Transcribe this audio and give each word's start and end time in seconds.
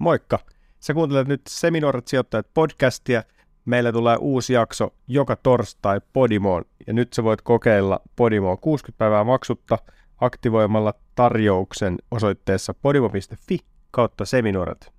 Moikka! 0.00 0.38
Sä 0.78 0.94
kuuntelet 0.94 1.28
nyt 1.28 1.40
Seminoorat 1.48 2.08
sijoittajat 2.08 2.46
podcastia. 2.54 3.22
Meillä 3.64 3.92
tulee 3.92 4.16
uusi 4.20 4.52
jakso 4.52 4.94
joka 5.08 5.36
torstai 5.36 6.00
Podimoon 6.12 6.64
ja 6.86 6.92
nyt 6.92 7.12
sä 7.12 7.24
voit 7.24 7.42
kokeilla 7.42 8.00
Podimoa 8.16 8.56
60 8.56 8.98
päivää 8.98 9.24
maksutta 9.24 9.78
aktivoimalla 10.20 10.94
tarjouksen 11.14 11.98
osoitteessa 12.10 12.74
podimo.fi 12.74 13.58
kautta 13.90 14.24
Seminoorat. 14.24 14.92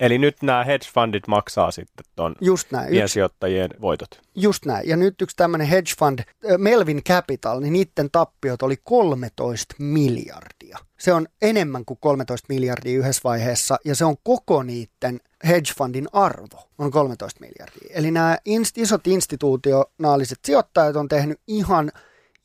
Eli 0.00 0.18
nyt 0.18 0.42
nämä 0.42 0.64
hedge 0.64 0.86
fundit 0.94 1.26
maksaa 1.26 1.70
sitten 1.70 2.06
ton 2.16 2.34
Just 2.40 2.70
näin. 2.70 2.84
Yksi, 2.84 2.94
piensijoittajien 2.96 3.70
voitot. 3.80 4.20
just 4.34 4.64
näin. 4.66 4.88
Ja 4.88 4.96
nyt 4.96 5.22
yksi 5.22 5.36
tämmöinen 5.36 5.66
hedge 5.66 5.90
fund, 5.98 6.18
Melvin 6.58 7.04
Capital, 7.04 7.60
niin 7.60 7.72
niiden 7.72 8.10
tappiot 8.12 8.62
oli 8.62 8.76
13 8.84 9.74
miljardia. 9.78 10.78
Se 10.98 11.12
on 11.12 11.26
enemmän 11.42 11.84
kuin 11.84 11.98
13 12.00 12.46
miljardia 12.48 12.98
yhdessä 12.98 13.20
vaiheessa, 13.24 13.76
ja 13.84 13.94
se 13.94 14.04
on 14.04 14.16
koko 14.22 14.62
niiden 14.62 15.20
hedge 15.46 15.72
fundin 15.78 16.08
arvo, 16.12 16.68
on 16.78 16.90
13 16.90 17.40
miljardia. 17.40 17.90
Eli 17.90 18.10
nämä 18.10 18.38
inst- 18.48 18.82
isot 18.82 19.06
institutionaaliset 19.06 20.38
sijoittajat 20.44 20.96
on 20.96 21.08
tehnyt 21.08 21.40
ihan 21.46 21.92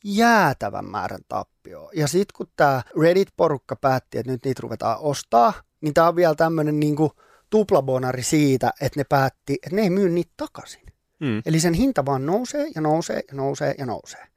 jäätävän 0.03 0.85
määrän 0.85 1.21
tappioa. 1.27 1.89
Ja 1.95 2.07
sitten 2.07 2.33
kun 2.37 2.47
tämä 2.55 2.81
Reddit-porukka 3.01 3.75
päätti, 3.75 4.17
että 4.17 4.31
nyt 4.31 4.45
niitä 4.45 4.59
ruvetaan 4.63 4.97
ostaa, 4.99 5.53
niin 5.81 5.93
tämä 5.93 6.07
on 6.07 6.15
vielä 6.15 6.35
tämmöinen 6.35 6.79
niinku 6.79 7.11
tuplabonari 7.51 8.23
siitä, 8.23 8.73
että 8.81 8.99
ne 8.99 9.03
päätti, 9.03 9.53
että 9.53 9.75
ne 9.75 9.81
ei 9.81 9.89
myy 9.89 10.09
niitä 10.09 10.31
takaisin. 10.37 10.81
Mm. 11.19 11.41
Eli 11.45 11.59
sen 11.59 11.73
hinta 11.73 12.05
vaan 12.05 12.25
nousee 12.25 12.67
ja 12.75 12.81
nousee 12.81 13.23
ja 13.27 13.35
nousee 13.35 13.75
ja 13.77 13.85
nousee. 13.85 14.27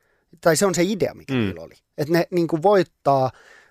Tai 0.40 0.56
se 0.56 0.66
on 0.66 0.74
se 0.74 0.82
idea, 0.82 1.14
mikä 1.14 1.34
Mm. 1.34 1.40
niillä 1.40 1.62
oli. 1.62 1.74
Että 1.98 2.12
ne 2.12 2.26
niin 2.30 2.48
kuin 2.48 2.62
voittaa 2.62 3.30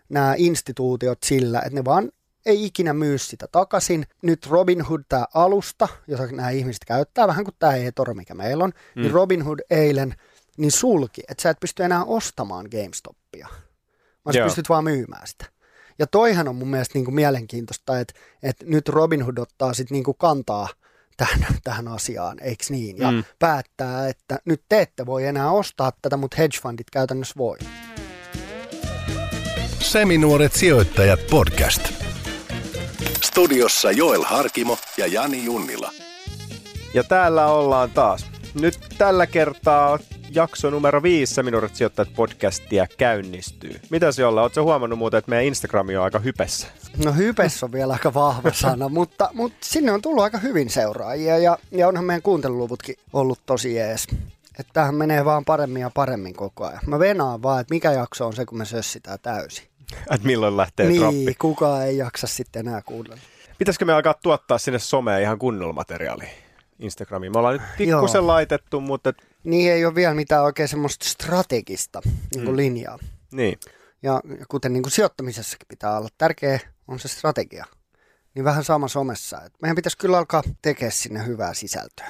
nämä 0.10 0.36
instituutiot 0.38 1.18
sillä, 1.26 1.60
että 1.60 1.76
ne 1.76 1.86
vaan 1.86 2.12
ei 2.46 2.66
ikinä 2.66 2.94
myy 2.94 3.18
sitä 3.18 3.48
takaisin. 3.52 4.06
Nyt 4.24 4.48
Robinhood, 4.48 5.02
tämä 5.10 5.26
alusta, 5.34 5.88
jota 6.08 6.28
nämä 6.28 6.50
ihmiset 6.50 6.86
käyttää, 6.86 7.28
vähän 7.28 7.46
kuin 7.46 7.56
tämä 7.60 7.76
eToro, 7.76 8.14
mikä 8.14 8.34
meillä 8.34 8.64
on, 8.64 8.72
mm. 8.96 9.02
niin 9.02 9.12
Robinhood 9.14 9.60
eilen 9.70 10.16
niin 10.58 10.72
sulki, 10.72 11.22
että 11.28 11.42
sä 11.42 11.50
et 11.50 11.60
pysty 11.60 11.84
enää 11.84 12.04
ostamaan 12.04 12.68
GameStopia, 12.72 13.48
vaan 14.26 14.34
sä 14.34 14.40
Joo. 14.40 14.48
pystyt 14.48 14.70
vaan 14.70 14.84
myymään 14.84 15.28
sitä. 15.28 15.46
Ja 16.00 16.08
toihan 16.08 16.48
on 16.48 16.56
mun 16.56 16.68
mielestä 16.68 16.98
niin 16.98 17.06
kuin 17.06 17.16
mielenkiintoista, 17.16 18.00
että, 18.00 18.14
että 18.44 18.66
nyt 18.68 18.90
Robinhood 18.90 19.38
ottaa 19.38 19.74
sitten 19.74 19.96
niin 19.96 20.04
kuin 20.04 20.18
kantaa 20.18 20.68
tähän, 21.18 21.46
tähän 21.64 21.88
asiaan, 21.88 22.38
eikö 22.42 22.64
niin? 22.70 22.98
Ja 22.98 23.12
Mm. 23.12 23.18
mm. 23.18 23.24
päättää, 23.40 24.08
että 24.08 24.40
nyt 24.46 24.62
te 24.70 24.82
ette 24.82 25.06
voi 25.06 25.26
enää 25.26 25.52
ostaa 25.52 25.92
tätä, 26.02 26.18
mutta 26.18 26.38
hedge 26.38 26.58
fundit 26.62 26.90
käytännössä 26.90 27.34
voi. 27.38 27.58
Seminuoret 29.80 30.54
sijoittajat 30.54 31.20
podcast. 31.30 31.94
Studiossa 33.22 33.92
Joel 33.92 34.24
Harkimo 34.24 34.78
ja 34.98 35.08
Jani 35.08 35.46
Junnila. 35.46 35.92
Ja 36.94 37.04
täällä 37.04 37.48
ollaan 37.48 37.92
taas. 37.92 38.26
Nyt 38.54 38.80
tällä 38.98 39.28
kertaa 39.28 40.00
jakso 40.36 40.70
numero 40.70 41.04
viisi 41.04 41.34
Seminoorat 41.34 41.76
sijoittajat 41.76 42.10
podcastia 42.16 42.88
käynnistyy. 42.98 43.80
Mitä 43.90 44.12
se 44.12 44.26
olla? 44.26 44.42
Oletko 44.42 44.64
huomannut 44.64 45.00
muuten, 45.00 45.18
että 45.18 45.30
meidän 45.30 45.46
Instagrami 45.46 45.98
on 45.98 46.04
aika 46.04 46.20
hypessä? 46.20 46.68
No 47.06 47.14
hypes 47.14 47.64
on 47.64 47.72
vielä 47.72 47.94
aika 47.94 48.14
vahva 48.14 48.52
sana, 48.62 48.90
mutta, 48.90 49.30
mutta 49.34 49.58
sinne 49.62 49.92
on 49.92 50.02
tullut 50.02 50.24
aika 50.24 50.38
hyvin 50.38 50.70
seuraajia 50.70 51.38
ja, 51.38 51.58
ja 51.72 51.88
onhan 51.88 52.06
meidän 52.06 52.22
kuunteluluvutkin 52.22 52.96
ollut 53.14 53.40
tosi 53.46 53.76
jees. 53.76 54.08
Että 54.60 54.74
tämähän 54.74 54.96
menee 54.96 55.26
vaan 55.26 55.46
paremmin 55.46 55.82
ja 55.82 55.90
paremmin 55.90 56.34
koko 56.34 56.66
ajan. 56.66 56.82
Mä 56.86 57.00
venaan 57.00 57.44
vaan, 57.44 57.62
että 57.62 57.74
mikä 57.74 57.92
jakso 57.92 58.28
on 58.28 58.36
se, 58.36 58.46
kun 58.46 58.58
me 58.58 58.66
sössitään 58.66 59.20
täysin. 59.22 59.66
Että 60.12 60.28
milloin 60.28 60.58
lähtee 60.58 60.88
niin, 60.88 61.02
droppi? 61.02 61.36
kukaan 61.40 61.86
ei 61.86 61.98
jaksa 61.98 62.28
sitten 62.28 62.68
enää 62.68 62.82
kuunnella. 62.82 63.22
Pitäisikö 63.58 63.86
me 63.86 63.94
alkaa 63.94 64.14
tuottaa 64.24 64.58
sinne 64.58 64.80
someen 64.80 65.22
ihan 65.22 65.40
kunnolla 65.40 65.74
materiaalia 65.74 66.43
Instagramiin? 66.84 67.32
Me 67.32 67.38
ollaan 67.40 67.54
nyt 67.54 67.62
pikkusen 67.78 68.20
Joo. 68.20 68.28
laitettu, 68.28 68.82
mutta 68.82 69.10
et, 69.10 69.16
Niin 69.44 69.72
ei 69.72 69.86
ole 69.86 69.96
vielä 69.96 70.14
mitään 70.14 70.44
oikein 70.44 70.68
semmoista 70.70 71.06
strategista 71.10 72.02
niin 72.06 72.44
kuin 72.46 72.54
Mm. 72.54 72.58
linjaa. 72.58 73.00
niin. 73.32 73.60
Ja 74.04 74.22
ja 74.40 74.46
kuten 74.48 74.74
niin 74.74 74.84
kuin 74.84 74.92
sijoittamisessakin 74.92 75.68
pitää 75.68 75.98
olla, 75.98 76.10
tärkeä 76.18 76.60
on 76.88 77.00
se 77.00 77.08
strategia. 77.08 77.66
Niin 78.36 78.46
vähän 78.46 78.64
sama 78.64 78.88
somessa. 78.88 79.42
Et 79.46 79.54
meidän 79.62 79.76
pitäisi 79.76 79.98
kyllä 79.98 80.18
alkaa 80.18 80.44
tekemään 80.62 80.92
sinne 80.92 81.26
hyvää 81.26 81.54
sisältöä. 81.54 82.08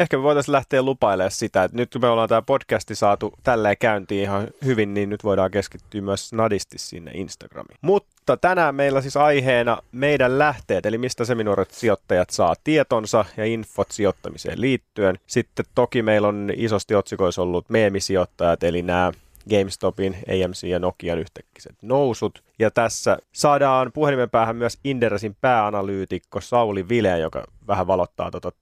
Ehkä 0.00 0.16
me 0.16 0.22
voitaisiin 0.22 0.52
lähteä 0.52 0.82
lupailemaan 0.82 1.30
sitä, 1.30 1.64
että 1.64 1.76
nyt 1.76 1.92
kun 1.92 2.00
me 2.00 2.08
ollaan 2.08 2.28
tämä 2.28 2.42
podcasti 2.42 2.94
saatu 2.94 3.32
tälleen 3.42 3.76
käyntiin 3.78 4.22
ihan 4.22 4.48
hyvin, 4.64 4.94
niin 4.94 5.10
nyt 5.10 5.24
voidaan 5.24 5.50
keskittyä 5.50 6.00
myös 6.00 6.32
nadisti 6.32 6.78
sinne 6.78 7.10
Instagramiin. 7.14 7.78
Mutta 7.80 8.36
tänään 8.36 8.74
meillä 8.74 9.00
siis 9.00 9.16
aiheena 9.16 9.78
meidän 9.92 10.38
lähteet, 10.38 10.86
eli 10.86 10.98
mistä 10.98 11.24
seminuoret 11.24 11.70
sijoittajat 11.70 12.30
saa 12.30 12.54
tietonsa 12.64 13.24
ja 13.36 13.44
infot 13.44 13.90
sijoittamiseen 13.90 14.60
liittyen. 14.60 15.18
Sitten 15.26 15.64
toki 15.74 16.02
meillä 16.02 16.28
on 16.28 16.50
isosti 16.56 16.94
otsikoissa 16.94 17.42
ollut 17.42 17.70
meemisijoittajat, 17.70 18.62
eli 18.62 18.82
nämä 18.82 19.12
GameStopin, 19.50 20.16
AMC 20.28 20.62
ja 20.62 20.78
Nokian 20.78 21.18
yhtäkkiset 21.18 21.76
nousut. 21.82 22.42
Ja 22.58 22.70
tässä 22.70 23.18
saadaan 23.32 23.92
puhelimen 23.92 24.30
päähän 24.30 24.56
myös 24.56 24.78
Inderesin 24.84 25.36
pääanalyytikko 25.40 26.40
Sauli 26.40 26.88
Vile, 26.88 27.18
joka 27.18 27.44
vähän 27.66 27.86
valottaa 27.86 28.30
tota 28.30 28.52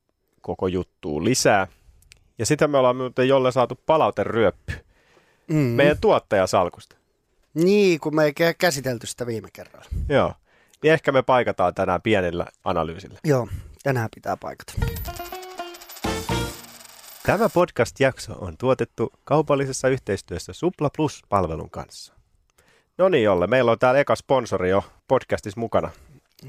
koko 0.40 0.66
juttua 0.66 1.24
lisää. 1.24 1.66
Ja 2.38 2.46
sitä 2.46 2.68
me 2.68 2.78
ollaan 2.78 2.96
muuten 2.96 3.28
jolle 3.28 3.52
saatu 3.52 3.80
palauteryöppy 3.86 4.72
Mm. 5.48 5.56
meidän 5.56 5.98
tuottajasalkusta. 6.00 6.96
Niin, 7.54 8.00
kun 8.00 8.14
me 8.14 8.24
ei 8.24 8.30
kä- 8.30 8.54
käsitelty 8.58 9.06
sitä 9.06 9.26
viime 9.26 9.48
kerralla. 9.52 9.86
Joo. 10.08 10.34
Ja 10.84 10.92
ehkä 10.92 11.12
me 11.12 11.22
paikataan 11.22 11.74
tänään 11.74 12.02
pienellä 12.02 12.46
analyysillä. 12.64 13.18
Joo, 13.24 13.48
tänään 13.82 14.08
pitää 14.14 14.36
paikata. 14.36 14.72
Tämä 17.26 17.48
podcast-jakso 17.48 18.32
on 18.38 18.56
tuotettu 18.58 19.12
kaupallisessa 19.24 19.88
yhteistyössä 19.88 20.52
Supla 20.52 20.90
Plus-palvelun 20.96 21.70
kanssa. 21.70 22.12
No 22.98 23.08
niin, 23.08 23.24
Jolle, 23.24 23.46
meillä 23.46 23.70
on 23.72 23.78
täällä 23.78 24.00
eka 24.00 24.16
sponsori 24.16 24.70
jo 24.70 24.84
podcastissa 25.08 25.60
mukana. 25.60 25.90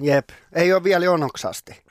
Jep, 0.02 0.30
ei 0.54 0.74
ole 0.74 0.84
vielä 0.84 1.06
jonoksasti. 1.06 1.82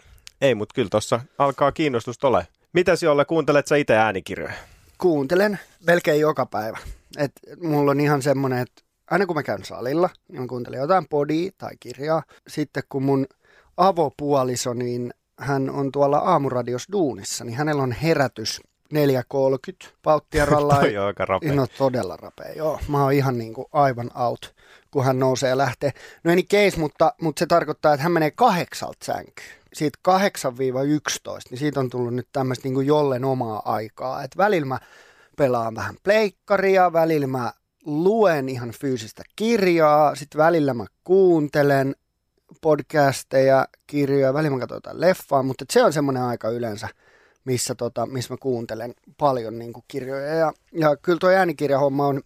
Ei, 0.40 0.54
mutta 0.54 0.74
kyllä 0.74 0.88
tuossa 0.90 1.20
alkaa 1.38 1.72
kiinnostusta 1.72 2.28
ole. 2.28 2.46
Mitäs 2.72 3.02
Jolle, 3.02 3.24
kuuntelet 3.24 3.66
sä 3.66 3.76
itse 3.76 3.96
äänikirjoja? 3.96 4.52
Kuuntelen 4.98 5.58
melkein 5.86 6.20
joka 6.20 6.46
päivä. 6.46 6.78
Et 7.18 7.32
mulla 7.62 7.90
on 7.90 8.00
ihan 8.00 8.22
semmoinen, 8.22 8.58
että 8.58 8.82
aina 9.10 9.26
kun 9.26 9.36
mä 9.36 9.42
käyn 9.42 9.64
salilla, 9.64 10.10
niin 10.28 10.40
mä 10.40 10.46
kuuntelen 10.46 10.80
jotain 10.80 11.08
podia 11.08 11.50
tai 11.58 11.70
kirjaa. 11.80 12.22
Sitten 12.48 12.82
kun 12.88 13.02
mun 13.02 13.26
avopuoliso, 13.76 14.74
niin 14.74 15.14
hän 15.38 15.70
on 15.70 15.92
tuolla 15.92 16.18
aamuradios 16.18 16.86
duunissa, 16.92 17.44
niin 17.44 17.56
hänellä 17.56 17.82
on 17.82 17.92
herätys 17.92 18.60
4.30 18.94 19.88
pauttia 20.02 20.44
rallaa. 20.44 20.80
Toi 20.80 20.96
on 20.96 21.06
aika 21.06 21.24
rapea. 21.24 21.52
No 21.52 21.66
todella 21.78 22.16
rapea, 22.16 22.52
joo. 22.52 22.80
Mä 22.88 23.02
oon 23.02 23.12
ihan 23.12 23.38
niin 23.38 23.54
kuin 23.54 23.66
aivan 23.72 24.10
out, 24.14 24.54
kun 24.90 25.04
hän 25.04 25.18
nousee 25.18 25.48
ja 25.48 25.58
lähtee. 25.58 25.90
No 26.24 26.32
any 26.32 26.42
case, 26.42 26.80
mutta, 26.80 27.12
mutta 27.20 27.40
se 27.40 27.46
tarkoittaa, 27.46 27.94
että 27.94 28.02
hän 28.02 28.12
menee 28.12 28.30
kahdeksalta 28.30 29.04
sänkyyn. 29.04 29.57
Siitä 29.72 29.98
8-11, 30.08 30.12
niin 31.50 31.58
siitä 31.58 31.80
on 31.80 31.90
tullut 31.90 32.14
nyt 32.14 32.28
tämmöistä 32.32 32.68
niin 32.68 32.86
jollen 32.86 33.24
omaa 33.24 33.62
aikaa. 33.64 34.22
Että 34.22 34.38
välillä 34.38 34.66
mä 34.66 34.78
pelaan 35.36 35.74
vähän 35.74 35.94
pleikkaria, 36.02 36.92
välillä 36.92 37.26
mä 37.26 37.52
luen 37.84 38.48
ihan 38.48 38.72
fyysistä 38.80 39.22
kirjaa, 39.36 40.14
sitten 40.14 40.38
välillä 40.38 40.74
mä 40.74 40.86
kuuntelen 41.04 41.94
podcasteja, 42.60 43.68
kirjoja, 43.86 44.34
välillä 44.34 44.56
mä 44.56 44.66
katson 44.66 45.00
leffaa, 45.00 45.42
mutta 45.42 45.62
et 45.62 45.70
se 45.70 45.84
on 45.84 45.92
semmoinen 45.92 46.22
aika 46.22 46.48
yleensä, 46.48 46.88
missä, 47.44 47.74
tota, 47.74 48.06
missä 48.06 48.34
mä 48.34 48.38
kuuntelen 48.40 48.94
paljon 49.18 49.58
niin 49.58 49.72
kirjoja. 49.88 50.34
Ja, 50.34 50.52
ja 50.72 50.96
kyllä 50.96 51.18
tuo 51.18 51.30
äänikirjahomma 51.30 52.06
on 52.06 52.22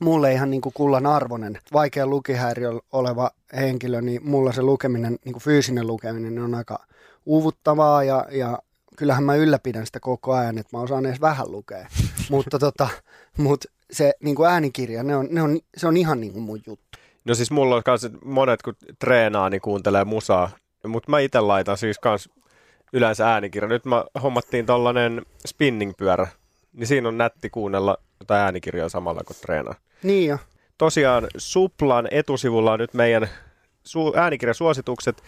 mulle 0.00 0.32
ihan 0.32 0.50
niin 0.50 0.60
kuin 0.60 0.72
kullan 0.72 1.06
arvoinen. 1.06 1.58
Vaikea 1.72 2.06
lukihäiriö 2.06 2.70
oleva 2.92 3.30
henkilö, 3.56 4.00
niin 4.00 4.28
mulla 4.28 4.52
se 4.52 4.62
lukeminen, 4.62 5.18
niin 5.24 5.32
kuin 5.32 5.42
fyysinen 5.42 5.86
lukeminen 5.86 6.38
on 6.38 6.54
aika 6.54 6.86
uuvuttavaa 7.26 8.04
ja, 8.04 8.26
ja 8.30 8.58
kyllähän 8.96 9.24
mä 9.24 9.34
ylläpidän 9.34 9.86
sitä 9.86 10.00
koko 10.00 10.32
ajan, 10.32 10.58
että 10.58 10.76
mä 10.76 10.82
osaan 10.82 11.06
edes 11.06 11.20
vähän 11.20 11.52
lukea. 11.52 11.86
mutta 12.30 12.58
tota, 12.58 12.88
mut 13.38 13.64
se 13.90 14.12
niin 14.22 14.36
kuin 14.36 14.50
äänikirja, 14.50 15.02
ne 15.02 15.16
on, 15.16 15.28
ne 15.30 15.42
on, 15.42 15.58
se 15.76 15.86
on 15.86 15.96
ihan 15.96 16.20
niin 16.20 16.32
kuin 16.32 16.42
mun 16.42 16.60
juttu. 16.66 16.98
No 17.24 17.34
siis 17.34 17.50
mulla 17.50 17.76
on 17.76 17.82
kans 17.82 18.08
monet, 18.24 18.62
kun 18.62 18.74
treenaa, 18.98 19.50
niin 19.50 19.60
kuuntelee 19.60 20.04
musaa. 20.04 20.50
Mutta 20.86 21.10
mä 21.10 21.18
itse 21.18 21.40
laitan 21.40 21.78
siis 21.78 21.98
kans 21.98 22.28
yleensä 22.92 23.32
äänikirja. 23.32 23.68
Nyt 23.68 23.84
mä 23.84 24.04
hommattiin 24.22 24.66
tollanen 24.66 25.22
spinning-pyörä, 25.48 26.26
niin 26.72 26.86
siinä 26.86 27.08
on 27.08 27.18
nätti 27.18 27.50
kuunnella 27.50 27.98
jotain 28.22 28.40
äänikirjaa 28.40 28.88
samalla 28.88 29.20
kun 29.26 29.36
treenaa. 29.40 29.74
Niin 30.02 30.28
jo. 30.28 30.38
Tosiaan 30.78 31.26
Suplan 31.36 32.08
etusivulla 32.10 32.72
on 32.72 32.78
nyt 32.78 32.94
meidän 32.94 33.28
su- 33.88 34.18
äänikirjasuositukset, 34.18 35.22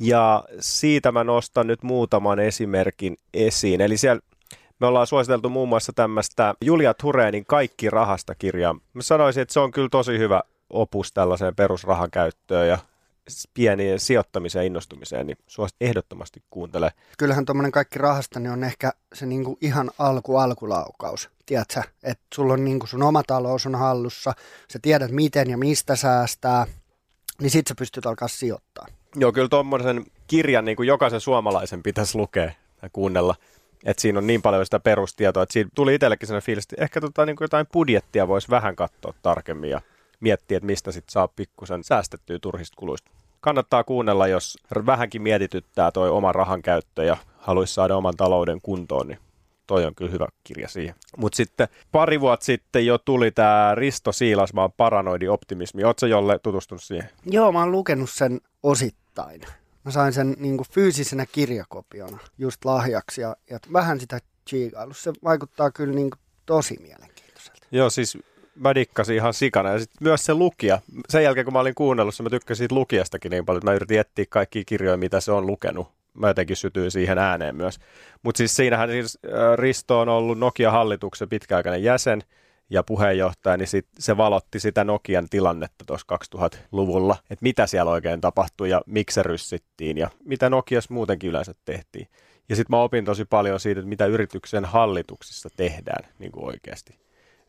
ja 0.00 0.44
siitä 0.60 1.12
mä 1.12 1.24
nostan 1.24 1.66
nyt 1.66 1.82
muutaman 1.82 2.38
esimerkin 2.38 3.16
esiin. 3.34 3.80
Eli 3.80 3.96
siellä 3.96 4.20
me 4.80 4.86
ollaan 4.86 5.06
suositeltu 5.06 5.48
muun 5.48 5.68
muassa 5.68 5.92
tämmöistä 5.92 6.54
Julia 6.64 6.94
Tureenin 6.94 7.46
Kaikki 7.46 7.90
rahasta 7.90 8.34
kirjaa. 8.34 8.76
Mä 8.92 9.02
sanoisin, 9.02 9.42
että 9.42 9.52
se 9.52 9.60
on 9.60 9.70
kyllä 9.70 9.88
tosi 9.88 10.18
hyvä 10.18 10.42
opus 10.70 11.12
tällaiseen 11.12 11.56
perusrahan 11.56 12.10
käyttöön 12.10 12.68
ja 12.68 12.78
pieniin 13.54 14.00
sijoittamiseen 14.00 14.62
ja 14.62 14.66
innostumiseen, 14.66 15.26
niin 15.26 15.38
suosit 15.46 15.76
ehdottomasti 15.80 16.42
kuuntele. 16.50 16.92
Kyllähän 17.18 17.44
tuommoinen 17.44 17.72
kaikki 17.72 17.98
rahasta 17.98 18.40
niin 18.40 18.52
on 18.52 18.64
ehkä 18.64 18.92
se 19.12 19.26
niinku 19.26 19.58
ihan 19.60 19.90
alku 19.98 20.36
alkulaukaus. 20.36 21.30
Tiedätkö, 21.46 21.82
että 22.02 22.24
sulla 22.34 22.52
on 22.52 22.64
niinku 22.64 22.86
sun 22.86 23.02
oma 23.02 23.22
talous 23.22 23.66
on 23.66 23.74
hallussa, 23.74 24.32
sä 24.72 24.78
tiedät 24.82 25.10
miten 25.10 25.50
ja 25.50 25.58
mistä 25.58 25.96
säästää, 25.96 26.66
niin 27.40 27.50
sit 27.50 27.66
sä 27.66 27.74
pystyt 27.78 28.06
alkaa 28.06 28.28
sijoittaa. 28.28 28.86
Joo, 29.16 29.32
kyllä 29.32 29.48
tuommoisen 29.48 30.04
kirjan 30.26 30.64
niin 30.64 30.76
kuin 30.76 30.86
jokaisen 30.86 31.20
suomalaisen 31.20 31.82
pitäisi 31.82 32.18
lukea 32.18 32.52
ja 32.82 32.88
kuunnella. 32.92 33.34
Että 33.84 34.00
siinä 34.00 34.18
on 34.18 34.26
niin 34.26 34.42
paljon 34.42 34.64
sitä 34.64 34.80
perustietoa, 34.80 35.42
että 35.42 35.52
siinä 35.52 35.70
tuli 35.74 35.94
itsellekin 35.94 36.26
sellainen 36.26 36.46
fiilis, 36.46 36.64
että 36.64 36.84
ehkä 36.84 37.00
tota, 37.00 37.26
niin 37.26 37.36
kuin 37.36 37.44
jotain 37.44 37.66
budjettia 37.72 38.28
voisi 38.28 38.50
vähän 38.50 38.76
katsoa 38.76 39.14
tarkemmin 39.22 39.70
ja 39.70 39.80
miettiä, 40.20 40.56
että 40.56 40.66
mistä 40.66 40.92
sitten 40.92 41.12
saa 41.12 41.28
pikkusen 41.28 41.84
säästettyä 41.84 42.38
turhista 42.38 42.76
kuluista. 42.76 43.10
Kannattaa 43.40 43.84
kuunnella, 43.84 44.26
jos 44.26 44.58
vähänkin 44.86 45.22
mietityttää 45.22 45.90
toi 45.90 46.10
oman 46.10 46.34
rahan 46.34 46.62
käyttö 46.62 47.04
ja 47.04 47.16
haluaisi 47.38 47.74
saada 47.74 47.96
oman 47.96 48.16
talouden 48.16 48.60
kuntoon, 48.62 49.08
niin 49.08 49.18
toi 49.66 49.84
on 49.84 49.94
kyllä 49.94 50.10
hyvä 50.10 50.26
kirja 50.44 50.68
siihen. 50.68 50.94
Mutta 51.16 51.36
sitten 51.36 51.68
pari 51.92 52.20
vuotta 52.20 52.46
sitten 52.46 52.86
jo 52.86 52.98
tuli 52.98 53.30
tämä 53.30 53.74
Risto 53.74 54.12
Siilasmaan 54.12 54.72
paranoidi 54.72 55.28
optimismi. 55.28 55.84
Oletko 55.84 56.06
jolle 56.06 56.38
tutustunut 56.38 56.82
siihen? 56.82 57.10
Joo, 57.24 57.52
mä 57.52 57.58
oon 57.58 57.72
lukenut 57.72 58.10
sen 58.10 58.40
osittain. 58.62 59.40
Mä 59.84 59.90
sain 59.90 60.12
sen 60.12 60.36
niin 60.38 60.56
kuin 60.56 60.68
fyysisenä 60.70 61.26
kirjakopiona 61.26 62.18
just 62.38 62.64
lahjaksi 62.64 63.20
ja, 63.20 63.36
ja 63.50 63.58
vähän 63.72 64.00
sitä 64.00 64.18
chiikailu. 64.48 64.94
Se 64.94 65.12
vaikuttaa 65.24 65.70
kyllä 65.70 65.94
niin 65.94 66.10
kuin 66.10 66.20
tosi 66.46 66.76
mielenkiintoiselta. 66.82 67.66
Joo, 67.70 67.90
siis 67.90 68.18
mä 68.60 68.74
dikkasin 68.74 69.16
ihan 69.16 69.34
sikana. 69.34 69.70
Ja 69.70 69.78
sitten 69.78 69.98
myös 70.00 70.24
se 70.24 70.34
lukija. 70.34 70.78
Sen 71.08 71.24
jälkeen, 71.24 71.44
kun 71.44 71.52
mä 71.52 71.60
olin 71.60 71.74
kuunnellut 71.74 72.14
sen, 72.14 72.24
mä 72.24 72.30
tykkäsin 72.30 72.58
siitä 72.58 72.74
lukijastakin 72.74 73.30
niin 73.30 73.46
paljon, 73.46 73.58
että 73.58 73.70
mä 73.70 73.74
yritin 73.74 74.00
etsiä 74.00 74.24
kaikkia 74.28 74.62
kirjoja, 74.66 74.96
mitä 74.96 75.20
se 75.20 75.32
on 75.32 75.46
lukenut. 75.46 75.88
Mä 76.14 76.28
jotenkin 76.28 76.56
sytyin 76.56 76.90
siihen 76.90 77.18
ääneen 77.18 77.56
myös. 77.56 77.78
Mutta 78.22 78.38
siis 78.38 78.56
siinähän 78.56 78.90
siis 78.90 79.18
Risto 79.56 80.00
on 80.00 80.08
ollut 80.08 80.38
Nokia-hallituksen 80.38 81.28
pitkäaikainen 81.28 81.82
jäsen 81.82 82.22
ja 82.70 82.82
puheenjohtaja, 82.82 83.56
niin 83.56 83.68
sit 83.68 83.86
se 83.98 84.16
valotti 84.16 84.60
sitä 84.60 84.84
Nokian 84.84 85.28
tilannetta 85.30 85.84
tuossa 85.84 86.06
2000-luvulla, 86.36 87.16
että 87.30 87.42
mitä 87.42 87.66
siellä 87.66 87.90
oikein 87.90 88.20
tapahtui 88.20 88.70
ja 88.70 88.80
miksi 88.86 89.14
se 89.14 89.22
ryssittiin 89.22 89.98
ja 89.98 90.10
mitä 90.24 90.50
Nokias 90.50 90.90
muutenkin 90.90 91.30
yleensä 91.30 91.54
tehtiin. 91.64 92.08
Ja 92.48 92.56
sitten 92.56 92.76
mä 92.76 92.82
opin 92.82 93.04
tosi 93.04 93.24
paljon 93.24 93.60
siitä, 93.60 93.80
että 93.80 93.88
mitä 93.88 94.06
yrityksen 94.06 94.64
hallituksissa 94.64 95.48
tehdään 95.56 96.10
niin 96.18 96.32
oikeasti. 96.36 97.00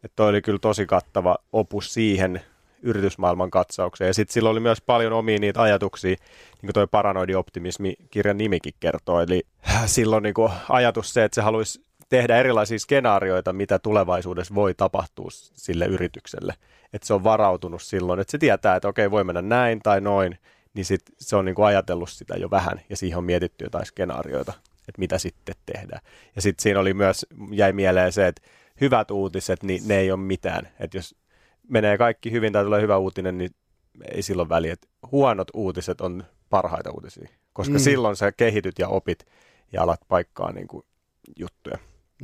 Että 0.04 0.16
toi 0.16 0.30
oli 0.30 0.42
kyllä 0.42 0.60
tosi 0.60 0.86
kattava 0.86 1.38
opus 1.54 1.94
siihen 1.94 2.42
yritysmaailman 2.82 3.52
katsaukseen. 3.52 4.08
Ja 4.08 4.14
sitten 4.14 4.34
sillä 4.34 4.50
oli 4.50 4.60
myös 4.60 4.82
paljon 4.82 5.14
omia 5.14 5.40
niitä 5.40 5.62
ajatuksia, 5.62 6.10
niin 6.10 6.62
kuin 6.62 6.74
toi 6.74 6.88
paranoidi 6.88 7.36
optimismi 7.36 7.94
kirjan 8.12 8.38
nimikin 8.38 8.74
kertoo. 8.80 9.22
Eli 9.22 9.44
silloin 9.86 10.24
niin 10.24 10.34
ajatus 10.70 11.14
se, 11.14 11.24
että 11.24 11.36
se 11.36 11.42
haluaisi 11.42 11.86
tehdä 12.10 12.38
erilaisia 12.38 12.80
skenaarioita, 12.80 13.54
mitä 13.54 13.80
tulevaisuudessa 13.80 14.56
voi 14.56 14.74
tapahtua 14.74 15.30
sille 15.32 15.86
yritykselle. 15.86 16.54
Että 16.94 17.08
se 17.08 17.14
on 17.14 17.24
varautunut 17.24 17.82
silloin, 17.82 18.20
että 18.20 18.32
se 18.32 18.38
tietää, 18.38 18.76
että 18.76 18.88
okei, 18.88 19.12
voi 19.12 19.24
mennä 19.24 19.42
näin 19.42 19.80
tai 19.84 20.02
noin, 20.02 20.38
niin 20.74 20.86
sit 20.86 21.02
se 21.18 21.36
on 21.36 21.46
niin 21.46 21.56
kuin 21.56 21.66
ajatellut 21.66 22.10
sitä 22.10 22.36
jo 22.38 22.52
vähän 22.52 22.82
ja 22.90 22.98
siihen 22.98 23.18
on 23.18 23.24
mietitty 23.24 23.66
jotain 23.66 23.86
skenaarioita, 23.86 24.54
että 24.88 25.00
mitä 25.00 25.18
sitten 25.18 25.56
tehdään. 25.66 26.02
Ja 26.36 26.42
sitten 26.42 26.64
siinä 26.64 26.80
oli 26.80 26.94
myös, 26.94 27.26
jäi 27.52 27.74
mieleen 27.74 28.12
se, 28.12 28.28
että 28.28 28.42
hyvät 28.82 29.12
uutiset, 29.12 29.64
niin 29.64 29.88
ne 29.88 29.98
ei 29.98 30.12
ole 30.12 30.20
mitään. 30.20 30.68
Että 30.80 30.98
jos 30.98 31.16
menee 31.68 31.98
kaikki 31.98 32.32
hyvin 32.32 32.54
tai 32.54 32.64
tulee 32.64 32.82
hyvä 32.82 32.98
uutinen, 32.98 33.38
niin 33.38 33.52
ei 34.12 34.22
silloin 34.22 34.50
väliä. 34.50 34.74
Että 34.74 34.88
huonot 35.12 35.48
uutiset 35.54 36.02
on 36.02 36.24
parhaita 36.50 36.92
uutisia, 36.92 37.30
koska 37.54 37.74
mm. 37.74 37.80
silloin 37.80 38.16
sä 38.16 38.32
kehityt 38.32 38.80
ja 38.80 38.88
opit 38.88 39.26
ja 39.74 39.84
alat 39.84 40.02
paikkaa 40.08 40.52
niin 40.52 40.68
kuin 40.68 40.86
juttuja. 41.40 41.78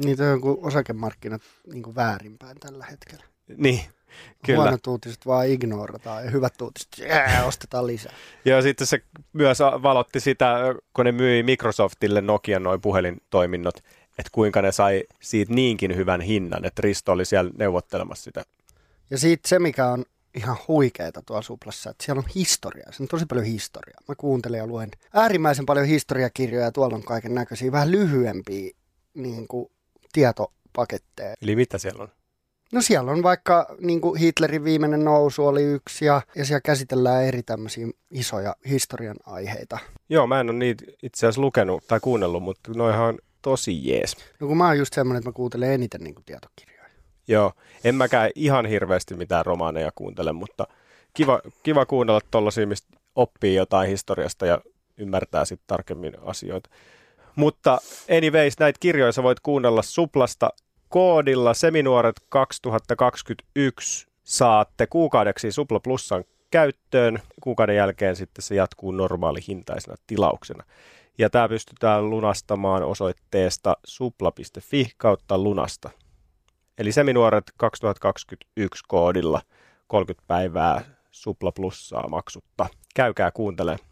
Niitä 0.06 0.34
on 0.34 0.42
kuin 0.42 0.58
osakemarkkinat 0.62 1.42
niin 1.74 1.84
kuin 1.84 1.96
väärinpäin 1.96 2.58
tällä 2.60 2.86
hetkellä. 2.86 3.24
Niin, 3.58 3.82
kyllä. 4.46 4.62
Huonot 4.62 4.88
uutiset 4.88 5.26
vaan 5.26 5.48
ignorataan 5.48 6.26
ja 6.26 6.32
hyvät 6.32 6.62
uutiset 6.62 6.88
jää, 6.98 7.46
ostetaan 7.46 7.88
lisää. 7.88 8.14
Ja 8.46 8.62
sitten 8.62 8.88
se 8.88 9.02
myös 9.34 9.60
valotti 9.60 10.20
sitä, 10.20 10.58
kun 10.94 11.06
ne 11.06 11.12
myi 11.12 11.44
Microsoftille 11.44 12.22
Nokian 12.22 12.64
noin 12.64 12.82
puhelintoiminnot, 12.82 13.84
että 14.18 14.30
kuinka 14.32 14.62
ne 14.62 14.72
sai 14.72 15.04
siitä 15.22 15.54
niinkin 15.54 15.96
hyvän 15.96 16.22
hinnan, 16.22 16.66
että 16.66 16.82
Risto 16.82 17.12
oli 17.12 17.26
siellä 17.26 17.52
neuvottelemassa 17.58 18.24
sitä. 18.24 18.44
Ja 19.10 19.18
siitä 19.18 19.50
se, 19.50 19.60
mikä 19.60 19.88
on 19.88 20.06
ihan 20.36 20.58
huikeeta 20.68 21.22
tuolla 21.26 21.42
suplassa, 21.42 21.90
että 21.90 22.06
siellä 22.06 22.20
on 22.20 22.32
historiaa, 22.36 22.92
se 22.92 23.04
on 23.04 23.08
tosi 23.08 23.26
paljon 23.26 23.46
historiaa. 23.46 24.02
Mä 24.08 24.16
kuuntelen 24.16 24.58
ja 24.58 24.68
luen 24.68 24.92
äärimmäisen 25.14 25.66
paljon 25.66 25.86
historiakirjoja 25.86 26.66
ja 26.66 26.72
tuolla 26.72 26.96
on 26.96 27.04
kaiken 27.04 27.36
näköisiä, 27.36 27.72
vähän 27.72 27.92
lyhyempiä 27.92 28.72
niin 29.14 29.48
kuin, 29.48 29.72
tietopaketteja. 30.14 31.36
Eli 31.42 31.56
mitä 31.56 31.78
siellä 31.78 32.04
on? 32.04 32.10
No 32.74 32.82
siellä 32.82 33.12
on 33.12 33.24
vaikka 33.24 33.76
niin 33.80 34.02
kuin 34.02 34.20
Hitlerin 34.20 34.64
viimeinen 34.64 35.06
nousu 35.06 35.48
oli 35.48 35.64
yksi 35.64 36.06
ja, 36.06 36.22
ja 36.36 36.46
siellä 36.46 36.62
käsitellään 36.62 37.24
eri 37.24 37.44
tämmöisiä 37.44 37.88
isoja 38.12 38.56
historian 38.70 39.18
aiheita. 39.26 39.78
Joo, 40.10 40.28
mä 40.28 40.40
en 40.40 40.50
ole 40.50 40.58
niitä 40.58 40.86
itse 41.04 41.20
asiassa 41.20 41.42
lukenut 41.42 41.88
tai 41.88 42.00
kuunnellut, 42.00 42.44
mutta 42.44 42.72
noihan 42.76 43.06
on 43.06 43.18
tosi 43.48 43.90
jees. 43.90 44.18
No 44.40 44.48
kun 44.48 44.58
mä 44.58 44.68
oon 44.68 44.78
just 44.78 44.94
semmoinen, 44.94 45.20
että 45.20 45.30
mä 45.30 45.34
kuuntelen 45.34 45.72
eniten 45.72 46.02
niin 46.02 46.16
tietokirjoja. 46.26 46.90
Joo, 47.28 47.52
en 47.84 47.96
mäkään 47.96 48.30
ihan 48.36 48.66
hirveästi 48.66 49.16
mitään 49.16 49.46
romaaneja 49.46 49.92
kuuntele, 49.96 50.32
mutta 50.32 50.68
kiva, 51.14 51.40
kiva 51.64 51.86
kuunnella 51.86 52.22
tollaisia, 52.32 52.68
mistä 52.68 52.88
oppii 53.16 53.56
jotain 53.56 53.90
historiasta 53.90 54.46
ja 54.46 54.62
ymmärtää 54.98 55.46
sitten 55.46 55.68
tarkemmin 55.68 56.14
asioita. 56.26 56.70
Mutta 57.36 57.78
anyways, 58.18 58.60
näitä 58.60 58.78
kirjoja 58.80 59.12
sä 59.12 59.24
voit 59.24 59.40
kuunnella 59.40 59.82
Suplasta 59.82 60.50
koodilla 60.90 61.54
Seminuoret 61.54 62.16
2021 62.30 64.08
saatte 64.24 64.88
kuukaudeksi 64.88 65.52
Supla 65.52 65.80
Plussan 65.80 66.24
käyttöön. 66.52 67.20
Kuukauden 67.42 67.76
jälkeen 67.76 68.16
sitten 68.16 68.44
se 68.44 68.56
jatkuu 68.56 68.92
normaali 68.92 69.40
hintaisena 69.48 69.96
tilauksena. 70.08 70.64
Ja 71.18 71.30
tämä 71.30 71.50
pystytään 71.50 72.10
lunastamaan 72.10 72.84
osoitteesta 72.84 73.78
supla.fi 73.86 74.92
kautta 74.98 75.38
lunasta. 75.38 75.90
Eli 76.78 76.92
Seminuoret 76.92 77.44
2021 77.58 78.84
koodilla 78.88 79.42
30 79.88 80.28
päivää 80.28 80.82
Supla 81.12 81.52
Plussaa 81.52 82.08
maksutta. 82.08 82.68
Käykää 82.96 83.32
kuuntelemaan. 83.32 83.88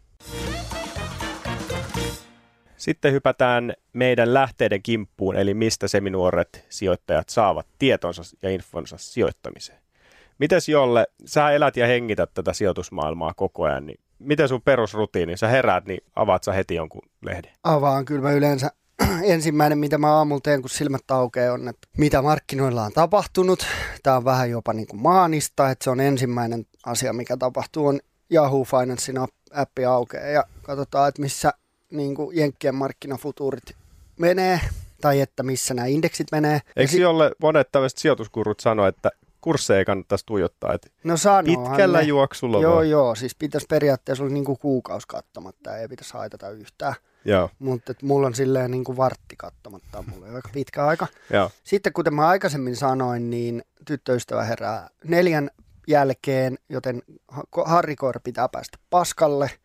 Sitten 2.76 3.12
hypätään 3.12 3.72
meidän 3.92 4.34
lähteiden 4.34 4.82
kimppuun, 4.82 5.36
eli 5.36 5.54
mistä 5.54 5.88
seminuoret 5.88 6.66
sijoittajat 6.68 7.28
saavat 7.28 7.66
tietonsa 7.78 8.22
ja 8.42 8.50
infonsa 8.50 8.96
sijoittamiseen. 8.98 9.85
Mites 10.38 10.68
Jolle, 10.68 11.06
sä 11.24 11.50
elät 11.50 11.76
ja 11.76 11.86
hengität 11.86 12.30
tätä 12.34 12.52
sijoitusmaailmaa 12.52 13.34
koko 13.34 13.64
ajan, 13.64 13.86
niin 13.86 14.00
miten 14.18 14.48
sun 14.48 14.62
perusrutiini, 14.62 15.36
sä 15.36 15.48
heräät, 15.48 15.86
niin 15.86 16.00
avaat 16.16 16.44
sä 16.44 16.52
heti 16.52 16.74
jonkun 16.74 17.02
lehden? 17.22 17.52
Avaan 17.64 18.04
kyllä 18.04 18.22
mä 18.22 18.32
yleensä 18.32 18.70
ensimmäinen, 19.24 19.78
mitä 19.78 19.98
mä 19.98 20.12
aamulla 20.16 20.40
teen, 20.40 20.60
kun 20.60 20.70
silmät 20.70 21.10
aukeaa, 21.10 21.54
on, 21.54 21.68
että 21.68 21.88
mitä 21.98 22.22
markkinoilla 22.22 22.82
on 22.82 22.92
tapahtunut. 22.92 23.66
Tämä 24.02 24.16
on 24.16 24.24
vähän 24.24 24.50
jopa 24.50 24.72
niin 24.72 24.86
kuin 24.86 25.02
maanista, 25.02 25.70
että 25.70 25.84
se 25.84 25.90
on 25.90 26.00
ensimmäinen 26.00 26.66
asia, 26.86 27.12
mikä 27.12 27.36
tapahtuu, 27.36 27.86
on 27.86 28.00
Yahoo 28.32 28.64
Financein 28.64 29.18
appi 29.54 29.84
aukeaa 29.84 30.26
ja 30.26 30.44
katsotaan, 30.62 31.08
että 31.08 31.22
missä 31.22 31.52
niin 31.92 32.14
kuin 32.14 32.36
Jenkkien 32.36 32.74
markkinafutuurit 32.74 33.76
menee, 34.18 34.60
tai 35.00 35.20
että 35.20 35.42
missä 35.42 35.74
nämä 35.74 35.86
indeksit 35.86 36.26
menee. 36.32 36.60
Eikö 36.76 36.92
si- 36.92 37.00
jolle 37.00 37.30
monet 37.42 37.68
tämmöiset 37.72 37.98
sijoituskurut 37.98 38.60
sano, 38.60 38.86
että 38.86 39.10
kursseja 39.46 39.78
ei 39.78 39.84
kannattaisi 39.84 40.26
tuijottaa, 40.26 40.74
että 40.74 40.88
no 41.04 41.14
pitkällä 41.44 41.98
ne. 41.98 42.04
juoksulla 42.04 42.60
Joo, 42.60 42.74
voi. 42.74 42.90
joo, 42.90 43.14
siis 43.14 43.34
pitäisi 43.34 43.66
periaatteessa 43.66 44.24
olla 44.24 44.32
niin 44.32 44.44
kuin 44.44 44.58
kuukausi 44.58 45.08
katsomatta, 45.08 45.76
ei 45.76 45.88
pitäisi 45.88 46.14
haitata 46.14 46.50
yhtään. 46.50 46.94
Joo. 47.24 47.50
Mutta 47.58 47.94
mulla 48.02 48.26
on 48.26 48.34
silleen 48.34 48.70
niin 48.70 48.84
kuin 48.84 48.96
vartti 48.96 49.36
katsomatta, 49.36 50.04
mulla 50.10 50.26
on 50.26 50.34
aika 50.34 50.48
pitkä 50.52 50.86
aika. 50.86 51.06
Joo. 51.32 51.50
Sitten 51.64 51.92
kuten 51.92 52.14
mä 52.14 52.28
aikaisemmin 52.28 52.76
sanoin, 52.76 53.30
niin 53.30 53.62
tyttöystävä 53.84 54.44
herää 54.44 54.88
neljän 55.04 55.50
jälkeen, 55.88 56.58
joten 56.68 57.02
Harri 57.64 57.96
Koira 57.96 58.20
pitää 58.20 58.48
päästä 58.48 58.78
paskalle– 58.90 59.50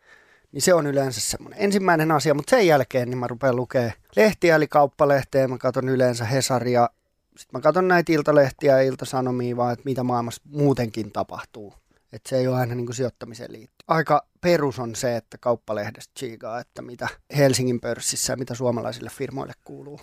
niin 0.52 0.62
se 0.62 0.74
on 0.74 0.86
yleensä 0.86 1.20
semmoinen 1.20 1.62
ensimmäinen 1.62 2.10
asia, 2.10 2.34
mutta 2.34 2.50
sen 2.50 2.66
jälkeen 2.66 3.10
niin 3.10 3.18
mä 3.18 3.26
rupean 3.26 3.56
lukemaan 3.56 3.92
lehtiä, 4.16 4.56
eli 4.56 4.68
kauppalehteä, 4.68 5.48
mä 5.48 5.58
katson 5.58 5.88
yleensä 5.88 6.24
Hesaria, 6.24 6.88
sitten 7.36 7.58
mä 7.58 7.60
katson 7.60 7.88
näitä 7.88 8.12
iltalehtiä 8.12 8.76
ja 8.76 8.82
iltasanomia, 8.82 9.56
vaan 9.56 9.72
että 9.72 9.84
mitä 9.84 10.02
maailmassa 10.02 10.42
muutenkin 10.44 11.12
tapahtuu. 11.12 11.74
Että 12.12 12.28
se 12.28 12.36
ei 12.36 12.48
ole 12.48 12.56
aina 12.56 12.74
niin 12.74 12.86
kuin 12.86 12.96
sijoittamiseen 12.96 13.52
liittyy. 13.52 13.84
Aika 13.88 14.26
perus 14.40 14.78
on 14.78 14.94
se, 14.94 15.16
että 15.16 15.38
kauppalehdestä 15.38 16.12
chiigaa, 16.18 16.60
että 16.60 16.82
mitä 16.82 17.08
Helsingin 17.36 17.80
pörssissä 17.80 18.32
ja 18.32 18.36
mitä 18.36 18.54
suomalaisille 18.54 19.10
firmoille 19.10 19.52
kuuluu. 19.64 20.00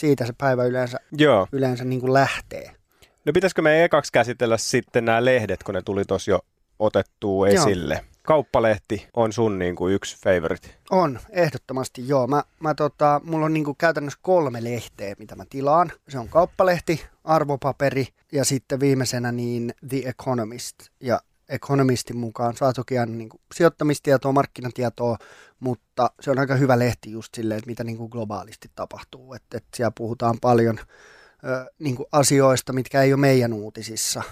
Siitä 0.00 0.26
se 0.26 0.32
päivä 0.38 0.64
yleensä, 0.64 0.98
Joo. 1.12 1.48
yleensä 1.52 1.84
niin 1.84 2.00
kuin 2.00 2.12
lähtee. 2.12 2.72
No 3.24 3.32
pitäisikö 3.32 3.62
me 3.62 3.84
ekaksi 3.84 4.12
käsitellä 4.12 4.58
sitten 4.58 5.04
nämä 5.04 5.24
lehdet, 5.24 5.62
kun 5.62 5.74
ne 5.74 5.82
tuli 5.82 6.04
tuossa 6.04 6.30
jo 6.30 6.40
otettua 6.78 7.48
esille? 7.48 8.04
Kauppalehti 8.22 9.08
on 9.16 9.32
sun 9.32 9.58
niin 9.58 9.76
kuin 9.76 9.94
yksi 9.94 10.16
favorite. 10.24 10.68
On, 10.90 11.18
ehdottomasti 11.30 12.08
joo. 12.08 12.26
Mä, 12.26 12.42
mä 12.60 12.74
tota, 12.74 13.20
mulla 13.24 13.46
on 13.46 13.54
niinku 13.54 13.74
käytännössä 13.74 14.18
kolme 14.22 14.64
lehteä, 14.64 15.14
mitä 15.18 15.36
mä 15.36 15.44
tilaan. 15.50 15.92
Se 16.08 16.18
on 16.18 16.28
kauppalehti, 16.28 17.04
arvopaperi 17.24 18.06
ja 18.32 18.44
sitten 18.44 18.80
viimeisenä 18.80 19.32
niin 19.32 19.74
The 19.88 20.02
Economist. 20.04 20.76
Ja 21.00 21.20
Economistin 21.48 22.16
mukaan 22.16 22.56
saa 22.56 22.72
toki 22.72 22.98
aina 22.98 23.12
niin 23.12 23.28
kuin 23.28 23.40
sijoittamistietoa, 23.54 24.32
markkinatietoa, 24.32 25.16
mutta 25.60 26.10
se 26.20 26.30
on 26.30 26.38
aika 26.38 26.54
hyvä 26.54 26.78
lehti 26.78 27.10
just 27.10 27.34
silleen, 27.34 27.58
että 27.58 27.70
mitä 27.70 27.84
niin 27.84 27.96
kuin 27.96 28.10
globaalisti 28.10 28.70
tapahtuu. 28.74 29.34
Että, 29.34 29.56
että 29.56 29.76
siellä 29.76 29.92
puhutaan 29.98 30.36
paljon 30.40 30.78
ö, 31.44 31.72
niin 31.78 31.96
kuin 31.96 32.06
asioista, 32.12 32.72
mitkä 32.72 33.02
ei 33.02 33.12
ole 33.12 33.20
meidän 33.20 33.52
uutisissa. 33.52 34.22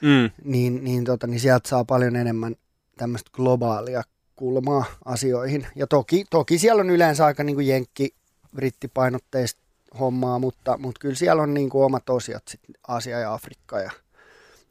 Mm. 0.00 0.30
Niin, 0.44 0.84
niin, 0.84 1.04
tota, 1.04 1.26
niin 1.26 1.40
sieltä 1.40 1.68
saa 1.68 1.84
paljon 1.84 2.16
enemmän 2.16 2.56
tämmöistä 2.98 3.30
globaalia 3.32 4.02
kulmaa 4.36 4.84
asioihin. 5.04 5.66
Ja 5.76 5.86
toki, 5.86 6.24
toki 6.30 6.58
siellä 6.58 6.80
on 6.80 6.90
yleensä 6.90 7.24
aika 7.24 7.44
niin 7.44 7.56
kuin 7.56 7.66
jenkki, 7.68 8.14
brittipainotteista 8.54 9.60
hommaa, 9.98 10.38
mutta, 10.38 10.78
mutta 10.78 10.98
kyllä 10.98 11.14
siellä 11.14 11.42
on 11.42 11.54
niin 11.54 11.68
kuin 11.70 11.84
omat 11.84 12.10
osiot, 12.10 12.42
sit 12.48 12.60
Aasia 12.88 13.20
ja 13.20 13.32
Afrikka 13.34 13.80
ja 13.80 13.90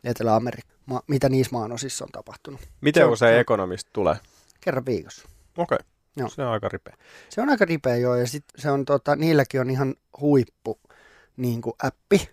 Etelä-Amerikka, 0.04 0.74
ma, 0.86 1.02
mitä 1.08 1.30
niissä 1.30 1.52
maanosissa 1.56 2.06
on 2.06 2.12
tapahtunut. 2.12 2.62
Miten 2.82 3.02
Se 3.02 3.06
usein 3.06 3.30
se 3.32 3.36
on- 3.36 3.42
ekonomista 3.42 3.90
tulee? 3.94 4.16
Kerran 4.62 4.86
viikossa. 4.86 5.28
Okei, 5.58 5.78
Joo. 6.18 6.30
se 6.30 6.42
on 6.42 6.48
aika 6.48 6.70
ripeä. 6.70 6.96
Se 7.30 7.42
on 7.42 7.50
aika 7.50 7.66
ripeä 7.66 7.96
joo, 7.96 8.16
ja 8.16 8.28
sit 8.28 8.44
se 8.58 8.72
on, 8.72 8.86
tota, 8.86 9.16
niilläkin 9.16 9.62
on 9.62 9.70
ihan 9.70 9.96
huippu 10.22 10.80
niin 11.38 11.62
kuin 11.62 11.74
appi, 11.84 12.30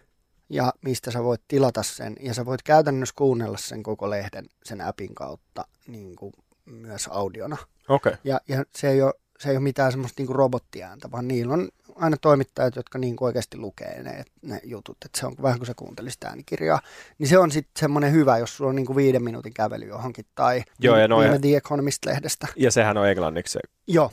ja 0.48 0.72
mistä 0.84 1.10
sä 1.10 1.24
voit 1.24 1.40
tilata 1.48 1.82
sen, 1.82 2.16
ja 2.20 2.34
sä 2.34 2.46
voit 2.46 2.62
käytännössä 2.62 3.14
kuunnella 3.18 3.58
sen 3.58 3.82
koko 3.82 4.10
lehden 4.10 4.46
sen 4.64 4.80
appin 4.80 5.14
kautta 5.14 5.64
niin 5.86 6.16
kuin 6.16 6.32
myös 6.64 7.08
audiona. 7.10 7.56
Okei. 7.88 8.12
Ja, 8.24 8.40
ja 8.48 8.64
se, 8.76 8.88
ei 8.88 9.02
ole, 9.02 9.14
se 9.38 9.50
ei 9.50 9.56
ole 9.56 9.62
mitään 9.62 9.92
semmoista 9.92 10.20
niin 10.20 10.26
kuin 10.26 10.36
robottiääntä, 10.36 11.10
vaan 11.10 11.28
niillä 11.28 11.54
on 11.54 11.68
aina 11.96 12.16
toimittajat, 12.16 12.76
jotka 12.76 12.98
niin 12.98 13.16
kuin 13.16 13.26
oikeasti 13.26 13.56
lukee 13.56 14.02
ne, 14.02 14.24
ne 14.42 14.60
jutut. 14.64 14.96
Että 15.04 15.20
se 15.20 15.26
on 15.26 15.34
vähän 15.42 15.58
kuin 15.58 15.66
sä 15.66 15.74
kuuntelisit 15.76 16.24
äänikirjaa. 16.24 16.80
Niin 17.18 17.28
se 17.28 17.38
on 17.38 17.50
sitten 17.50 17.80
semmoinen 17.80 18.12
hyvä, 18.12 18.38
jos 18.38 18.56
sulla 18.56 18.70
on 18.70 18.76
niin 18.76 18.86
kuin 18.86 18.96
viiden 18.96 19.22
minuutin 19.22 19.54
kävely 19.54 19.86
johonkin 19.86 20.26
tai 20.34 20.62
Joo, 20.80 20.96
ja 20.96 21.08
noi- 21.08 21.24
viime 21.24 21.38
The 21.38 21.56
Economist-lehdestä. 21.56 22.46
Ja 22.56 22.70
sehän 22.70 22.96
on 22.96 23.08
englanniksi 23.08 23.52
se 23.52 23.60
Joo, 23.86 24.10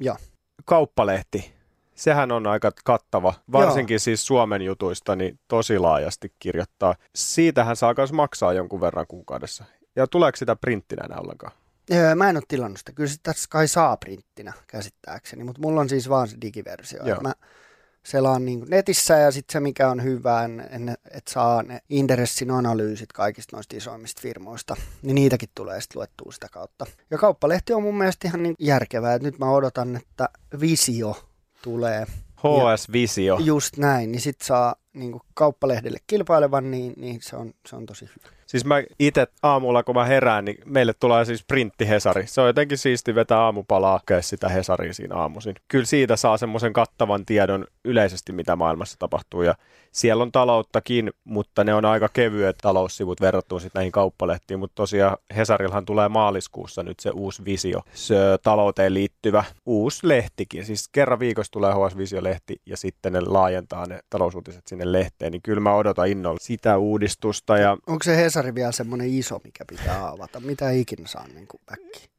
joo. 0.00 0.16
Kauppalehti, 0.64 1.52
sehän 2.02 2.32
on 2.32 2.46
aika 2.46 2.70
kattava, 2.84 3.34
varsinkin 3.52 4.00
siis 4.00 4.26
Suomen 4.26 4.62
jutuista, 4.62 5.16
niin 5.16 5.38
tosi 5.48 5.78
laajasti 5.78 6.32
kirjoittaa. 6.38 6.94
Siitähän 7.14 7.76
saa 7.76 7.94
myös 7.96 8.12
maksaa 8.12 8.52
jonkun 8.52 8.80
verran 8.80 9.06
kuukaudessa. 9.06 9.64
Ja 9.96 10.06
tuleeko 10.06 10.36
sitä 10.36 10.56
printtinä 10.56 11.04
enää 11.04 11.18
ollenkaan? 11.18 11.52
Öö, 11.92 12.14
Mä 12.14 12.30
en 12.30 12.36
ole 12.36 12.44
tilannut 12.48 12.78
sitä. 12.78 12.92
Kyllä 12.92 13.10
sitä 13.10 13.32
kai 13.50 13.68
saa 13.68 13.96
printtinä 13.96 14.52
käsittääkseni, 14.66 15.44
mutta 15.44 15.60
mulla 15.60 15.80
on 15.80 15.88
siis 15.88 16.08
vaan 16.08 16.28
se 16.28 16.36
digiversio. 16.40 17.06
Joo. 17.06 17.20
Mä 17.20 17.32
selaan 18.02 18.44
niin 18.44 18.64
netissä 18.68 19.18
ja 19.18 19.30
sitten 19.30 19.52
se 19.52 19.60
mikä 19.60 19.88
on 19.88 20.02
hyvä, 20.02 20.48
että 21.10 21.32
saa 21.32 21.62
ne 21.62 21.80
Inderessin 21.88 22.50
analyysit 22.50 23.12
kaikista 23.12 23.56
noista 23.56 23.76
isoimmista 23.76 24.22
firmoista, 24.22 24.76
niin 25.02 25.14
niitäkin 25.14 25.48
tulee 25.54 25.80
sitten 25.80 25.98
luettua 25.98 26.32
sitä 26.32 26.48
kautta. 26.52 26.86
Ja 27.10 27.18
kauppalehti 27.18 27.72
on 27.72 27.82
mun 27.82 27.98
mielestä 27.98 28.28
ihan 28.28 28.42
niin 28.42 28.54
järkevää, 28.58 29.14
että 29.14 29.28
nyt 29.28 29.38
mä 29.38 29.50
odotan, 29.50 29.96
että 29.96 30.28
Visio 30.60 31.31
tulee 31.62 32.06
HS 32.36 32.92
Visio. 32.92 33.38
just 33.44 33.76
näin, 33.76 34.12
niin 34.12 34.20
sit 34.20 34.40
saa 34.40 34.74
niin 34.94 35.20
kauppalehdelle 35.34 35.98
kilpailevan, 36.06 36.70
niin, 36.70 36.92
niin 36.96 37.18
se, 37.22 37.36
on, 37.36 37.52
se 37.68 37.76
on 37.76 37.86
tosi 37.86 38.04
hyvä. 38.04 38.36
Siis 38.46 38.64
mä 38.64 38.82
itse 38.98 39.26
aamulla, 39.42 39.82
kun 39.82 39.94
mä 39.94 40.04
herään, 40.04 40.44
niin 40.44 40.58
meille 40.64 40.92
tulee 40.92 41.24
siis 41.24 41.44
printti 41.44 41.88
Hesari. 41.88 42.26
Se 42.26 42.40
on 42.40 42.46
jotenkin 42.46 42.78
siisti 42.78 43.14
vetää 43.14 43.38
aamupalaa, 43.38 44.00
sitä 44.20 44.48
Hesaria 44.48 44.94
siinä 44.94 45.16
aamuisin. 45.16 45.54
Kyllä 45.68 45.84
siitä 45.84 46.16
saa 46.16 46.36
semmoisen 46.36 46.72
kattavan 46.72 47.26
tiedon 47.26 47.66
yleisesti, 47.84 48.32
mitä 48.32 48.56
maailmassa 48.56 48.96
tapahtuu. 48.98 49.42
Ja 49.42 49.54
siellä 49.92 50.22
on 50.22 50.32
talouttakin, 50.32 51.10
mutta 51.24 51.64
ne 51.64 51.74
on 51.74 51.84
aika 51.84 52.08
kevyet 52.08 52.58
taloussivut 52.62 53.20
verrattuna 53.20 53.60
sitten 53.60 53.80
näihin 53.80 53.92
kauppalehtiin. 53.92 54.58
Mutta 54.60 54.74
tosiaan 54.74 55.16
Hesarillahan 55.36 55.84
tulee 55.84 56.08
maaliskuussa 56.08 56.82
nyt 56.82 57.00
se 57.00 57.10
uusi 57.10 57.44
visio, 57.44 57.80
se 57.94 58.16
talouteen 58.42 58.94
liittyvä 58.94 59.44
uusi 59.66 60.08
lehtikin. 60.08 60.64
Siis 60.64 60.88
kerran 60.88 61.18
viikossa 61.18 61.52
tulee 61.52 61.72
HS 61.72 61.96
Visio-lehti 61.96 62.60
ja 62.66 62.76
sitten 62.76 63.12
ne 63.12 63.20
laajentaa 63.20 63.86
ne 63.86 64.00
talousuutiset 64.10 64.66
sinne 64.66 64.92
lehteen. 64.92 65.32
Niin 65.32 65.42
kyllä 65.42 65.60
mä 65.60 65.74
odotan 65.74 66.08
innolla 66.08 66.38
sitä 66.40 66.78
uudistusta 66.78 67.58
ja 67.58 67.76
Onko 67.86 68.02
se 68.02 68.16
Hesari 68.16 68.54
vielä 68.54 68.72
semmoinen 68.72 69.08
iso, 69.10 69.40
mikä 69.44 69.64
pitää 69.68 70.08
avata? 70.08 70.40
Mitä 70.40 70.70
ikinä 70.70 71.06
saa 71.06 71.26
niin 71.34 71.46
kuin? 71.48 71.60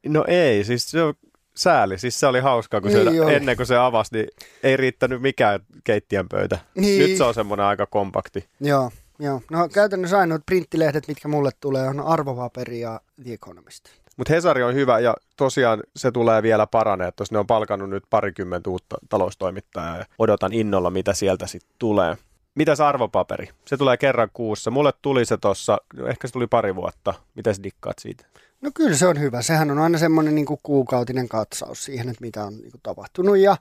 No 0.08 0.26
ei, 0.28 0.64
siis 0.64 0.92
se 0.92 1.04
on 1.04 1.14
sääli. 1.56 1.98
Siis 1.98 2.20
se 2.20 2.28
oli 2.28 2.40
hauskaa, 2.40 2.82
kun 2.82 2.92
se, 2.92 3.04
Niin 3.04 3.24
oli. 3.24 3.34
ennen 3.34 3.58
kuin 3.58 3.68
se 3.68 3.78
avasi, 3.78 4.16
niin 4.16 4.28
ei 4.64 4.78
riittänyt 4.78 5.22
mikään 5.22 5.60
keittiön 5.84 6.30
pöytä. 6.30 6.60
Niin. 6.76 7.00
Nyt 7.10 7.18
se 7.18 7.24
on 7.24 7.34
semmoinen 7.34 7.66
aika 7.66 7.86
kompakti. 7.86 8.46
Joo, 8.60 8.92
joo. 9.20 9.42
No 9.52 9.70
käytännössä 9.70 10.20
ainoat 10.20 10.46
printtilehdet, 10.46 11.08
mitkä 11.08 11.28
mulle 11.28 11.52
tulee, 11.60 11.88
on 11.88 12.00
Arvopaperi 12.00 12.80
ja 12.80 13.02
The 13.24 13.34
Economist. 13.34 13.84
Mutta 14.18 14.34
Hesari 14.34 14.64
on 14.64 14.74
hyvä 14.74 15.00
ja 15.00 15.16
tosiaan 15.38 15.84
se 15.96 16.12
tulee 16.12 16.44
vielä 16.44 16.68
paranee. 16.68 17.12
Tuossa 17.12 17.36
ne 17.36 17.40
on 17.40 17.48
palkannut 17.48 17.90
nyt 17.90 18.04
parikymmentä 18.10 18.70
uutta 18.70 18.96
taloustoimittajaa 19.10 19.98
ja 19.98 20.06
odotan 20.20 20.54
innolla, 20.54 20.90
mitä 20.90 21.14
sieltä 21.14 21.48
sitten 21.48 21.76
tulee. 21.80 22.18
Mitäs 22.56 22.80
arvopaperi? 22.82 23.50
Se 23.66 23.78
tulee 23.78 23.98
kerran 23.98 24.30
kuussa. 24.34 24.72
Mulle 24.72 24.94
tuli 25.02 25.26
se 25.26 25.38
tuossa, 25.38 25.78
ehkä 26.08 26.28
se 26.28 26.32
tuli 26.34 26.48
pari 26.48 26.76
vuotta. 26.76 27.14
Mitäs 27.36 27.60
dikkaat 27.64 28.00
siitä? 28.00 28.26
No 28.64 28.72
kyllä 28.74 28.98
se 28.98 29.08
on 29.08 29.20
hyvä. 29.20 29.42
Sehän 29.42 29.72
on 29.72 29.80
aina 29.80 29.98
semmoinen 29.98 30.36
niin 30.36 30.46
kuukautinen 30.64 31.30
katsaus 31.30 31.86
siihen, 31.86 32.10
että 32.10 32.22
mitä 32.22 32.46
on 32.46 32.54
niin 32.54 32.72
kuin 32.72 32.82
tapahtunut 32.84 33.38
ja 33.38 33.58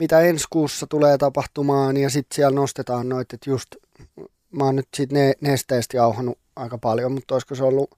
mitä 0.00 0.20
ensi 0.20 0.44
kuussa 0.50 0.86
tulee 0.86 1.18
tapahtumaan. 1.18 1.96
Ja 1.96 2.10
sitten 2.10 2.36
siellä 2.36 2.54
nostetaan 2.54 3.08
noita, 3.08 3.36
että 3.36 3.50
just 3.50 3.76
mä 4.50 4.64
oon 4.64 4.76
nyt 4.76 4.88
siitä 4.94 5.14
ne, 5.14 5.32
nesteestä 5.40 5.96
jauhanut 5.96 6.38
aika 6.56 6.78
paljon, 6.78 7.12
mutta 7.12 7.34
olisiko 7.34 7.54
se 7.54 7.64
ollut 7.64 7.90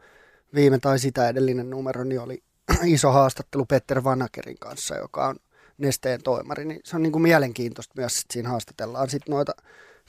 viime 0.54 0.78
tai 0.78 0.98
sitä 0.98 1.28
edellinen 1.28 1.70
numero, 1.70 2.04
niin 2.04 2.20
oli 2.20 2.42
iso 2.84 3.10
haastattelu 3.12 3.66
Petter 3.66 4.04
Vanakerin 4.04 4.58
kanssa, 4.60 4.96
joka 4.96 5.28
on 5.28 5.36
nesteen 5.78 6.22
toimari. 6.22 6.64
Niin 6.64 6.80
se 6.84 6.96
on 6.96 7.02
niin 7.02 7.12
kuin 7.12 7.22
mielenkiintoista 7.22 7.94
myös, 7.96 8.20
että 8.20 8.32
siinä 8.32 8.48
haastatellaan 8.48 9.10
sitten 9.10 9.32
noita 9.32 9.52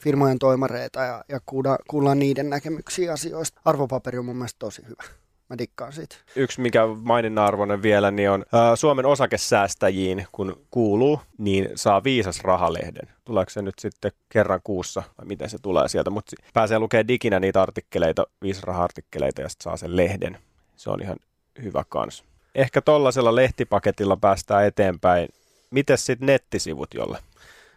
firmojen 0.02 0.40
toimareita 0.40 1.00
ja, 1.00 1.24
ja 1.30 1.40
kuullaan, 1.46 1.80
kuullaan 1.88 2.20
niiden 2.20 2.50
näkemyksiä 2.50 3.14
asioista. 3.14 3.62
Arvopaperi 3.66 4.18
on 4.18 4.26
mun 4.26 4.36
mielestä 4.36 4.60
tosi 4.60 4.82
hyvä. 4.90 5.25
Mä 5.50 5.58
dikkaan 5.58 5.94
siitä. 5.94 6.16
yksi, 6.36 6.62
mikä 6.62 6.82
maininnan 7.04 7.46
arvoinen 7.46 7.82
vielä, 7.82 8.12
niin 8.12 8.30
on 8.30 8.46
ää, 8.54 8.76
Suomen 8.76 9.06
osakesäästäjiin, 9.06 10.28
kun 10.32 10.66
kuuluu, 10.72 11.22
niin 11.38 11.70
saa 11.76 12.04
viisas 12.04 12.42
rahalehden. 12.42 13.10
Tuleeko 13.26 13.50
se 13.50 13.62
nyt 13.62 13.80
sitten 13.80 14.12
kerran 14.30 14.60
kuussa, 14.64 15.04
vai 15.18 15.26
miten 15.26 15.50
se 15.50 15.58
tulee 15.62 15.88
sieltä, 15.88 16.10
mutta 16.10 16.36
pääsee 16.54 16.80
lukemaan 16.80 17.08
diginä 17.08 17.40
niitä 17.40 17.62
artikkeleita, 17.62 18.28
viisas 18.42 18.64
raha-artikkeleita, 18.64 19.42
ja 19.42 19.50
sitten 19.50 19.64
saa 19.64 19.78
sen 19.78 19.96
lehden. 19.96 20.38
Se 20.76 20.90
on 20.90 21.02
ihan 21.02 21.18
hyvä 21.64 21.84
kans. 21.90 22.24
Ehkä 22.56 22.82
tollaisella 22.82 23.36
lehtipaketilla 23.36 24.18
päästään 24.18 24.66
eteenpäin. 24.66 25.30
Mites 25.72 26.06
sitten 26.06 26.26
nettisivut 26.26 26.94
jolle? 26.94 27.20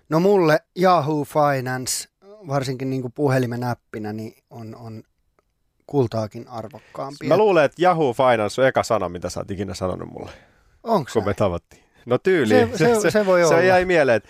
No 0.09 0.21
mulle 0.21 0.61
Yahoo 0.83 1.25
Finance, 1.25 2.09
varsinkin 2.49 2.91
niin 2.91 3.03
kuin 3.03 3.13
puhelimen 3.13 3.65
appina, 3.65 4.13
niin 4.13 4.35
on, 4.51 4.77
on 4.77 5.03
kultaakin 5.88 6.49
arvokkaampi. 6.49 7.26
Mä 7.26 7.37
luulen, 7.37 7.64
että 7.64 7.83
Yahoo 7.83 8.12
Finance 8.12 8.61
on 8.61 8.66
eka 8.68 8.83
sana, 8.83 9.09
mitä 9.09 9.30
sä 9.30 9.40
oot 9.40 9.50
ikinä 9.50 9.75
sanonut 9.75 10.09
mulle, 10.12 10.30
Onko 10.83 11.11
kun 11.12 11.25
me 11.25 11.35
tavattiin. 11.35 11.83
No 12.07 12.18
tyyli. 12.18 12.54
Se- 12.78 13.00
se- 13.00 13.11
se 13.11 13.26
voi 13.26 13.40
se 13.40 13.47
olla. 13.47 13.62
jäi 13.62 13.85
mieleen, 13.85 14.16
että 14.16 14.28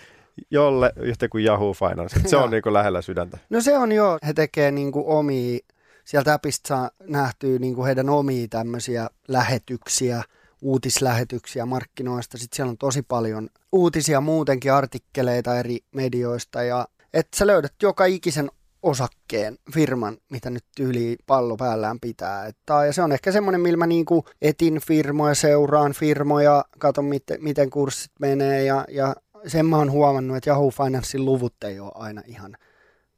jolle 0.51 0.93
yhtä 0.95 1.29
kuin 1.29 1.45
Yahoo 1.45 1.73
Finance. 1.73 2.19
Se 2.29 2.37
on 2.37 2.51
niin 2.51 2.63
kuin 2.63 2.73
lähellä 2.73 3.01
sydäntä. 3.01 3.37
No 3.49 3.61
se 3.61 3.77
on 3.77 3.91
jo, 3.91 4.17
he 4.27 4.33
tekee 4.33 4.71
niin 4.71 4.91
kuin 4.91 5.05
omia, 5.07 5.59
sieltä 6.05 6.33
appista 6.33 6.67
saa 6.67 6.91
nähtyä 7.03 7.59
niin 7.59 7.75
kuin 7.75 7.85
heidän 7.85 8.09
omia 8.09 8.47
tämmöisiä 8.49 9.09
lähetyksiä, 9.27 10.23
uutislähetyksiä 10.61 11.65
markkinoista. 11.65 12.37
Sitten 12.37 12.55
siellä 12.55 12.69
on 12.69 12.77
tosi 12.77 13.01
paljon 13.01 13.49
uutisia 13.71 14.21
muutenkin, 14.21 14.73
artikkeleita 14.73 15.59
eri 15.59 15.77
medioista 15.95 16.63
ja 16.63 16.87
että 17.13 17.37
sä 17.37 17.47
löydät 17.47 17.73
joka 17.83 18.05
ikisen 18.05 18.51
osakkeen 18.83 19.57
firman, 19.73 20.17
mitä 20.29 20.49
nyt 20.49 20.65
yli 20.79 21.17
pallo 21.25 21.57
päällään 21.57 21.99
pitää. 21.99 22.45
Että, 22.45 22.85
ja 22.85 22.93
se 22.93 23.01
on 23.01 23.11
ehkä 23.11 23.31
semmoinen, 23.31 23.61
millä 23.61 23.77
mä 23.77 23.87
niinku 23.87 24.25
etin 24.41 24.81
firmoja, 24.87 25.35
seuraan 25.35 25.93
firmoja, 25.93 26.65
katon 26.79 27.05
miten, 27.05 27.43
miten 27.43 27.69
kurssit 27.69 28.11
menee 28.19 28.63
ja, 28.63 28.85
ja 28.89 29.15
sen 29.47 29.65
mä 29.65 29.77
oon 29.77 29.91
huomannut, 29.91 30.37
että 30.37 30.49
Yahoo 30.49 30.69
Financein 30.71 31.25
luvut 31.25 31.63
ei 31.63 31.79
ole 31.79 31.91
aina 31.95 32.21
ihan 32.25 32.57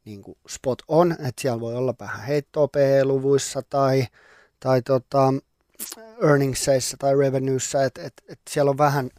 niin 0.04 0.22
kuin 0.22 0.38
spot 0.48 0.82
on, 0.88 1.12
että 1.12 1.42
siellä 1.42 1.60
voi 1.60 1.74
olla 1.74 1.94
vähän 2.00 2.26
heittoa 2.26 2.68
PE-luvuissa 2.68 3.62
tai, 3.70 4.06
tai 4.60 4.82
tota, 4.82 5.34
earningseissa 6.22 6.96
tai 6.96 7.16
revenuessa, 7.18 7.84
että 7.84 8.02
et, 8.02 8.12
et 8.28 8.40
siellä 8.50 8.70
on 8.70 8.78
vähän, 8.78 9.10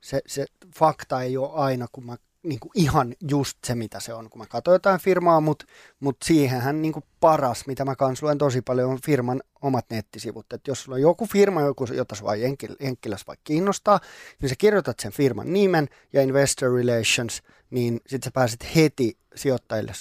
se, 0.00 0.20
se 0.26 0.46
fakta 0.76 1.22
ei 1.22 1.36
ole 1.36 1.50
aina, 1.52 1.86
kun 1.92 2.06
mä 2.06 2.16
niin 2.42 2.60
kuin 2.60 2.70
ihan 2.74 3.14
just 3.30 3.58
se, 3.66 3.74
mitä 3.74 4.00
se 4.00 4.14
on, 4.14 4.30
kun 4.30 4.38
mä 4.38 4.46
katsoin 4.46 4.74
jotain 4.74 5.00
firmaa, 5.00 5.40
mutta 5.40 5.64
mut 6.00 6.16
siihenhän 6.24 6.82
niin 6.82 6.92
kuin 6.92 7.04
paras, 7.20 7.66
mitä 7.66 7.84
mä 7.84 7.96
kans 7.96 8.22
luen 8.22 8.38
tosi 8.38 8.62
paljon, 8.62 8.90
on 8.90 8.98
firman 9.06 9.42
omat 9.62 9.86
nettisivut. 9.90 10.52
Et 10.52 10.66
jos 10.66 10.82
sulla 10.82 10.94
on 10.94 11.00
joku 11.00 11.26
firma, 11.26 11.60
joku, 11.60 11.84
jota 11.84 12.14
sua 12.14 12.34
Jenkkilässä 12.80 13.26
vaikka 13.26 13.42
kiinnostaa, 13.44 14.00
niin 14.42 14.48
sä 14.48 14.54
kirjoitat 14.58 15.00
sen 15.00 15.12
firman 15.12 15.52
nimen 15.52 15.88
ja 16.12 16.22
investor 16.22 16.72
relations, 16.74 17.42
niin 17.70 18.00
sitten 18.06 18.26
sä 18.28 18.30
pääset 18.34 18.74
heti 18.76 19.16
sijoittajille 19.34 19.92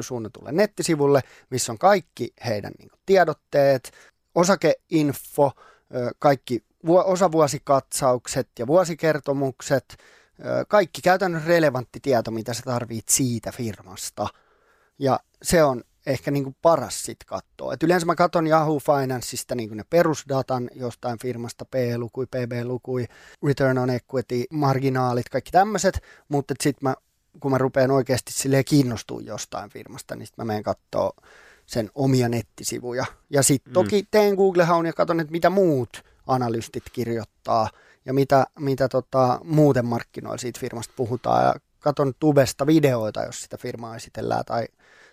suunnatulle 0.00 0.52
nettisivulle, 0.52 1.20
missä 1.50 1.72
on 1.72 1.78
kaikki 1.78 2.32
heidän 2.46 2.72
niin 2.78 2.88
kuin, 2.88 3.00
tiedotteet, 3.06 3.92
osakeinfo, 4.34 5.52
kaikki 6.18 6.64
osavuosikatsaukset 6.88 8.48
ja 8.58 8.66
vuosikertomukset, 8.66 9.96
kaikki 10.68 11.02
käytännön 11.02 11.44
relevantti 11.46 12.00
tieto, 12.00 12.30
mitä 12.30 12.54
sä 12.54 12.62
tarvit 12.64 13.08
siitä 13.08 13.52
firmasta. 13.52 14.26
Ja 14.98 15.20
se 15.42 15.64
on 15.64 15.84
ehkä 16.06 16.30
niin 16.30 16.44
kuin 16.44 16.56
paras 16.62 17.02
sit 17.02 17.24
katsoa. 17.26 17.74
Et 17.74 17.82
yleensä 17.82 18.06
mä 18.06 18.14
katson 18.14 18.46
Yahoo 18.46 18.78
Financeista 18.78 19.54
niin 19.54 19.68
kuin 19.68 19.76
ne 19.76 19.84
perusdatan 19.90 20.70
jostain 20.74 21.18
firmasta, 21.18 21.64
P-lukui, 21.64 22.26
PB-lukui, 22.26 23.06
return 23.46 23.78
on 23.78 23.90
equity, 23.90 24.44
marginaalit, 24.50 25.28
kaikki 25.28 25.50
tämmöiset, 25.50 26.02
mutta 26.28 26.54
sitten 26.62 26.88
mä, 26.88 26.94
kun 27.40 27.50
mä 27.50 27.58
rupean 27.58 27.90
oikeasti 27.90 28.32
silleen 28.32 28.64
kiinnostua 28.64 29.20
jostain 29.20 29.70
firmasta, 29.70 30.16
niin 30.16 30.26
sitten 30.26 30.46
mä 30.46 30.46
menen 30.46 30.62
katsoa 30.62 31.12
sen 31.66 31.90
omia 31.94 32.28
nettisivuja. 32.28 33.04
Ja 33.30 33.42
sitten 33.42 33.70
mm. 33.70 33.74
toki 33.74 34.08
teen 34.10 34.34
Google-haun 34.34 34.86
ja 34.86 34.92
katson, 34.92 35.20
että 35.20 35.32
mitä 35.32 35.50
muut 35.50 36.02
analystit 36.26 36.84
kirjoittaa 36.92 37.70
ja 38.04 38.14
mitä, 38.14 38.46
mitä 38.58 38.88
tota, 38.88 39.40
muuten 39.44 39.86
markkinoilla 39.86 40.38
siitä 40.38 40.60
firmasta 40.60 40.94
puhutaan. 40.96 41.44
Ja 41.44 41.54
katon 41.84 42.12
tubesta 42.18 42.66
videoita, 42.66 43.22
jos 43.22 43.42
sitä 43.42 43.56
firmaa 43.56 43.96
esitellään 43.96 44.44
tai, 44.44 44.66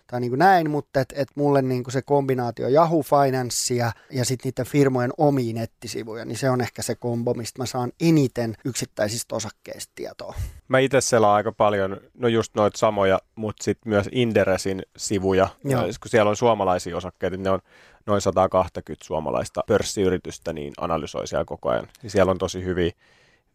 tai 0.06 0.20
niin 0.20 0.30
kuin 0.30 0.38
näin, 0.38 0.70
mutta 0.70 1.00
et, 1.00 1.12
et 1.16 1.28
mulle 1.34 1.62
niin 1.62 1.84
kuin 1.84 1.92
se 1.92 2.02
kombinaatio 2.02 2.68
Yahoo 2.68 3.02
Financea 3.02 3.92
ja 4.10 4.24
sitten 4.24 4.48
niiden 4.48 4.72
firmojen 4.72 5.10
omiin 5.18 5.56
nettisivuja, 5.56 6.24
niin 6.24 6.38
se 6.38 6.50
on 6.50 6.60
ehkä 6.60 6.82
se 6.82 6.94
kombo, 6.94 7.34
mistä 7.34 7.62
mä 7.62 7.66
saan 7.66 7.92
eniten 8.00 8.56
yksittäisistä 8.64 9.36
osakkeista 9.36 9.92
tietoa. 9.94 10.34
Mä 10.68 10.78
itse 10.78 11.00
selaan 11.00 11.36
aika 11.36 11.52
paljon, 11.52 12.00
no 12.14 12.28
just 12.28 12.54
noita 12.54 12.78
samoja, 12.78 13.18
mutta 13.34 13.64
sitten 13.64 13.90
myös 13.90 14.08
Inderesin 14.12 14.82
sivuja, 14.96 15.48
Joo. 15.64 15.82
kun 15.82 16.10
siellä 16.10 16.28
on 16.28 16.36
suomalaisia 16.36 16.96
osakkeita, 16.96 17.36
niin 17.36 17.44
ne 17.44 17.50
on 17.50 17.60
noin 18.06 18.20
120 18.20 19.04
suomalaista 19.04 19.60
pörssiyritystä, 19.66 20.52
niin 20.52 20.72
analysoi 20.80 21.26
siellä 21.26 21.44
koko 21.44 21.68
ajan. 21.68 21.88
Ja 22.02 22.10
siellä 22.10 22.30
on 22.30 22.38
tosi 22.38 22.64
hyviä 22.64 22.90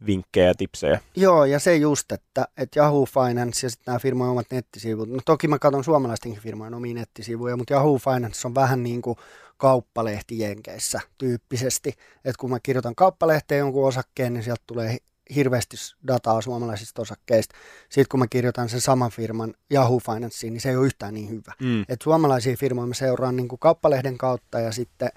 vinkkejä 0.05 0.47
ja 0.47 0.55
tipsejä. 0.55 0.99
Joo, 1.15 1.45
ja 1.45 1.59
se 1.59 1.75
just, 1.75 2.11
että, 2.11 2.47
että 2.57 2.79
Yahoo 2.79 3.05
Finance 3.05 3.65
ja 3.65 3.69
sitten 3.69 3.83
nämä 3.91 3.99
firmojen 3.99 4.31
omat 4.31 4.45
nettisivut. 4.51 5.09
No 5.09 5.19
toki 5.25 5.47
mä 5.47 5.59
katson 5.59 5.83
suomalaistenkin 5.83 6.41
firmojen 6.41 6.73
omia 6.73 6.93
nettisivuja, 6.93 7.57
mutta 7.57 7.73
Yahoo 7.73 7.97
Finance 7.97 8.47
on 8.47 8.55
vähän 8.55 8.83
niin 8.83 9.01
kuin 9.01 9.17
kauppalehti 9.57 10.39
Jenkeissä 10.39 10.99
tyyppisesti. 11.17 11.89
Että 12.25 12.39
kun 12.39 12.49
mä 12.49 12.59
kirjoitan 12.63 12.95
kauppalehteen 12.95 13.59
jonkun 13.59 13.87
osakkeen, 13.87 14.33
niin 14.33 14.43
sieltä 14.43 14.63
tulee 14.67 14.97
hirveästi 15.35 15.77
dataa 16.07 16.41
suomalaisista 16.41 17.01
osakkeista. 17.01 17.55
Sitten 17.89 18.09
kun 18.11 18.19
mä 18.19 18.27
kirjoitan 18.29 18.69
sen 18.69 18.81
saman 18.81 19.11
firman 19.11 19.53
Yahoo 19.73 19.99
Financeen, 19.99 20.53
niin 20.53 20.61
se 20.61 20.69
ei 20.69 20.75
ole 20.75 20.85
yhtään 20.85 21.13
niin 21.13 21.29
hyvä. 21.29 21.53
Mm. 21.61 21.85
Et 21.89 22.01
suomalaisia 22.01 22.57
firmoja 22.57 22.87
mä 22.87 22.93
seuraan 22.93 23.35
niin 23.35 23.47
kuin 23.47 23.59
kauppalehden 23.59 24.17
kautta 24.17 24.59
ja 24.59 24.71
sitten 24.71 25.09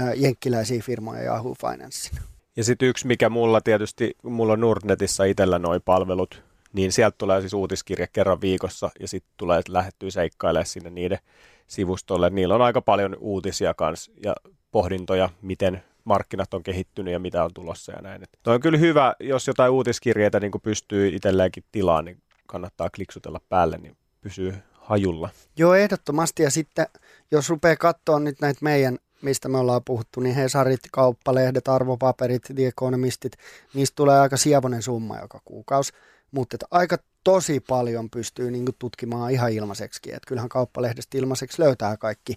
äh, 0.00 0.12
jenkkiläisiä 0.16 0.82
firmoja 0.82 1.22
Yahoo 1.22 1.54
Financeen. 1.60 2.22
Ja 2.56 2.64
sitten 2.64 2.88
yksi, 2.88 3.06
mikä 3.06 3.28
mulla 3.28 3.60
tietysti, 3.60 4.16
mulla 4.22 4.52
on 4.52 4.60
Nordnetissa 4.60 5.24
itsellä 5.24 5.58
noin 5.58 5.82
palvelut, 5.84 6.42
niin 6.72 6.92
sieltä 6.92 7.14
tulee 7.18 7.40
siis 7.40 7.54
uutiskirja 7.54 8.06
kerran 8.12 8.40
viikossa 8.40 8.90
ja 9.00 9.08
sitten 9.08 9.32
tulee 9.36 9.62
lähettyä 9.68 10.10
seikkailemaan 10.10 10.66
sinne 10.66 10.90
niiden 10.90 11.18
sivustolle. 11.66 12.30
Niillä 12.30 12.54
on 12.54 12.62
aika 12.62 12.82
paljon 12.82 13.16
uutisia 13.20 13.74
kanssa 13.74 14.12
ja 14.24 14.34
pohdintoja, 14.70 15.28
miten 15.42 15.82
markkinat 16.06 16.54
on 16.54 16.62
kehittynyt 16.62 17.12
ja 17.12 17.18
mitä 17.18 17.44
on 17.44 17.50
tulossa 17.54 17.92
ja 17.92 18.02
näin. 18.02 18.22
Tuo 18.42 18.54
on 18.54 18.60
kyllä 18.60 18.78
hyvä, 18.78 19.14
jos 19.20 19.46
jotain 19.46 19.72
uutiskirjeitä 19.72 20.40
niin 20.40 20.52
pystyy 20.62 21.08
itselleenkin 21.08 21.64
tilaan, 21.72 22.04
niin 22.04 22.22
kannattaa 22.46 22.90
kliksutella 22.90 23.40
päälle, 23.48 23.78
niin 23.78 23.96
pysyy 24.20 24.54
hajulla. 24.72 25.30
Joo, 25.56 25.74
ehdottomasti. 25.74 26.42
Ja 26.42 26.50
sitten 26.50 26.86
jos 27.30 27.50
rupeaa 27.50 27.76
katsoa 27.76 28.20
nyt 28.20 28.40
näitä 28.40 28.58
meidän 28.62 28.98
mistä 29.22 29.48
me 29.48 29.58
ollaan 29.58 29.84
puhuttu, 29.84 30.20
niin 30.20 30.34
Hesarit, 30.34 30.80
kauppalehdet, 30.92 31.68
arvopaperit, 31.68 32.42
The 32.54 32.66
Economistit, 32.66 33.32
niistä 33.74 33.96
tulee 33.96 34.20
aika 34.20 34.36
sievonen 34.36 34.82
summa 34.82 35.18
joka 35.18 35.40
kuukausi, 35.44 35.92
mutta 36.30 36.56
aika 36.70 36.96
tosi 37.24 37.60
paljon 37.60 38.10
pystyy 38.10 38.50
niin 38.50 38.64
tutkimaan 38.78 39.32
ihan 39.32 39.52
ilmaiseksi, 39.52 40.00
että 40.04 40.26
kyllähän 40.26 40.48
kauppalehdestä 40.48 41.18
ilmaiseksi 41.18 41.62
löytää 41.62 41.96
kaikki 41.96 42.36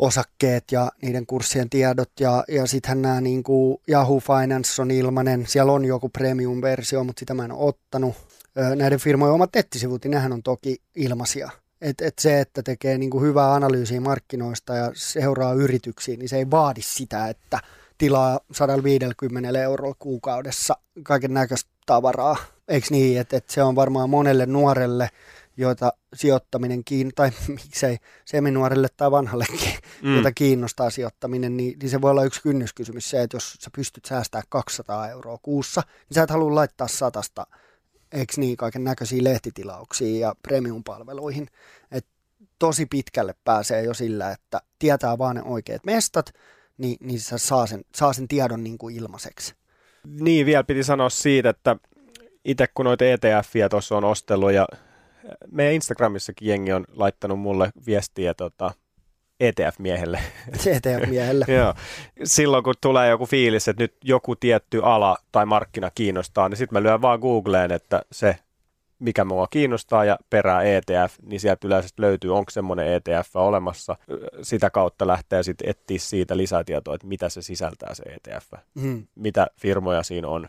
osakkeet 0.00 0.64
ja 0.72 0.90
niiden 1.02 1.26
kurssien 1.26 1.70
tiedot 1.70 2.10
ja, 2.20 2.44
ja 2.48 2.66
sittenhän 2.66 3.02
nämä 3.02 3.20
niin 3.20 3.42
kuin 3.42 3.80
Yahoo 3.88 4.20
Finance 4.20 4.82
on 4.82 4.90
ilmainen, 4.90 5.46
siellä 5.46 5.72
on 5.72 5.84
joku 5.84 6.08
premium-versio, 6.08 7.04
mutta 7.04 7.20
sitä 7.20 7.34
mä 7.34 7.44
en 7.44 7.52
ole 7.52 7.68
ottanut. 7.68 8.14
Näiden 8.76 8.98
firmojen 8.98 9.34
omat 9.34 9.50
nettisivut, 9.54 10.04
niin 10.04 10.10
nehän 10.10 10.32
on 10.32 10.42
toki 10.42 10.76
ilmaisia. 10.94 11.50
Et, 11.80 12.00
et 12.00 12.18
se, 12.18 12.40
että 12.40 12.62
tekee 12.62 12.98
niin 12.98 13.10
kuin 13.10 13.24
hyvää 13.24 13.54
analyysiä 13.54 14.00
markkinoista 14.00 14.74
ja 14.74 14.90
seuraa 14.94 15.52
yrityksiä, 15.52 16.16
niin 16.16 16.28
se 16.28 16.36
ei 16.36 16.50
vaadi 16.50 16.82
sitä, 16.82 17.28
että 17.28 17.60
tilaa 17.98 18.40
150 18.52 19.60
eurolla 19.62 19.96
kuukaudessa 19.98 20.76
kaiken 21.02 21.34
näköistä 21.34 21.70
tavaraa. 21.86 22.36
Eikö 22.68 22.86
niin, 22.90 23.20
että, 23.20 23.36
että 23.36 23.52
se 23.52 23.62
on 23.62 23.74
varmaan 23.74 24.10
monelle 24.10 24.46
nuorelle– 24.46 25.10
joita 25.56 25.92
sijoittaminen 26.14 26.84
kiin 26.84 27.12
tai 27.14 27.30
miksei 27.48 27.96
seminuorelle 28.24 28.88
tai 28.96 29.10
vanhallekin, 29.10 29.72
mm. 30.02 30.16
jota 30.16 30.32
kiinnostaa 30.32 30.90
sijoittaminen, 30.90 31.56
niin, 31.56 31.78
niin 31.78 31.90
se 31.90 32.00
voi 32.00 32.10
olla 32.10 32.24
yksi 32.24 32.42
kynnyskysymys 32.42 33.10
se, 33.10 33.22
että 33.22 33.36
jos 33.36 33.56
sä 33.60 33.70
pystyt 33.76 34.04
säästämään 34.04 34.46
200 34.48 35.08
euroa 35.08 35.38
kuussa, 35.42 35.80
niin 35.80 36.14
sä 36.14 36.22
et 36.22 36.30
halua 36.30 36.54
laittaa 36.54 36.88
satasta, 36.88 37.46
eikö 38.12 38.32
niin, 38.36 38.56
kaiken 38.56 38.84
näköisiä 38.84 39.24
lehtitilauksia 39.24 40.20
ja 40.20 40.34
premium-palveluihin. 40.42 41.46
Et 41.90 42.06
tosi 42.58 42.86
pitkälle 42.86 43.34
pääsee 43.44 43.82
jo 43.82 43.94
sillä, 43.94 44.30
että 44.30 44.60
tietää 44.78 45.18
vaan 45.18 45.36
ne 45.36 45.42
oikeat 45.42 45.84
mestat, 45.84 46.32
niin, 46.78 46.96
niin 47.00 47.20
se 47.20 47.38
saa 47.38 47.66
sen, 47.66 47.84
saa 47.94 48.12
sen 48.12 48.28
tiedon 48.28 48.64
niin 48.64 48.78
kuin 48.78 48.96
ilmaiseksi. 48.96 49.54
Niin, 50.20 50.46
vielä 50.46 50.64
piti 50.64 50.84
sanoa 50.84 51.10
siitä, 51.10 51.48
että 51.48 51.76
itse 52.44 52.66
kun 52.74 52.84
noita 52.84 53.04
ETF-iä 53.04 53.68
tuossa 53.68 53.96
on 53.96 54.04
ostellut 54.04 54.52
ja 54.52 54.66
meidän 55.50 55.74
Instagramissakin 55.74 56.48
jengi 56.48 56.72
on 56.72 56.84
laittanut 56.92 57.40
mulle 57.40 57.70
viestiä 57.86 58.34
tota, 58.34 58.72
ETF-miehelle. 59.40 60.20
ETF-miehelle. 60.66 61.44
Joo. 61.58 61.74
Silloin 62.24 62.64
kun 62.64 62.74
tulee 62.80 63.08
joku 63.08 63.26
fiilis, 63.26 63.68
että 63.68 63.82
nyt 63.82 63.94
joku 64.04 64.36
tietty 64.36 64.80
ala 64.84 65.16
tai 65.32 65.46
markkina 65.46 65.90
kiinnostaa, 65.94 66.48
niin 66.48 66.56
sitten 66.56 66.76
mä 66.76 66.82
lyön 66.82 67.02
vaan 67.02 67.20
Googleen, 67.20 67.72
että 67.72 68.02
se 68.12 68.36
mikä 69.00 69.24
mua 69.24 69.46
kiinnostaa 69.50 70.04
ja 70.04 70.18
perää 70.30 70.62
ETF, 70.62 71.14
niin 71.22 71.40
sieltä 71.40 71.66
yleensä 71.66 71.88
löytyy, 71.98 72.36
onko 72.36 72.50
semmoinen 72.50 72.86
ETF 72.86 73.36
olemassa. 73.36 73.96
Sitä 74.42 74.70
kautta 74.70 75.06
lähtee 75.06 75.42
sitten 75.42 75.68
etsiä 75.68 75.98
siitä 75.98 76.36
lisätietoa, 76.36 76.94
että 76.94 77.06
mitä 77.06 77.28
se 77.28 77.42
sisältää 77.42 77.94
se 77.94 78.02
ETF, 78.02 78.52
mm. 78.74 79.06
mitä 79.14 79.46
firmoja 79.60 80.02
siinä 80.02 80.28
on 80.28 80.48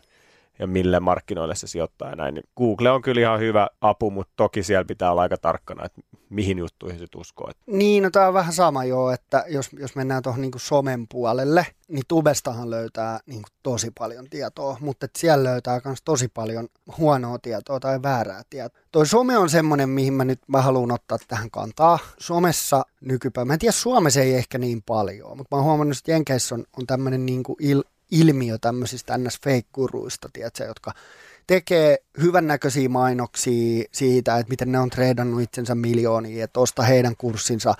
ja 0.58 0.66
mille 0.66 1.00
markkinoille 1.00 1.54
se 1.54 1.66
sijoittaa 1.66 2.10
ja 2.10 2.16
näin. 2.16 2.34
Niin 2.34 2.44
Google 2.56 2.90
on 2.90 3.02
kyllä 3.02 3.20
ihan 3.20 3.40
hyvä 3.40 3.68
apu, 3.80 4.10
mutta 4.10 4.32
toki 4.36 4.62
siellä 4.62 4.84
pitää 4.84 5.10
olla 5.10 5.22
aika 5.22 5.36
tarkkana, 5.36 5.84
että 5.84 6.00
mihin 6.30 6.58
juttuihin 6.58 6.98
se 6.98 7.06
uskoo. 7.16 7.50
Niin, 7.66 8.02
no 8.02 8.10
tämä 8.10 8.28
on 8.28 8.34
vähän 8.34 8.52
sama 8.52 8.84
joo, 8.84 9.10
että 9.10 9.44
jos, 9.48 9.70
jos 9.78 9.96
mennään 9.96 10.22
tuohon 10.22 10.40
niin 10.40 10.52
somen 10.56 11.06
puolelle, 11.08 11.66
niin 11.88 12.04
tubestahan 12.08 12.70
löytää 12.70 13.20
niin 13.26 13.42
kuin 13.42 13.52
tosi 13.62 13.90
paljon 13.98 14.26
tietoa, 14.30 14.76
mutta 14.80 15.04
että 15.04 15.20
siellä 15.20 15.44
löytää 15.44 15.80
myös 15.84 16.02
tosi 16.04 16.28
paljon 16.28 16.68
huonoa 16.98 17.38
tietoa 17.38 17.80
tai 17.80 18.02
väärää 18.02 18.42
tietoa. 18.50 18.82
Toi 18.92 19.06
some 19.06 19.38
on 19.38 19.50
semmoinen, 19.50 19.88
mihin 19.88 20.14
mä 20.14 20.24
nyt 20.24 20.40
mä 20.46 20.62
haluan 20.62 20.92
ottaa 20.92 21.18
tähän 21.28 21.50
kantaa. 21.50 21.98
Somessa 22.18 22.84
nykypäivänä, 23.00 23.48
mä 23.48 23.52
en 23.52 23.58
tiedä, 23.58 23.72
Suomessa 23.72 24.20
ei 24.20 24.34
ehkä 24.34 24.58
niin 24.58 24.82
paljon, 24.82 25.36
mutta 25.36 25.56
mä 25.56 25.58
oon 25.58 25.64
huomannut, 25.64 25.98
että 25.98 26.10
Jenkeissä 26.10 26.54
on, 26.54 26.64
on 26.78 26.86
tämmöinen 26.86 27.26
niin 27.26 27.42
il, 27.60 27.84
ilmiö 28.12 28.58
tämmöisistä 28.58 29.18
ns. 29.18 29.40
fake-guruista, 29.44 30.28
tiedätkö, 30.32 30.64
jotka 30.64 30.92
tekee 31.46 31.98
hyvännäköisiä 32.20 32.88
mainoksia 32.88 33.84
siitä, 33.92 34.38
että 34.38 34.50
miten 34.50 34.72
ne 34.72 34.78
on 34.78 34.90
treidannut 34.90 35.42
itsensä 35.42 35.74
miljoonia, 35.74 36.44
että 36.44 36.60
osta 36.60 36.82
heidän 36.82 37.16
kurssinsa 37.16 37.74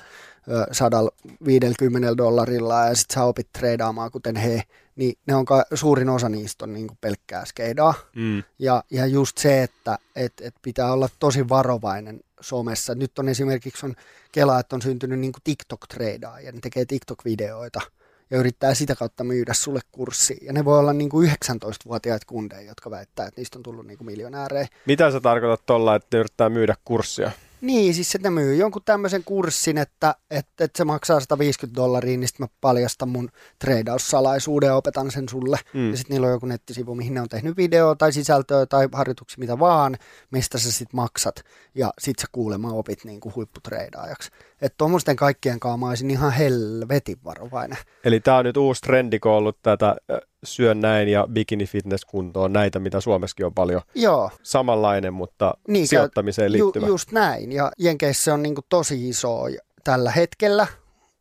150 0.73 2.16
dollarilla 2.16 2.81
ja 2.81 2.95
sitten 2.95 3.14
sä 3.14 3.25
opit 3.25 3.53
treidaamaan 3.53 4.11
kuten 4.11 4.37
he, 4.37 4.62
niin 4.97 5.14
ne 5.27 5.35
on 5.35 5.45
ka- 5.45 5.64
suurin 5.75 6.09
osa 6.09 6.29
niistä 6.29 6.64
on 6.64 6.73
niinku 6.73 6.97
pelkkää 7.01 7.45
skeidaa. 7.45 7.95
Mm. 8.16 8.42
Ja, 8.59 8.85
ja 8.90 9.07
just 9.07 9.38
se, 9.38 9.62
että 9.62 9.99
et, 10.16 10.33
et 10.40 10.55
pitää 10.62 10.92
olla 10.92 11.09
tosi 11.18 11.49
varovainen 11.49 12.21
somessa. 12.40 12.95
Nyt 12.95 13.18
on 13.18 13.29
esimerkiksi 13.29 13.87
on 13.87 13.95
Kela, 14.33 14.61
että 14.61 14.77
on 14.77 14.83
syntynyt 14.83 15.21
niinku 15.21 15.38
TikTok-treidaa 15.45 16.40
ja 16.40 16.53
ne 16.53 16.59
tekee 16.61 16.85
TikTok-videoita– 16.85 17.81
ja 18.33 18.38
yrittää 18.38 18.75
sitä 18.75 18.95
kautta 18.95 19.25
myydä 19.25 19.55
sulle 19.55 19.81
kurssi. 19.92 20.38
Ja 20.42 20.53
ne 20.53 20.64
voi 20.64 20.79
olla 20.79 20.92
niin 20.92 21.11
kuin 21.11 21.31
19-vuotiaat 21.31 22.25
kundeja, 22.25 22.62
jotka 22.62 22.90
väittää, 22.90 23.27
että 23.27 23.40
niistä 23.40 23.59
on 23.59 23.62
tullut 23.62 23.87
niin 23.87 23.99
kuin 23.99 24.07
miljonäärejä. 24.07 24.66
Mitä 24.87 25.11
sä 25.11 25.21
tarkoitat 25.21 25.66
tuolla, 25.66 25.95
että 25.95 26.18
yrittää 26.18 26.49
myydä 26.49 26.75
kurssia? 26.85 27.31
Niin, 27.62 27.94
siis 27.94 28.11
se 28.11 28.18
ne 28.22 28.31
myy 28.31 28.55
jonkun 28.55 28.83
tämmöisen 28.85 29.25
kurssin, 29.25 29.79
että, 29.79 30.14
että, 30.31 30.64
että 30.64 30.79
se 30.79 30.85
maksaa 30.85 31.20
150 31.20 31.81
dollaria, 31.81 32.18
niin 32.18 32.29
sitten 32.29 32.44
mä 32.44 32.48
paljastan 32.61 33.09
mun 33.09 33.29
treidaussalaisuuden 33.59 34.66
ja 34.66 34.77
opetan 34.77 35.11
sen 35.11 35.29
sulle. 35.29 35.59
Mm. 35.75 35.90
Ja 35.90 35.96
sitten 35.96 36.14
niillä 36.14 36.27
on 36.27 36.33
joku 36.33 36.46
nettisivu, 36.46 36.94
mihin 36.94 37.14
ne 37.14 37.20
on 37.20 37.29
tehnyt 37.29 37.57
video 37.57 37.94
tai 37.94 38.12
sisältöä 38.12 38.66
tai 38.66 38.88
harjoituksia, 38.92 39.40
mitä 39.40 39.59
vaan, 39.59 39.96
mistä 40.31 40.59
sä 40.59 40.72
sitten 40.72 40.96
maksat. 40.96 41.44
Ja 41.75 41.92
sit 41.98 42.18
sä 42.18 42.27
kuulemma 42.33 42.72
opit 42.72 43.05
niin 43.05 43.20
kuin 43.20 43.35
huipputreidaajaksi. 43.35 44.31
Että 44.62 44.75
tuommoisten 44.79 45.16
kaikkien 45.16 45.61
kanssa 45.61 45.77
mä 45.77 45.88
olisin 45.88 46.11
ihan 46.11 46.33
helvetin 46.33 47.16
varovainen. 47.25 47.79
Eli 48.05 48.20
tämä 48.20 48.37
on 48.37 48.44
nyt 48.44 48.57
uusi 48.57 48.81
trendi, 48.81 49.18
kun 49.18 49.33
on 49.33 49.38
ollut 49.38 49.59
tätä 49.62 49.96
syön 50.44 50.81
näin 50.81 51.09
ja 51.09 51.26
bikini 51.33 51.66
fitness 51.66 52.05
kuntoon, 52.05 52.52
näitä 52.52 52.78
mitä 52.78 53.00
Suomessakin 53.00 53.46
on 53.46 53.55
paljon. 53.55 53.81
Joo. 53.94 54.31
Samanlainen, 54.42 55.14
mutta 55.14 55.55
niin, 55.68 55.88
sijoittamiseen 55.88 56.52
liittyvä. 56.52 56.87
Ju, 56.87 56.92
just 56.92 57.12
näin, 57.12 57.52
ja 57.52 57.72
Jenkeissä 57.78 58.24
se 58.24 58.33
on 58.33 58.42
niin 58.42 58.55
tosi 58.68 59.09
iso 59.09 59.38
tällä 59.85 60.11
hetkellä, 60.11 60.66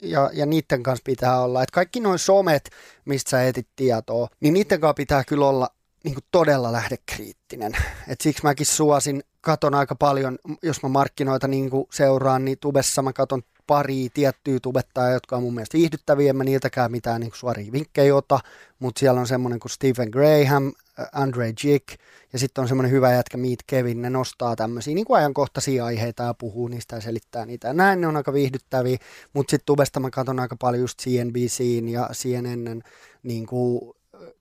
ja, 0.02 0.30
ja 0.34 0.46
niiden 0.46 0.84
kanssa 0.84 1.04
pitää 1.06 1.42
olla, 1.42 1.64
että 1.64 1.74
kaikki 1.74 2.00
noin 2.00 2.20
somet, 2.20 2.70
mistä 3.06 3.30
sä 3.30 3.44
etit 3.44 3.68
tietoa, 3.76 4.28
niin 4.40 4.54
niiden 4.54 4.82
kanssa 4.82 4.94
pitää 4.94 5.24
kyllä 5.24 5.48
olla 5.48 5.70
niin 6.04 6.14
kuin 6.14 6.24
todella 6.32 6.72
lähdekriittinen. 6.72 7.72
Et 8.08 8.22
siksi 8.22 8.44
mäkin 8.44 8.66
suosin, 8.66 9.24
katon 9.42 9.76
aika 9.76 9.96
paljon, 9.96 10.40
jos 10.64 10.84
mä 10.84 10.90
markkinoita 10.90 11.48
niin 11.48 11.70
kuin 11.70 11.88
seuraan, 11.92 12.46
niin 12.46 12.58
tubessa 12.60 13.02
mä 13.02 13.14
katon 13.14 13.42
pari 13.72 14.10
tiettyä 14.14 14.60
tubettajaa, 14.62 15.12
jotka 15.12 15.36
on 15.36 15.44
mun 15.44 15.54
mielestä 15.54 15.78
viihdyttäviä, 15.78 16.30
en 16.30 16.36
mä 16.36 16.44
niiltäkään 16.44 16.92
mitään 16.92 17.22
niin 17.22 17.32
suoria 17.36 17.72
vinkkejä 17.72 18.16
ota, 18.16 18.40
mutta 18.80 19.00
siellä 19.00 19.20
on 19.20 19.28
semmoinen 19.28 19.60
kuin 19.60 19.72
Stephen 19.72 20.10
Graham, 20.10 20.72
äh, 21.00 21.08
Andre 21.14 21.54
Jick, 21.64 21.88
ja 22.34 22.40
sitten 22.40 22.62
on 22.62 22.68
semmoinen 22.68 22.92
hyvä 22.92 23.14
jätkä 23.14 23.38
Meet 23.38 23.64
Kevin, 23.68 24.02
ne 24.02 24.10
nostaa 24.10 24.56
tämmöisiä 24.56 24.96
niin 24.96 25.06
kuin 25.06 25.18
ajankohtaisia 25.18 25.86
aiheita 25.86 26.24
ja 26.24 26.34
puhuu 26.34 26.68
niistä 26.68 26.96
ja 26.96 27.02
selittää 27.02 27.46
niitä. 27.46 27.68
Ja 27.68 27.74
näin. 27.74 28.02
Ne 28.02 28.08
on 28.08 28.18
aika 28.18 28.34
viihdyttäviä, 28.34 28.98
mutta 29.34 29.52
sitten 29.52 29.66
tubesta 29.66 30.00
mä 30.00 30.10
katson 30.10 30.40
aika 30.40 30.56
paljon 30.56 30.82
just 30.82 31.00
CNBCin 31.00 31.90
ja 31.90 32.10
CNNn 32.14 32.82
niin 33.24 33.46
kuin 33.46 33.94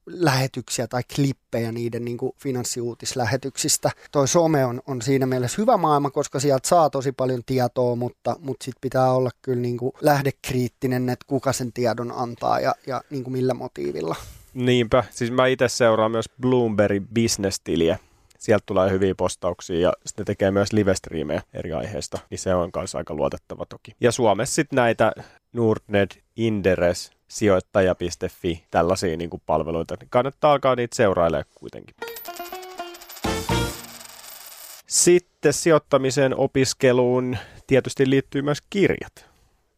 lähetyksiä 0.06 0.86
tai 0.86 1.02
klippejä 1.14 1.72
niiden 1.72 2.04
niin 2.04 2.18
kuin 2.18 2.32
finanssiuutislähetyksistä. 2.38 3.90
Toi 4.12 4.28
some 4.28 4.64
on, 4.64 4.80
on 4.86 5.02
siinä 5.02 5.26
mielessä 5.26 5.62
hyvä 5.62 5.76
maailma, 5.76 6.10
koska 6.10 6.40
sieltä 6.40 6.68
saa 6.68 6.90
tosi 6.90 7.12
paljon 7.12 7.42
tietoa, 7.46 7.96
mutta, 7.96 8.36
mutta 8.38 8.64
sitten 8.64 8.80
pitää 8.80 9.12
olla 9.12 9.30
kyllä 9.42 9.60
niin 9.60 9.78
kuin 9.78 9.92
lähdekriittinen, 10.00 11.08
että 11.08 11.26
kuka 11.28 11.52
sen 11.52 11.72
tiedon 11.72 12.12
antaa 12.12 12.60
ja, 12.60 12.74
ja 12.86 13.00
niin 13.10 13.24
kuin 13.24 13.32
millä 13.32 13.54
motiivilla. 13.54 14.16
Niinpä. 14.54 15.04
Siis 15.10 15.30
mä 15.30 15.46
itse 15.46 15.68
seuraan 15.68 16.10
myös 16.10 16.26
Bloomberg 16.40 17.04
Business-tiliä. 17.14 17.98
Sieltä 18.38 18.62
tulee 18.66 18.90
hyviä 18.90 19.14
postauksia 19.14 19.80
ja 19.80 19.92
sitten 20.06 20.26
tekee 20.26 20.50
myös 20.50 20.72
livestriimejä 20.72 21.42
eri 21.54 21.72
aiheista, 21.72 22.18
niin 22.30 22.38
se 22.38 22.54
on 22.54 22.72
kanssa 22.72 22.98
aika 22.98 23.14
luotettava 23.14 23.66
toki. 23.66 23.92
Ja 24.00 24.12
Suomessa 24.12 24.54
sitten 24.54 24.76
näitä 24.76 25.12
Nordnet, 25.52 26.22
Inderes, 26.36 27.10
sijoittaja.fi, 27.30 28.64
tällaisia 28.70 29.16
niin 29.16 29.30
kuin 29.30 29.42
palveluita. 29.46 29.96
Kannattaa 30.10 30.52
alkaa 30.52 30.76
niitä 30.76 30.96
seurailemaan 30.96 31.44
kuitenkin. 31.54 31.94
Sitten 34.86 35.52
sijoittamisen 35.52 36.36
opiskeluun 36.36 37.36
tietysti 37.66 38.10
liittyy 38.10 38.42
myös 38.42 38.58
kirjat. 38.70 39.26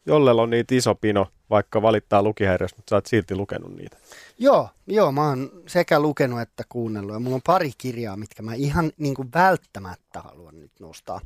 Jollella 0.07 0.43
on 0.43 0.51
niitä 0.51 0.75
iso 0.75 0.95
pino, 0.95 1.27
vaikka 1.51 1.83
valittaa 1.83 2.23
lukihäiriöstä, 2.23 2.79
mutta 2.79 2.91
sä 2.91 2.97
oot 2.97 3.07
silti 3.07 3.35
lukenut 3.35 3.77
niitä. 3.77 3.97
Joo, 4.39 4.69
joo, 4.87 5.13
mä 5.13 5.29
oon 5.29 5.51
sekä 5.67 6.01
lukenut 6.01 6.41
että 6.41 6.65
kuunnellut. 6.69 7.15
Ja 7.15 7.21
mulla 7.21 7.35
on 7.35 7.43
pari 7.47 7.71
kirjaa, 7.79 8.17
mitkä 8.17 8.43
mä 8.43 8.55
ihan 8.55 8.93
niin 8.97 9.15
kuin 9.15 9.29
välttämättä 9.35 10.21
haluan 10.21 10.61
nyt 10.61 10.73
nostaa. 10.81 11.21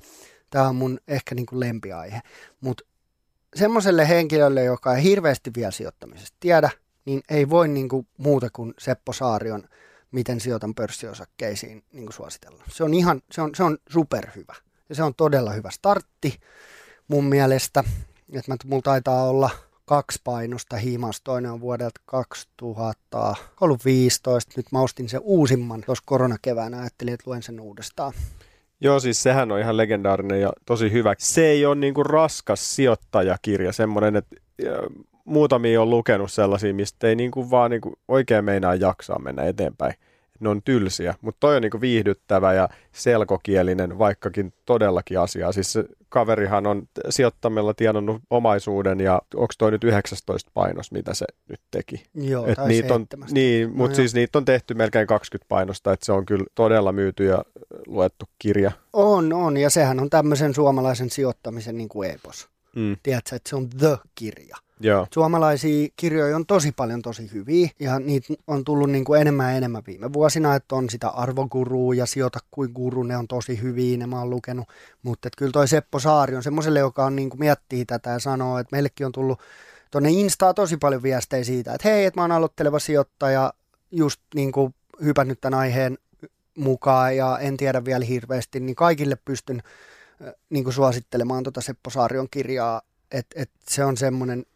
Tämä 0.51 0.69
on 0.69 0.77
mun 0.77 0.99
ehkä 1.09 1.35
niin 1.35 1.47
kuin 1.47 1.61
lempiaihe. 1.61 2.21
Mutta 2.61 2.85
semmoiselle 3.57 4.09
henkilölle, 4.09 4.64
joka 4.64 4.95
ei 4.95 5.03
hirveästi 5.03 5.51
vielä 5.57 5.71
sijoittamisesta 5.71 6.37
tiedä, 6.40 6.71
niin 7.05 7.23
ei 7.31 7.51
voi 7.51 7.69
niin 7.69 7.88
kuin 7.88 8.07
muuta 8.19 8.49
kuin 8.53 8.75
Seppo 8.79 9.12
Saarion 9.12 9.69
miten 10.16 10.40
sijoitan 10.40 10.75
pörssiosakkeisiin 10.75 11.85
niin 11.92 12.05
kuin 12.05 12.14
suositella. 12.14 12.62
Se 12.71 12.85
on 12.85 12.95
ihan, 12.95 13.23
se 13.31 13.42
on, 13.42 13.55
se 13.55 13.62
on 13.62 13.79
superhyvä. 13.88 14.55
Ja 14.88 14.95
se 14.95 15.03
on 15.03 15.14
todella 15.14 15.53
hyvä 15.53 15.71
startti 15.71 16.40
mun 17.09 17.25
mielestä. 17.25 17.85
Että 18.33 18.57
mulla 18.66 18.83
taitaa 18.83 19.29
olla 19.29 19.51
kaksi 19.85 20.21
painosta 20.25 20.77
himas. 20.77 21.21
Toinen 21.21 21.51
on 21.51 21.61
vuodelta 21.61 22.01
2015. 22.05 24.53
Nyt 24.57 24.66
mä 24.73 24.81
ostin 24.81 25.09
sen 25.09 25.21
uusimman 25.23 25.83
tuossa 25.87 26.05
koronakeväänä. 26.07 26.81
Ajattelin, 26.81 27.14
että 27.14 27.31
luen 27.31 27.42
sen 27.42 27.61
uudestaan. 27.61 28.12
Joo, 28.81 29.01
siis 29.01 29.23
sehän 29.23 29.53
on 29.53 29.61
ihan 29.61 29.77
legendaarinen 29.77 30.41
ja 30.41 30.53
tosi 30.67 30.93
hyvä. 30.93 31.15
Se 31.19 31.47
ei 31.47 31.67
ole 31.67 31.75
niinku 31.75 32.03
raskas 32.03 32.77
sijoittajakirja, 32.77 33.73
semmoinen, 33.73 34.17
että 34.17 34.37
muutamia 35.25 35.83
on 35.83 35.91
lukenut 35.91 36.33
sellaisia, 36.33 36.75
mistä 36.75 37.09
ei 37.09 37.17
niinku 37.17 37.51
vaan 37.51 37.71
niinku 37.71 37.99
oikein 38.09 38.45
meinaa 38.45 38.75
jaksaa 38.75 39.19
mennä 39.19 39.45
eteenpäin. 39.45 39.95
Ne 40.40 40.49
on 40.49 40.62
tylsiä, 40.62 41.14
mutta 41.20 41.40
toi 41.40 41.57
on 41.57 41.62
niinku 41.62 41.81
viihdyttävä 41.81 42.55
ja 42.55 42.68
selkokielinen, 42.92 43.99
vaikkakin 43.99 44.53
todellakin 44.66 45.20
asiaa. 45.20 45.53
Siis 45.53 45.72
se 45.72 45.85
kaverihan 46.09 46.66
on 46.66 46.88
sijoittamella 47.11 47.75
tiedonnut 47.75 48.22
omaisuuden 48.31 49.01
ja 49.01 49.22
onko 49.35 49.53
toi 49.59 49.70
nyt 49.70 49.85
19 49.85 50.51
painos, 50.55 50.92
mitä 50.92 51.14
se 51.14 51.27
nyt 51.49 51.61
teki? 51.70 52.05
Joo, 52.14 52.46
Et 52.46 52.55
tai 52.55 52.68
niitä 52.68 52.94
on, 52.94 53.07
Niin, 53.31 53.77
mutta 53.77 53.92
no 53.92 53.94
siis 53.94 54.14
joo. 54.14 54.20
niitä 54.20 54.38
on 54.38 54.44
tehty 54.44 54.75
melkein 54.75 55.07
20 55.07 55.49
painosta, 55.49 55.92
että 55.92 56.07
se 56.07 56.12
on 56.12 56.27
kyllä 56.27 56.44
todella 56.55 56.92
myyty 56.92 57.25
ja 57.25 57.44
luettu 57.87 58.25
kirja. 58.38 58.72
On, 58.92 59.33
on, 59.33 59.57
ja 59.57 59.70
sehän 59.70 60.01
on 60.01 60.11
tämmöisen 60.11 60.55
suomalaisen 60.55 61.11
sijoittamisen 61.11 61.77
niin 61.79 61.88
kuin 61.88 62.11
epos. 62.11 62.49
Mm. 62.77 62.97
Tiedätkö, 63.03 63.37
että 63.37 63.51
se 63.51 63.57
on 63.57 63.69
the-kirja. 63.71 64.57
Joo. 64.81 65.07
Suomalaisia 65.15 65.89
kirjoja 65.97 66.37
on 66.37 66.47
tosi 66.47 66.73
paljon 66.73 67.03
tosi 67.03 67.31
hyviä 67.33 67.69
ja 67.81 67.99
niitä 67.99 68.35
on 68.47 68.65
tullut 68.65 68.91
niin 68.91 69.05
kuin 69.05 69.21
enemmän 69.21 69.51
ja 69.51 69.57
enemmän 69.57 69.83
viime 69.87 70.12
vuosina, 70.12 70.55
että 70.55 70.75
on 70.75 70.91
sitä 70.91 71.09
arvogurua 71.09 71.95
ja 71.95 72.07
sijoita 72.07 72.39
kuin 72.51 72.71
guru, 72.75 73.03
ne 73.03 73.17
on 73.17 73.29
tosi 73.29 73.62
hyviä, 73.62 73.97
ne 73.97 74.07
mä 74.07 74.19
oon 74.19 74.31
lukenut. 74.31 74.69
Mutta 75.03 75.29
kyllä 75.39 75.53
toi 75.53 75.69
Seppo 75.69 75.99
Saari 75.99 76.37
on 76.37 76.43
semmoiselle, 76.43 76.79
joka 76.79 77.05
on 77.05 77.17
niin 77.17 77.31
kuin 77.31 77.41
miettii 77.41 77.85
tätä 77.85 78.11
ja 78.11 78.19
sanoo, 78.19 78.59
että 78.59 78.77
meillekin 78.77 79.07
on 79.07 79.12
tullut 79.12 79.41
tuonne 79.91 80.11
Instaa 80.11 80.55
tosi 80.55 80.77
paljon 80.77 81.03
viestejä 81.03 81.45
siitä, 81.45 81.75
että 81.75 81.89
hei, 81.89 82.05
että 82.05 82.21
mä 82.21 82.25
oon 82.25 82.33
aloitteleva 82.33 82.79
sijoittaja, 82.79 83.53
just 83.91 84.21
niin 84.35 84.53
kuin 84.53 84.75
hypännyt 85.05 85.41
tämän 85.41 85.59
aiheen 85.59 85.99
mukaan 86.57 87.17
ja 87.17 87.39
en 87.39 87.57
tiedä 87.57 87.85
vielä 87.85 88.05
hirveästi, 88.05 88.61
niin 88.61 88.77
kaikille 88.77 89.17
pystyn 89.25 89.62
niin 90.51 90.65
kuin 90.65 90.75
suosittelemaan 90.75 91.43
tuota 91.43 91.61
Seppo 91.61 91.91
Saarion 91.91 92.29
kirjaa, 92.31 92.83
että 93.11 93.43
et 93.43 93.51
se 93.69 93.85
on 93.85 93.97
semmoinen, 93.97 94.47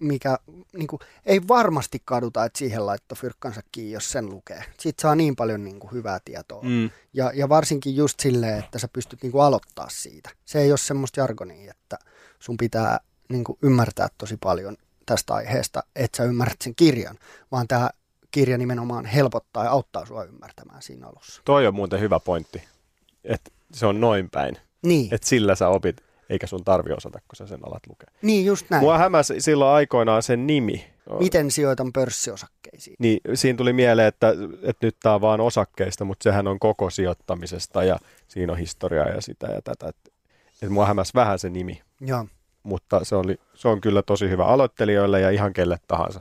mikä 0.00 0.38
niin 0.72 0.86
kuin, 0.86 1.00
ei 1.26 1.48
varmasti 1.48 2.02
kaduta, 2.04 2.44
että 2.44 2.58
siihen 2.58 2.86
laittoi 2.86 3.16
fyrkkansa 3.16 3.60
kiinni, 3.72 3.92
jos 3.92 4.12
sen 4.12 4.30
lukee. 4.30 4.64
Siitä 4.80 5.02
saa 5.02 5.14
niin 5.14 5.36
paljon 5.36 5.64
niin 5.64 5.80
kuin, 5.80 5.92
hyvää 5.92 6.18
tietoa. 6.24 6.62
Mm. 6.62 6.90
Ja, 7.12 7.30
ja 7.34 7.48
varsinkin 7.48 7.96
just 7.96 8.20
silleen, 8.20 8.58
että 8.58 8.78
sä 8.78 8.88
pystyt 8.88 9.22
niin 9.22 9.32
kuin, 9.32 9.44
aloittaa 9.44 9.88
siitä. 9.90 10.30
Se 10.44 10.60
ei 10.60 10.72
ole 10.72 10.78
semmoista 10.78 11.20
jargonia, 11.20 11.70
että 11.70 11.98
sun 12.38 12.56
pitää 12.56 13.00
niin 13.28 13.44
kuin, 13.44 13.58
ymmärtää 13.62 14.08
tosi 14.18 14.36
paljon 14.36 14.76
tästä 15.06 15.34
aiheesta, 15.34 15.82
että 15.96 16.16
sä 16.16 16.24
ymmärrät 16.24 16.62
sen 16.64 16.74
kirjan, 16.74 17.18
vaan 17.52 17.68
tämä 17.68 17.90
kirja 18.30 18.58
nimenomaan 18.58 19.04
helpottaa 19.04 19.64
ja 19.64 19.70
auttaa 19.70 20.06
sua 20.06 20.24
ymmärtämään 20.24 20.82
siinä 20.82 21.06
alussa. 21.06 21.42
Toi 21.44 21.66
on 21.66 21.74
muuten 21.74 22.00
hyvä 22.00 22.20
pointti, 22.20 22.62
että 23.24 23.50
se 23.72 23.86
on 23.86 24.00
noin 24.00 24.30
päin. 24.30 24.56
Niin. 24.82 25.14
Että 25.14 25.28
sillä 25.28 25.54
sä 25.54 25.68
opit, 25.68 25.96
eikä 26.30 26.46
sun 26.46 26.64
tarvi 26.64 26.92
osata, 26.92 27.18
kun 27.18 27.36
sä 27.36 27.46
sen 27.46 27.60
alat 27.62 27.86
lukea. 27.88 28.08
Niin, 28.22 28.46
just 28.46 28.66
näin. 28.70 28.82
Mua 28.82 28.98
hämäsi 28.98 29.40
silloin 29.40 29.70
aikoinaan 29.74 30.22
sen 30.22 30.46
nimi. 30.46 30.86
Miten 31.18 31.50
sijoitan 31.50 31.92
pörssiosakkeisiin? 31.92 32.96
Niin, 32.98 33.20
siinä 33.34 33.56
tuli 33.56 33.72
mieleen, 33.72 34.08
että, 34.08 34.34
että 34.62 34.86
nyt 34.86 34.96
tämä 35.02 35.14
on 35.14 35.20
vaan 35.20 35.40
osakkeista, 35.40 36.04
mutta 36.04 36.22
sehän 36.22 36.46
on 36.46 36.58
koko 36.58 36.90
sijoittamisesta 36.90 37.84
ja 37.84 37.98
siinä 38.28 38.52
on 38.52 38.58
historiaa 38.58 39.08
ja 39.08 39.20
sitä 39.20 39.46
ja 39.46 39.62
tätä. 39.62 39.88
Että, 39.88 40.10
että 40.52 40.70
mua 40.70 40.86
hämäsi 40.86 41.12
vähän 41.14 41.38
se 41.38 41.50
nimi. 41.50 41.82
Joo. 42.00 42.26
Mutta 42.62 43.04
se, 43.04 43.16
oli, 43.16 43.40
se 43.54 43.68
on 43.68 43.80
kyllä 43.80 44.02
tosi 44.02 44.28
hyvä 44.28 44.44
aloittelijoille 44.44 45.20
ja 45.20 45.30
ihan 45.30 45.52
kelle 45.52 45.78
tahansa 45.88 46.20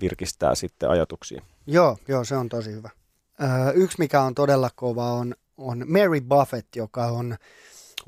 virkistää 0.00 0.54
sitten 0.54 0.90
ajatuksia. 0.90 1.42
Joo, 1.66 1.98
joo, 2.08 2.24
se 2.24 2.36
on 2.36 2.48
tosi 2.48 2.72
hyvä. 2.72 2.90
Öö, 3.42 3.72
yksi, 3.74 3.98
mikä 3.98 4.20
on 4.22 4.34
todella 4.34 4.70
kova, 4.74 5.12
on, 5.12 5.34
on 5.56 5.84
Mary 5.88 6.20
Buffett, 6.20 6.76
joka 6.76 7.06
on 7.06 7.36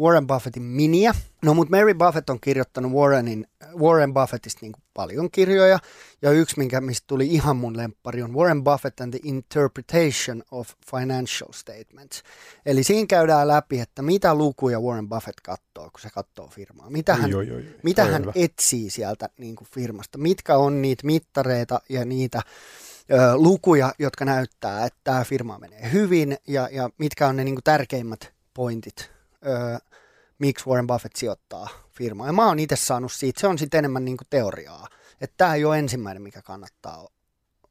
Warren 0.00 0.26
Buffettin 0.26 0.62
miniä. 0.62 1.14
No 1.44 1.54
mutta 1.54 1.76
Mary 1.76 1.94
Buffett 1.94 2.30
on 2.30 2.40
kirjoittanut 2.40 2.92
Warrenin, 2.92 3.46
Warren 3.76 4.14
Buffettista 4.14 4.59
niin 4.62 4.72
paljon 4.94 5.30
kirjoja, 5.30 5.78
ja 6.22 6.30
yksi, 6.30 6.59
minkä, 6.59 6.80
mistä 6.80 7.04
tuli 7.06 7.26
ihan 7.26 7.56
mun 7.56 7.76
lemppari, 7.76 8.22
on 8.22 8.35
Warren 8.35 8.64
Buffett 8.64 9.00
and 9.00 9.11
the 9.11 9.20
Interpretation 9.24 10.42
of 10.50 10.68
Financial 10.90 11.52
Statements. 11.52 12.22
Eli 12.66 12.85
siinä 12.85 13.06
käydään 13.06 13.48
läpi, 13.48 13.80
että 13.80 14.02
mitä 14.02 14.35
lukuja 14.35 14.80
Warren 14.80 15.09
Buffett 15.09 15.40
katsoo, 15.42 15.90
kun 15.90 16.00
se 16.00 16.09
katsoo 16.11 16.48
firmaa. 16.48 16.90
Mitä 16.90 17.14
hän, 17.14 17.35
Oi, 17.35 17.50
oi, 17.50 17.56
oi. 17.56 17.64
mitä 17.82 18.04
hän 18.04 18.22
hyvä. 18.22 18.32
etsii 18.35 18.90
sieltä 18.90 19.28
niin 19.38 19.56
kuin 19.56 19.68
firmasta, 19.74 20.18
mitkä 20.18 20.56
on 20.56 20.82
niitä 20.82 21.06
mittareita 21.06 21.80
ja 21.88 22.04
niitä 22.04 22.42
ö, 23.12 23.37
lukuja, 23.37 23.92
jotka 23.98 24.24
näyttää, 24.24 24.85
että 24.87 25.00
tämä 25.04 25.24
firma 25.24 25.59
menee 25.59 25.92
hyvin 25.92 26.37
ja, 26.48 26.68
ja 26.72 26.90
mitkä 26.98 27.28
on 27.28 27.37
ne 27.37 27.44
niin 27.44 27.54
kuin 27.54 27.64
tärkeimmät 27.64 28.32
pointit, 28.54 29.11
miksi 30.38 30.66
Warren 30.66 30.87
Buffett 30.87 31.16
sijoittaa 31.16 31.68
firmaa. 31.92 32.26
Ja 32.26 32.32
mä 32.32 32.46
oon 32.46 32.59
itse 32.59 32.76
saanut 32.76 33.12
siitä, 33.12 33.40
se 33.40 33.46
on 33.46 33.59
sitten 33.59 33.78
enemmän 33.78 34.04
niin 34.04 34.16
kuin 34.16 34.26
teoriaa, 34.30 34.88
että 35.20 35.35
tämä 35.37 35.54
ei 35.54 35.64
ole 35.64 35.78
ensimmäinen, 35.78 36.22
mikä 36.22 36.42
kannattaa 36.42 37.09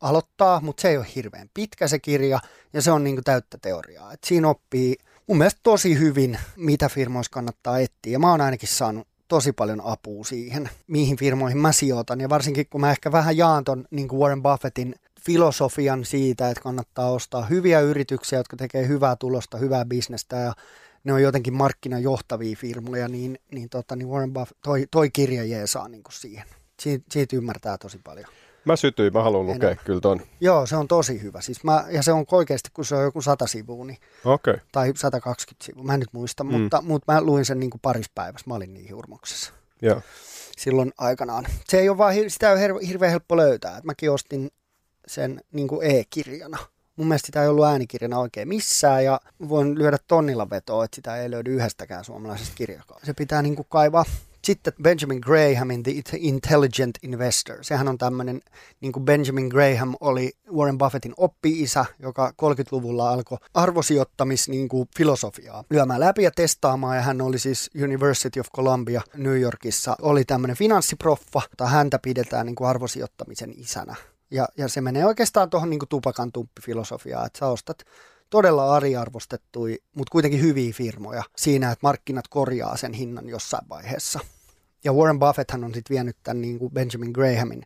aloittaa, 0.01 0.61
mutta 0.61 0.81
se 0.81 0.89
ei 0.89 0.97
ole 0.97 1.07
hirveän 1.15 1.49
pitkä 1.53 1.88
se 1.88 1.99
kirja 1.99 2.39
ja 2.73 2.81
se 2.81 2.91
on 2.91 3.03
niin 3.03 3.15
kuin 3.15 3.23
täyttä 3.23 3.57
teoriaa. 3.61 4.13
Et 4.13 4.23
siinä 4.23 4.49
oppii 4.49 4.95
mun 5.27 5.38
mielestä 5.38 5.59
tosi 5.63 5.99
hyvin, 5.99 6.39
mitä 6.55 6.89
firmoissa 6.89 7.31
kannattaa 7.31 7.79
etsiä 7.79 8.11
ja 8.11 8.19
mä 8.19 8.31
oon 8.31 8.41
ainakin 8.41 8.69
saanut 8.69 9.07
tosi 9.27 9.51
paljon 9.51 9.81
apua 9.83 10.23
siihen, 10.23 10.69
mihin 10.88 11.17
firmoihin 11.17 11.57
mä 11.57 11.71
sijoitan. 11.71 12.21
Ja 12.21 12.29
varsinkin 12.29 12.67
kun 12.69 12.81
mä 12.81 12.91
ehkä 12.91 13.11
vähän 13.11 13.38
jaan 13.38 13.63
ton 13.63 13.85
niin 13.91 14.07
kuin 14.07 14.19
Warren 14.19 14.43
Buffettin 14.43 14.95
filosofian 15.21 16.05
siitä, 16.05 16.49
että 16.49 16.61
kannattaa 16.61 17.11
ostaa 17.11 17.45
hyviä 17.45 17.79
yrityksiä, 17.79 18.39
jotka 18.39 18.57
tekee 18.57 18.88
hyvää 18.88 19.15
tulosta, 19.15 19.57
hyvää 19.57 19.85
bisnestä 19.85 20.35
ja 20.35 20.53
ne 21.05 21.13
on 21.13 21.21
jotenkin 21.21 21.53
markkinajohtavia 21.53 22.55
firmoja, 22.55 23.07
niin, 23.07 23.39
niin, 23.51 23.69
tota, 23.69 23.95
niin 23.95 24.07
Warren 24.09 24.33
Buffett, 24.33 24.59
toi, 24.63 24.87
toi 24.91 25.09
kirja 25.09 25.43
jeesaa 25.43 25.87
niin 25.87 26.03
kuin 26.03 26.13
siihen. 26.13 26.45
Siitä, 26.79 27.05
siitä 27.11 27.35
ymmärtää 27.35 27.77
tosi 27.77 27.99
paljon. 28.03 28.25
Mä 28.65 28.75
sytyin, 28.75 29.13
mä 29.13 29.23
haluan 29.23 29.45
lukea 29.45 29.69
Enemmän. 29.69 29.85
kyllä 29.85 30.01
ton. 30.01 30.21
Joo, 30.39 30.65
se 30.65 30.75
on 30.75 30.87
tosi 30.87 31.21
hyvä. 31.21 31.41
Siis 31.41 31.63
mä, 31.63 31.85
ja 31.89 32.03
se 32.03 32.11
on 32.11 32.25
oikeasti, 32.31 32.69
kun 32.73 32.85
se 32.85 32.95
on 32.95 33.03
joku 33.03 33.21
sata 33.21 33.47
sivua, 33.47 33.85
niin. 33.85 33.97
Okay. 34.25 34.57
tai 34.71 34.93
120 34.95 35.65
sivua, 35.65 35.83
mä 35.83 35.93
en 35.93 35.99
nyt 35.99 36.13
muista, 36.13 36.43
Mm. 36.43 36.51
mutta, 36.51 36.81
mutta 36.81 37.13
mä 37.13 37.21
luin 37.21 37.45
sen 37.45 37.59
niin 37.59 37.69
kuin 37.69 37.81
parissa 37.81 38.11
päivässä. 38.15 38.45
Mä 38.47 38.55
olin 38.55 38.73
niin 38.73 38.95
hurmoksessa 38.95 39.53
Joo. 39.81 40.01
silloin 40.57 40.91
aikanaan. 40.97 41.45
Se 41.65 41.79
ei 41.79 41.89
ole 41.89 41.97
vaan, 41.97 42.13
sitä 42.27 42.53
ei 42.53 42.71
ole 42.71 42.87
hirveän 42.87 43.11
helppo 43.11 43.37
löytää. 43.37 43.77
Et 43.77 43.83
mäkin 43.83 44.11
ostin 44.11 44.51
sen 45.07 45.41
niin 45.51 45.67
kuin 45.67 45.91
e-kirjana. 45.91 46.57
Mun 46.95 47.08
mielestä 47.08 47.25
sitä 47.25 47.43
ei 47.43 47.47
ollut 47.49 47.65
äänikirjana 47.65 48.19
oikein 48.19 48.47
missään 48.47 49.05
ja 49.05 49.19
voin 49.49 49.77
lyödä 49.79 49.97
tonnilla 50.08 50.49
vetoa, 50.49 50.86
että 50.86 50.95
sitä 50.95 51.17
ei 51.17 51.31
löydy 51.31 51.55
yhdestäkään 51.55 52.05
suomalaisesta 52.05 52.55
kirjakaan. 52.55 53.01
Se 53.03 53.13
pitää 53.13 53.41
niin 53.41 53.55
kuin 53.55 53.67
kaivaa. 53.69 54.05
Sitten 54.45 54.73
Benjamin 54.84 55.19
Grahamin 55.19 55.84
The 55.84 56.17
Intelligent 56.17 56.95
Investor. 57.03 57.58
Sehän 57.62 57.88
on 57.88 57.97
tämmöinen, 57.97 58.41
niin 58.81 58.91
kuin 58.91 59.05
Benjamin 59.05 59.47
Graham 59.47 59.95
oli 59.99 60.31
Warren 60.55 60.77
Buffettin 60.77 61.13
oppi-isä, 61.17 61.86
joka 61.99 62.29
30-luvulla 62.29 63.10
alkoi 63.10 63.38
arvosijoittamis 63.53 64.49
niin 64.49 64.69
kuin 64.69 64.89
filosofiaa 64.97 65.63
lyömään 65.69 65.99
läpi 65.99 66.23
ja 66.23 66.31
testaamaan. 66.31 66.95
Ja 66.95 67.01
hän 67.01 67.21
oli 67.21 67.39
siis 67.39 67.69
University 67.84 68.39
of 68.39 68.47
Columbia 68.55 69.01
New 69.13 69.39
Yorkissa, 69.39 69.95
oli 70.01 70.25
tämmöinen 70.25 70.58
finanssiproffa, 70.58 71.41
jota 71.51 71.65
häntä 71.65 71.99
pidetään 71.99 72.45
niin 72.45 72.55
kuin 72.55 72.67
arvosijoittamisen 72.67 73.53
isänä. 73.58 73.95
Ja, 74.31 74.47
ja 74.57 74.67
se 74.67 74.81
menee 74.81 75.05
oikeastaan 75.05 75.49
tuohon 75.49 75.69
niin 75.69 75.79
tupakan 75.89 76.31
tumppifilosofiaan, 76.31 77.25
että 77.25 77.39
sä 77.39 77.47
ostat 77.47 77.77
todella 78.29 78.75
ariarvostettui, 78.75 79.79
mutta 79.93 80.11
kuitenkin 80.11 80.41
hyviä 80.41 80.73
firmoja 80.73 81.23
siinä, 81.35 81.71
että 81.71 81.83
markkinat 81.83 82.27
korjaa 82.27 82.77
sen 82.77 82.93
hinnan 82.93 83.29
jossain 83.29 83.69
vaiheessa. 83.69 84.19
Ja 84.83 84.93
Warren 84.93 85.19
Buffetthan 85.19 85.63
on 85.63 85.73
sitten 85.73 85.93
vienyt 85.93 86.17
tämän 86.23 86.41
niin 86.41 86.59
kuin 86.59 86.73
Benjamin 86.73 87.11
Grahamin 87.11 87.63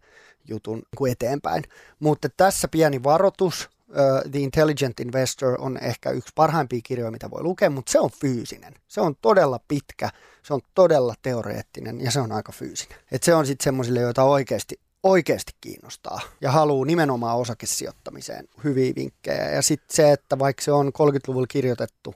jutun 0.48 0.78
niin 0.78 0.98
kuin 0.98 1.12
eteenpäin. 1.12 1.64
Mutta 2.00 2.30
tässä 2.38 2.68
pieni 2.68 3.04
varoitus. 3.04 3.70
Uh, 3.90 4.32
The 4.32 4.40
Intelligent 4.40 5.00
Investor 5.00 5.56
on 5.62 5.78
ehkä 5.78 6.10
yksi 6.10 6.32
parhaimpia 6.36 6.80
kirjoja, 6.84 7.12
mitä 7.12 7.32
voi 7.32 7.44
lukea, 7.44 7.70
mutta 7.70 7.92
se 7.92 8.00
on 8.00 8.10
fyysinen. 8.12 8.74
Se 8.88 9.02
on 9.02 9.16
todella 9.22 9.60
pitkä, 9.68 10.10
se 10.44 10.54
on 10.54 10.62
todella 10.76 11.16
teoreettinen 11.22 12.02
ja 12.02 12.12
se 12.12 12.20
on 12.20 12.32
aika 12.32 12.52
fyysinen. 12.52 12.98
Et 13.12 13.24
se 13.24 13.36
on 13.36 13.46
sitten 13.46 13.64
semmoisille, 13.64 14.00
joita 14.00 14.24
oikeasti 14.24 14.80
oikeasti 15.04 15.52
kiinnostaa 15.62 16.20
ja 16.42 16.52
haluaa 16.52 16.86
nimenomaan 16.86 17.38
osakesijoittamiseen 17.38 18.48
hyviä 18.64 18.94
vinkkejä. 18.96 19.50
Ja 19.52 19.62
sitten 19.62 19.96
se, 19.96 20.12
että 20.12 20.40
vaikka 20.40 20.64
se 20.64 20.72
on 20.72 20.88
30-luvulla 20.88 21.48
kirjoitettu, 21.48 22.16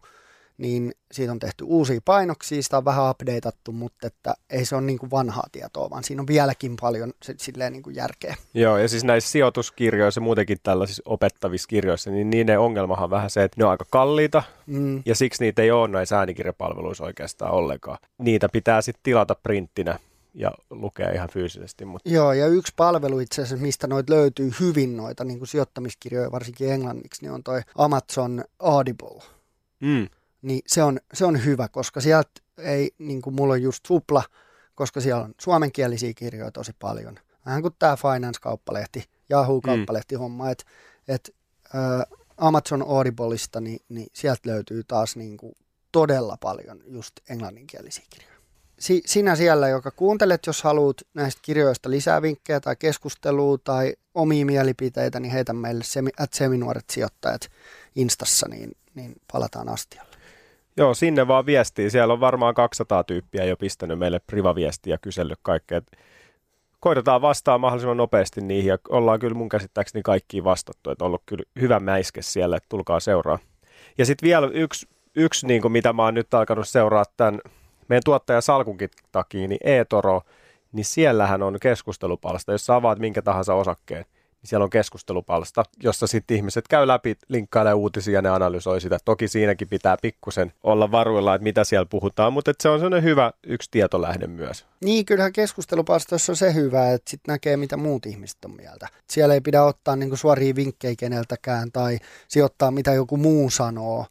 niin 0.57 0.91
siitä 1.11 1.31
on 1.31 1.39
tehty 1.39 1.63
uusia 1.63 1.99
painoksia, 2.05 2.63
sitä 2.63 2.77
on 2.77 2.85
vähän 2.85 3.09
updateattu, 3.09 3.71
mutta 3.71 4.07
että 4.07 4.33
ei 4.49 4.65
se 4.65 4.75
ole 4.75 4.83
niin 4.83 4.99
kuin 4.99 5.11
vanhaa 5.11 5.47
tietoa, 5.51 5.89
vaan 5.89 6.03
siinä 6.03 6.21
on 6.21 6.27
vieläkin 6.27 6.75
paljon 6.81 7.13
silleen 7.37 7.73
niin 7.73 7.83
kuin 7.83 7.95
järkeä. 7.95 8.35
Joo, 8.53 8.77
ja 8.77 8.87
siis 8.87 9.03
näissä 9.03 9.31
sijoituskirjoissa, 9.31 10.21
muutenkin 10.21 10.57
tällaisissa 10.63 11.03
opettavissa 11.05 11.67
kirjoissa, 11.67 12.11
niin 12.11 12.29
niiden 12.29 12.59
ongelmahan 12.59 13.03
on 13.03 13.09
vähän 13.09 13.29
se, 13.29 13.43
että 13.43 13.55
ne 13.59 13.65
on 13.65 13.71
aika 13.71 13.85
kalliita, 13.89 14.43
Mm. 14.67 15.01
ja 15.05 15.15
siksi 15.15 15.43
niitä 15.43 15.61
ei 15.61 15.71
ole 15.71 15.87
näissä 15.87 16.19
äänikirjapalveluissa 16.19 17.03
oikeastaan 17.03 17.51
ollenkaan. 17.51 17.97
Niitä 18.17 18.49
pitää 18.49 18.81
sitten 18.81 19.03
tilata 19.03 19.35
printtinä 19.35 19.99
ja 20.33 20.51
lukea 20.69 21.11
ihan 21.11 21.29
fyysisesti, 21.29 21.85
mutta 21.85 22.09
Joo, 22.09 22.33
ja 22.33 22.47
yksi 22.47 22.73
palvelu 22.75 23.19
itse 23.19 23.41
asiassa, 23.41 23.65
mistä 23.65 23.87
noita 23.87 24.13
löytyy 24.13 24.51
hyvin 24.59 24.97
noita 24.97 25.23
niin 25.23 25.37
kuin 25.37 25.47
sijoittamiskirjoja, 25.47 26.31
varsinkin 26.31 26.71
englanniksi, 26.71 27.21
niin 27.21 27.31
on 27.31 27.43
toi 27.43 27.61
Amazon 27.77 28.43
Audible. 28.59 29.21
mm, 29.79 30.07
niin 30.41 30.61
se 30.67 30.83
on, 30.83 30.99
se 31.13 31.25
on 31.25 31.45
hyvä, 31.45 31.67
koska 31.67 32.01
sieltä 32.01 32.31
ei, 32.57 32.91
niin 32.97 33.21
kuin 33.21 33.35
mulla 33.35 33.53
on 33.53 33.61
just 33.61 33.85
supla, 33.85 34.23
koska 34.75 35.01
siellä 35.01 35.23
on 35.23 35.33
suomenkielisiä 35.41 36.13
kirjoja 36.15 36.51
tosi 36.51 36.71
paljon. 36.79 37.19
Vähän 37.45 37.61
kuin 37.61 37.75
tämä 37.79 37.95
Finance-kauppalehti, 37.95 39.03
Yahoo-kauppalehti 39.31 40.15
homma, 40.15 40.49
että 40.49 40.63
et, 41.07 41.35
ä, 41.75 42.05
Amazon 42.37 42.81
Audibleista, 42.87 43.61
niin, 43.61 43.79
niin 43.89 44.07
sieltä 44.13 44.49
löytyy 44.49 44.83
taas 44.83 45.15
niin 45.15 45.37
kuin 45.37 45.53
todella 45.91 46.37
paljon 46.39 46.81
just 46.85 47.13
englanninkielisiä 47.29 48.05
kirjoja. 48.09 48.32
Si, 48.83 49.01
sinä 49.05 49.35
siellä, 49.35 49.67
joka 49.67 49.91
kuuntelet, 49.91 50.45
jos 50.47 50.63
haluat 50.63 50.97
näistä 51.13 51.41
kirjoista 51.43 51.89
lisää 51.89 52.21
vinkkejä 52.21 52.59
tai 52.59 52.75
keskustelua 52.75 53.57
tai 53.63 53.93
omia 54.13 54.45
mielipiteitä, 54.45 55.19
niin 55.19 55.31
heitä 55.31 55.53
meille 55.53 55.83
semi, 55.83 56.09
at 56.19 56.33
seminuoret 56.33 56.89
sijoittajat 56.89 57.49
Instassa, 57.95 58.47
niin, 58.49 58.71
niin 58.95 59.15
palataan 59.31 59.69
astialle. 59.69 60.17
Joo, 60.77 60.93
sinne 60.93 61.27
vaan 61.27 61.45
viestii. 61.45 61.89
Siellä 61.89 62.13
on 62.13 62.19
varmaan 62.19 62.53
200 62.53 63.03
tyyppiä 63.03 63.45
jo 63.45 63.57
pistänyt 63.57 63.99
meille 63.99 64.19
privaviestiä 64.19 64.93
ja 64.93 64.97
kysellyt 64.97 65.39
kaikkea. 65.41 65.77
Et 65.77 65.91
Koitetaan 66.79 67.21
vastaa 67.21 67.57
mahdollisimman 67.57 67.97
nopeasti 67.97 68.41
niihin 68.41 68.69
ja 68.69 68.77
ollaan 68.89 69.19
kyllä 69.19 69.35
mun 69.35 69.49
käsittääkseni 69.49 70.03
kaikkiin 70.03 70.43
vastattu. 70.43 70.89
Että 70.89 71.03
on 71.03 71.07
ollut 71.07 71.23
kyllä 71.25 71.43
hyvä 71.61 71.79
mäiske 71.79 72.21
siellä, 72.21 72.57
että 72.57 72.69
tulkaa 72.69 72.99
seuraa. 72.99 73.39
Ja 73.97 74.05
sitten 74.05 74.27
vielä 74.27 74.49
yksi, 74.53 74.87
yksi 75.15 75.47
niin 75.47 75.61
kuin 75.61 75.71
mitä 75.71 75.93
mä 75.93 76.03
oon 76.03 76.13
nyt 76.13 76.33
alkanut 76.33 76.67
seuraa 76.67 77.03
tämän 77.17 77.39
meidän 77.89 78.03
tuottaja 78.05 78.41
Salkunkin 78.41 78.89
takia, 79.11 79.47
niin 79.47 79.59
eToro, 79.63 80.21
niin 80.71 80.85
siellähän 80.85 81.43
on 81.43 81.57
keskustelupalsta. 81.61 82.51
Jos 82.51 82.65
sä 82.65 82.75
avaat 82.75 82.99
minkä 82.99 83.21
tahansa 83.21 83.53
osakkeen, 83.53 84.05
niin 84.41 84.49
siellä 84.49 84.63
on 84.63 84.69
keskustelupalsta, 84.69 85.63
jossa 85.83 86.07
sitten 86.07 86.37
ihmiset 86.37 86.67
käy 86.67 86.87
läpi, 86.87 87.17
linkkailee 87.27 87.73
uutisia 87.73 88.13
ja 88.13 88.21
ne 88.21 88.29
analysoi 88.29 88.81
sitä. 88.81 88.97
Toki 89.05 89.27
siinäkin 89.27 89.67
pitää 89.67 89.97
pikkusen 90.01 90.53
olla 90.63 90.91
varuilla, 90.91 91.35
että 91.35 91.43
mitä 91.43 91.63
siellä 91.63 91.85
puhutaan, 91.85 92.33
mutta 92.33 92.51
se 92.59 92.69
on 92.69 92.79
sellainen 92.79 93.03
hyvä 93.03 93.31
yksi 93.43 93.71
tietolähde 93.71 94.27
myös. 94.27 94.65
Niin, 94.83 95.05
kyllähän 95.05 95.33
keskustelupalstoissa 95.33 96.31
on 96.31 96.35
se 96.35 96.53
hyvä, 96.53 96.91
että 96.91 97.11
sitten 97.11 97.33
näkee, 97.33 97.57
mitä 97.57 97.77
muut 97.77 98.05
ihmiset 98.05 98.45
on 98.45 98.55
mieltä. 98.55 98.87
Siellä 99.09 99.33
ei 99.33 99.41
pidä 99.41 99.63
ottaa 99.63 99.95
niinku 99.95 100.15
suoria 100.15 100.55
vinkkejä 100.55 100.95
keneltäkään 100.97 101.71
tai 101.71 101.99
sijoittaa, 102.27 102.71
mitä 102.71 102.93
joku 102.93 103.17
muu 103.17 103.49
sanoo. 103.49 104.05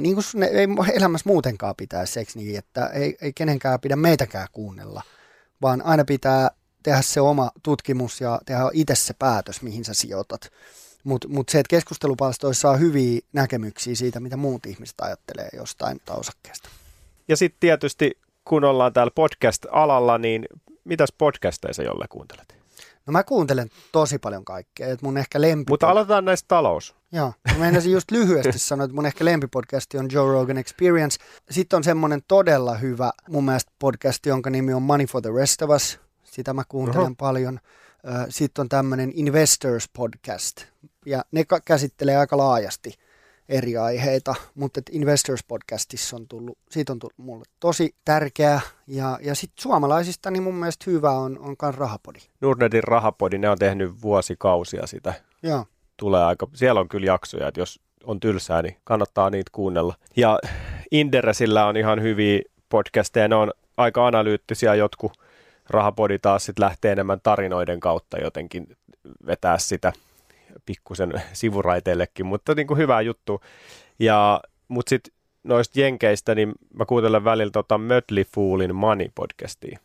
Niin 0.00 0.14
kuin 0.14 0.24
ne 0.34 0.46
ei 0.46 0.66
elämässä 0.94 1.28
muutenkaan 1.28 1.74
pitäisi, 1.76 2.18
eikö 2.18 2.32
niin, 2.34 2.58
että 2.58 2.86
ei, 2.86 3.16
ei 3.20 3.32
kenenkään 3.32 3.80
pidä 3.80 3.96
meitäkään 3.96 4.48
kuunnella, 4.52 5.02
vaan 5.62 5.82
aina 5.82 6.04
pitää 6.04 6.50
tehdä 6.82 7.02
se 7.02 7.20
oma 7.20 7.50
tutkimus 7.62 8.20
ja 8.20 8.40
tehdä 8.46 8.62
itse 8.72 8.94
se 8.94 9.14
päätös, 9.14 9.62
mihin 9.62 9.84
sä 9.84 9.94
sijoitat. 9.94 10.50
Mutta 11.04 11.28
mut 11.28 11.48
se, 11.48 11.58
että 11.58 11.70
keskustelupalstoissa 11.70 12.60
saa 12.60 12.76
hyviä 12.76 13.20
näkemyksiä 13.32 13.94
siitä, 13.94 14.20
mitä 14.20 14.36
muut 14.36 14.66
ihmiset 14.66 15.00
ajattelee 15.00 15.48
jostain 15.52 16.00
osakkeesta. 16.10 16.68
Ja 17.28 17.36
sitten 17.36 17.60
tietysti, 17.60 18.18
kun 18.44 18.64
ollaan 18.64 18.92
täällä 18.92 19.12
podcast-alalla, 19.14 20.18
niin 20.18 20.46
mitäs 20.84 21.12
podcasteja 21.18 21.84
jolle 21.84 22.06
kuuntelet? 22.08 22.56
No 23.06 23.12
mä 23.12 23.24
kuuntelen 23.24 23.68
tosi 23.92 24.18
paljon 24.18 24.44
kaikkea, 24.44 24.88
että 24.88 25.06
mun 25.06 25.18
ehkä 25.18 25.40
lempi... 25.40 25.70
Mutta 25.70 25.88
aloitetaan 25.88 26.24
näistä 26.24 26.48
talous. 26.48 26.94
Joo, 27.12 27.32
mä 27.52 27.58
meinasin 27.58 27.92
just 27.92 28.10
lyhyesti 28.10 28.58
sanoa, 28.58 28.84
että 28.84 28.94
mun 28.94 29.06
ehkä 29.06 29.24
lempipodcasti 29.24 29.98
on 29.98 30.08
Joe 30.12 30.32
Rogan 30.32 30.58
Experience. 30.58 31.18
Sitten 31.50 31.76
on 31.76 31.84
semmoinen 31.84 32.20
todella 32.28 32.74
hyvä 32.74 33.12
mun 33.28 33.44
mielestä 33.44 33.72
podcast, 33.78 34.26
jonka 34.26 34.50
nimi 34.50 34.74
on 34.74 34.82
Money 34.82 35.06
for 35.06 35.22
the 35.22 35.30
Rest 35.36 35.62
of 35.62 35.70
Us. 35.70 36.00
Sitä 36.24 36.54
mä 36.54 36.62
kuuntelen 36.68 37.06
Oho. 37.06 37.14
paljon. 37.18 37.60
Sitten 38.28 38.62
on 38.62 38.68
tämmöinen 38.68 39.12
Investors 39.14 39.88
Podcast, 39.92 40.62
ja 41.06 41.24
ne 41.30 41.44
käsittelee 41.64 42.16
aika 42.16 42.36
laajasti 42.36 42.94
eri 43.48 43.76
aiheita, 43.76 44.34
mutta 44.54 44.80
Investors 44.90 45.44
Podcastissa 45.48 46.16
on 46.16 46.28
tullut, 46.28 46.58
siitä 46.70 46.92
on 46.92 46.98
tullut 46.98 47.18
mulle 47.18 47.44
tosi 47.60 47.94
tärkeä 48.04 48.60
ja, 48.86 49.18
ja 49.22 49.34
sitten 49.34 49.62
suomalaisista 49.62 50.30
niin 50.30 50.42
mun 50.42 50.54
mielestä 50.54 50.90
hyvä 50.90 51.10
on, 51.10 51.38
on 51.38 51.56
myös 51.62 51.74
Rahapodi. 51.76 52.18
Nordnetin 52.40 52.84
rahapodi, 52.84 53.38
ne 53.38 53.50
on 53.50 53.58
tehnyt 53.58 54.02
vuosikausia 54.02 54.86
sitä. 54.86 55.14
Joo. 55.42 55.66
Tulee 55.96 56.24
aika, 56.24 56.48
siellä 56.54 56.80
on 56.80 56.88
kyllä 56.88 57.06
jaksoja, 57.06 57.48
että 57.48 57.60
jos 57.60 57.80
on 58.04 58.20
tylsää, 58.20 58.62
niin 58.62 58.76
kannattaa 58.84 59.30
niitä 59.30 59.50
kuunnella. 59.54 59.94
Ja 60.16 60.38
Inderesillä 60.90 61.66
on 61.66 61.76
ihan 61.76 62.02
hyviä 62.02 62.40
podcasteja, 62.68 63.28
ne 63.28 63.34
on 63.34 63.52
aika 63.76 64.06
analyyttisiä 64.06 64.74
jotkut. 64.74 65.12
Rahapodi 65.70 66.18
taas 66.18 66.44
sitten 66.44 66.64
lähtee 66.64 66.92
enemmän 66.92 67.20
tarinoiden 67.22 67.80
kautta 67.80 68.18
jotenkin 68.18 68.76
vetää 69.26 69.58
sitä 69.58 69.92
pikkusen 70.66 71.12
sivuraiteillekin, 71.32 72.26
mutta 72.26 72.54
niin 72.54 72.66
kuin 72.66 72.78
hyvä 72.78 73.00
juttu. 73.00 73.40
Ja, 73.98 74.40
mutta 74.68 74.90
sitten 74.90 75.12
noista 75.44 75.80
jenkeistä, 75.80 76.34
niin 76.34 76.52
mä 76.74 76.84
kuuntelen 76.84 77.24
välillä 77.24 77.50
tota 77.50 77.78
Mötley 77.78 78.24
Foolin 78.34 78.70
Money-podcastia. 78.70 79.78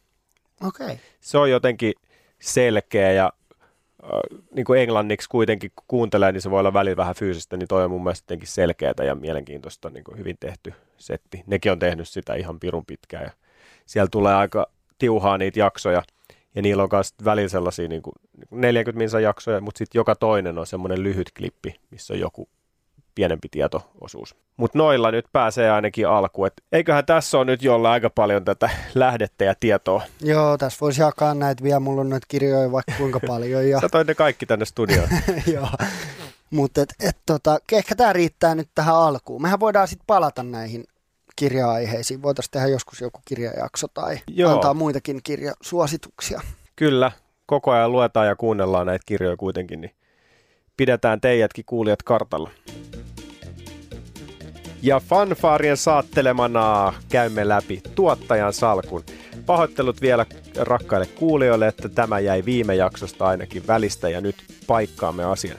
Okei. 0.67 0.85
Okay. 0.85 0.97
Se 1.19 1.37
on 1.37 1.51
jotenkin 1.51 1.93
selkeä 2.39 3.11
ja 3.11 3.33
äh, 4.03 4.09
niin 4.55 4.65
kuin 4.65 4.81
englanniksi 4.81 5.29
kuitenkin 5.29 5.71
kun 5.75 5.85
kuuntelee, 5.87 6.31
niin 6.31 6.41
se 6.41 6.51
voi 6.51 6.59
olla 6.59 6.73
välillä 6.73 6.97
vähän 6.97 7.15
fyysistä, 7.15 7.57
niin 7.57 7.67
toi 7.67 7.83
on 7.83 7.91
mun 7.91 8.03
mielestä 8.03 8.23
jotenkin 8.23 8.47
selkeää 8.47 8.93
ja 9.05 9.15
mielenkiintoista, 9.15 9.89
niin 9.89 10.03
kuin 10.03 10.17
hyvin 10.17 10.37
tehty 10.39 10.73
setti. 10.97 11.43
Nekin 11.47 11.71
on 11.71 11.79
tehnyt 11.79 12.09
sitä 12.09 12.33
ihan 12.33 12.59
pirun 12.59 12.85
pitkään 12.85 13.23
ja 13.23 13.31
siellä 13.85 14.09
tulee 14.11 14.35
aika 14.35 14.67
tiuhaa 14.97 15.37
niitä 15.37 15.59
jaksoja 15.59 16.03
ja 16.55 16.61
niillä 16.61 16.83
on 16.83 16.89
myös 16.91 17.13
välillä 17.25 17.49
sellaisia 17.49 17.87
niin 17.87 18.01
kuin 18.01 18.13
40 18.51 18.97
minsa 18.97 19.19
jaksoja, 19.19 19.61
mutta 19.61 19.77
sitten 19.77 19.99
joka 19.99 20.15
toinen 20.15 20.57
on 20.57 20.67
semmoinen 20.67 21.03
lyhyt 21.03 21.31
klippi, 21.37 21.75
missä 21.91 22.13
on 22.13 22.19
joku 22.19 22.49
pienempi 23.15 23.47
tietoosuus. 23.49 24.35
Mutta 24.57 24.77
noilla 24.77 25.11
nyt 25.11 25.25
pääsee 25.33 25.71
ainakin 25.71 26.07
alkuun. 26.07 26.47
Et 26.47 26.63
eiköhän 26.71 27.05
tässä 27.05 27.37
on 27.37 27.47
nyt 27.47 27.63
jolla 27.63 27.91
aika 27.91 28.09
paljon 28.09 28.45
tätä 28.45 28.69
lähdettä 28.95 29.45
ja 29.45 29.55
tietoa. 29.59 30.01
Joo, 30.21 30.57
tässä 30.57 30.77
voisi 30.81 31.01
jakaa 31.01 31.33
näitä 31.33 31.63
vielä. 31.63 31.79
Mulla 31.79 32.01
on 32.01 32.09
näitä 32.09 32.25
kirjoja 32.27 32.71
vaikka 32.71 32.93
kuinka 32.97 33.19
paljon. 33.27 33.69
Ja... 33.69 33.79
Sä 33.81 33.89
toit 33.89 34.07
ne 34.07 34.15
kaikki 34.15 34.45
tänne 34.45 34.65
studioon. 34.65 35.09
Joo. 35.53 35.67
Mutta 36.49 36.81
et, 36.81 36.93
et, 36.99 37.17
tota, 37.25 37.59
ehkä 37.71 37.95
tämä 37.95 38.13
riittää 38.13 38.55
nyt 38.55 38.69
tähän 38.75 38.95
alkuun. 38.95 39.41
Mehän 39.41 39.59
voidaan 39.59 39.87
sitten 39.87 40.07
palata 40.07 40.43
näihin 40.43 40.83
kirja-aiheisiin. 41.41 42.21
Voitaisiin 42.21 42.51
tehdä 42.51 42.67
joskus 42.67 43.01
joku 43.01 43.19
kirjajakso 43.25 43.87
tai 43.87 44.19
Joo. 44.27 44.53
antaa 44.53 44.73
muitakin 44.73 45.19
kirjasuosituksia. 45.23 46.41
Kyllä, 46.75 47.11
koko 47.45 47.71
ajan 47.71 47.91
luetaan 47.91 48.27
ja 48.27 48.35
kuunnellaan 48.35 48.87
näitä 48.87 49.03
kirjoja 49.05 49.37
kuitenkin, 49.37 49.81
niin 49.81 49.91
pidetään 50.77 51.21
teidätkin 51.21 51.65
kuulijat 51.65 52.03
kartalla. 52.03 52.49
Ja 54.81 54.99
fanfaarien 54.99 55.77
saattelemana 55.77 56.93
käymme 57.09 57.47
läpi 57.47 57.81
tuottajan 57.95 58.53
salkun. 58.53 59.03
Pahoittelut 59.45 60.01
vielä 60.01 60.25
rakkaille 60.57 61.05
kuulijoille, 61.05 61.67
että 61.67 61.89
tämä 61.89 62.19
jäi 62.19 62.45
viime 62.45 62.75
jaksosta 62.75 63.25
ainakin 63.27 63.67
välistä 63.67 64.09
ja 64.09 64.21
nyt 64.21 64.35
paikkaamme 64.67 65.23
asian. 65.23 65.57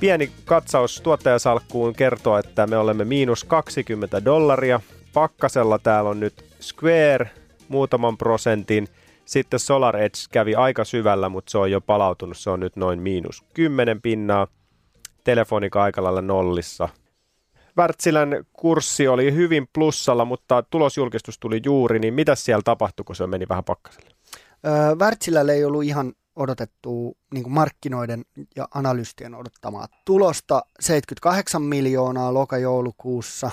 Pieni 0.00 0.32
katsaus 0.44 1.00
tuottajasalkkuun 1.00 1.94
kertoo, 1.94 2.38
että 2.38 2.66
me 2.66 2.76
olemme 2.76 3.04
miinus 3.04 3.44
20 3.44 4.24
dollaria. 4.24 4.80
Pakkasella 5.12 5.78
täällä 5.78 6.10
on 6.10 6.20
nyt 6.20 6.44
Square 6.60 7.30
muutaman 7.68 8.18
prosentin. 8.18 8.88
Sitten 9.24 9.60
Solar 9.60 9.96
Edge 9.96 10.18
kävi 10.32 10.54
aika 10.54 10.84
syvällä, 10.84 11.28
mutta 11.28 11.50
se 11.50 11.58
on 11.58 11.70
jo 11.70 11.80
palautunut. 11.80 12.38
Se 12.38 12.50
on 12.50 12.60
nyt 12.60 12.76
noin 12.76 13.02
miinus 13.02 13.44
10 13.54 14.02
pinnaa. 14.02 14.46
Telefonika 15.24 15.82
aika 15.82 16.04
lailla 16.04 16.22
nollissa. 16.22 16.88
Wärtsilän 17.78 18.44
kurssi 18.52 19.08
oli 19.08 19.34
hyvin 19.34 19.68
plussalla, 19.72 20.24
mutta 20.24 20.62
tulosjulkistus 20.62 21.38
tuli 21.38 21.60
juuri, 21.64 21.98
niin 21.98 22.14
mitä 22.14 22.34
siellä 22.34 22.62
tapahtui, 22.62 23.04
kun 23.04 23.16
se 23.16 23.26
meni 23.26 23.46
vähän 23.48 23.64
pakkaselle? 23.64 24.10
Wärtsilällä 24.98 25.52
ei 25.52 25.64
ollut 25.64 25.84
ihan 25.84 26.12
odotettu 26.36 27.16
niin 27.34 27.50
markkinoiden 27.50 28.24
ja 28.56 28.68
analystien 28.74 29.34
odottamaa 29.34 29.86
tulosta 30.04 30.62
78 30.80 31.62
miljoonaa 31.62 32.34
loka-joulukuussa, 32.34 33.50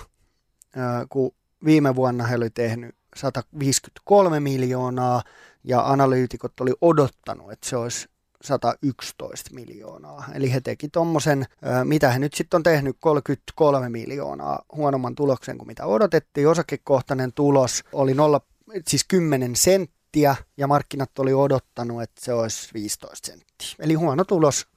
kun 1.10 1.32
viime 1.65 1.95
vuonna 1.95 2.23
he 2.23 2.36
oli 2.36 2.49
tehnyt 2.49 2.95
153 3.15 4.39
miljoonaa 4.39 5.23
ja 5.63 5.91
analyytikot 5.91 6.60
oli 6.60 6.73
odottanut, 6.82 7.51
että 7.51 7.69
se 7.69 7.78
olisi 7.78 8.10
111 8.41 9.49
miljoonaa. 9.54 10.25
Eli 10.34 10.54
he 10.54 10.62
teki 10.62 10.89
tuommoisen, 10.89 11.45
mitä 11.84 12.12
he 12.12 12.19
nyt 12.19 12.34
sitten 12.34 12.58
on 12.58 12.63
tehnyt, 12.63 12.97
33 12.99 13.89
miljoonaa 13.89 14.62
huonomman 14.75 15.15
tuloksen 15.15 15.58
kuin 15.58 15.67
mitä 15.67 15.86
odotettiin. 15.86 16.47
Osakekohtainen 16.47 17.34
tulos 17.34 17.84
oli 17.93 18.13
0, 18.13 18.41
siis 18.88 19.06
10 19.08 19.56
senttiä 19.56 20.36
ja 20.58 20.67
markkinat 20.67 21.19
oli 21.19 21.34
odottanut, 21.34 22.01
että 22.01 22.25
se 22.25 22.34
olisi 22.34 22.69
15 22.73 23.28
senttiä. 23.28 23.67
Eli 23.80 23.93
huono 23.93 24.23
tulos 24.23 24.67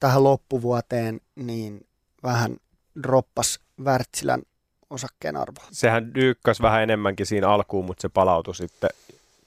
tähän 0.00 0.24
loppuvuoteen, 0.24 1.20
niin 1.34 1.86
vähän 2.22 2.56
droppas 3.02 3.60
Wärtsilän 3.82 4.42
osakkeen 4.90 5.36
arvo. 5.36 5.60
Sehän 5.70 6.14
dyykkäsi 6.14 6.62
vähän 6.62 6.82
enemmänkin 6.82 7.26
siinä 7.26 7.48
alkuun, 7.48 7.84
mutta 7.84 8.02
se 8.02 8.08
palautui 8.08 8.54
sitten 8.54 8.90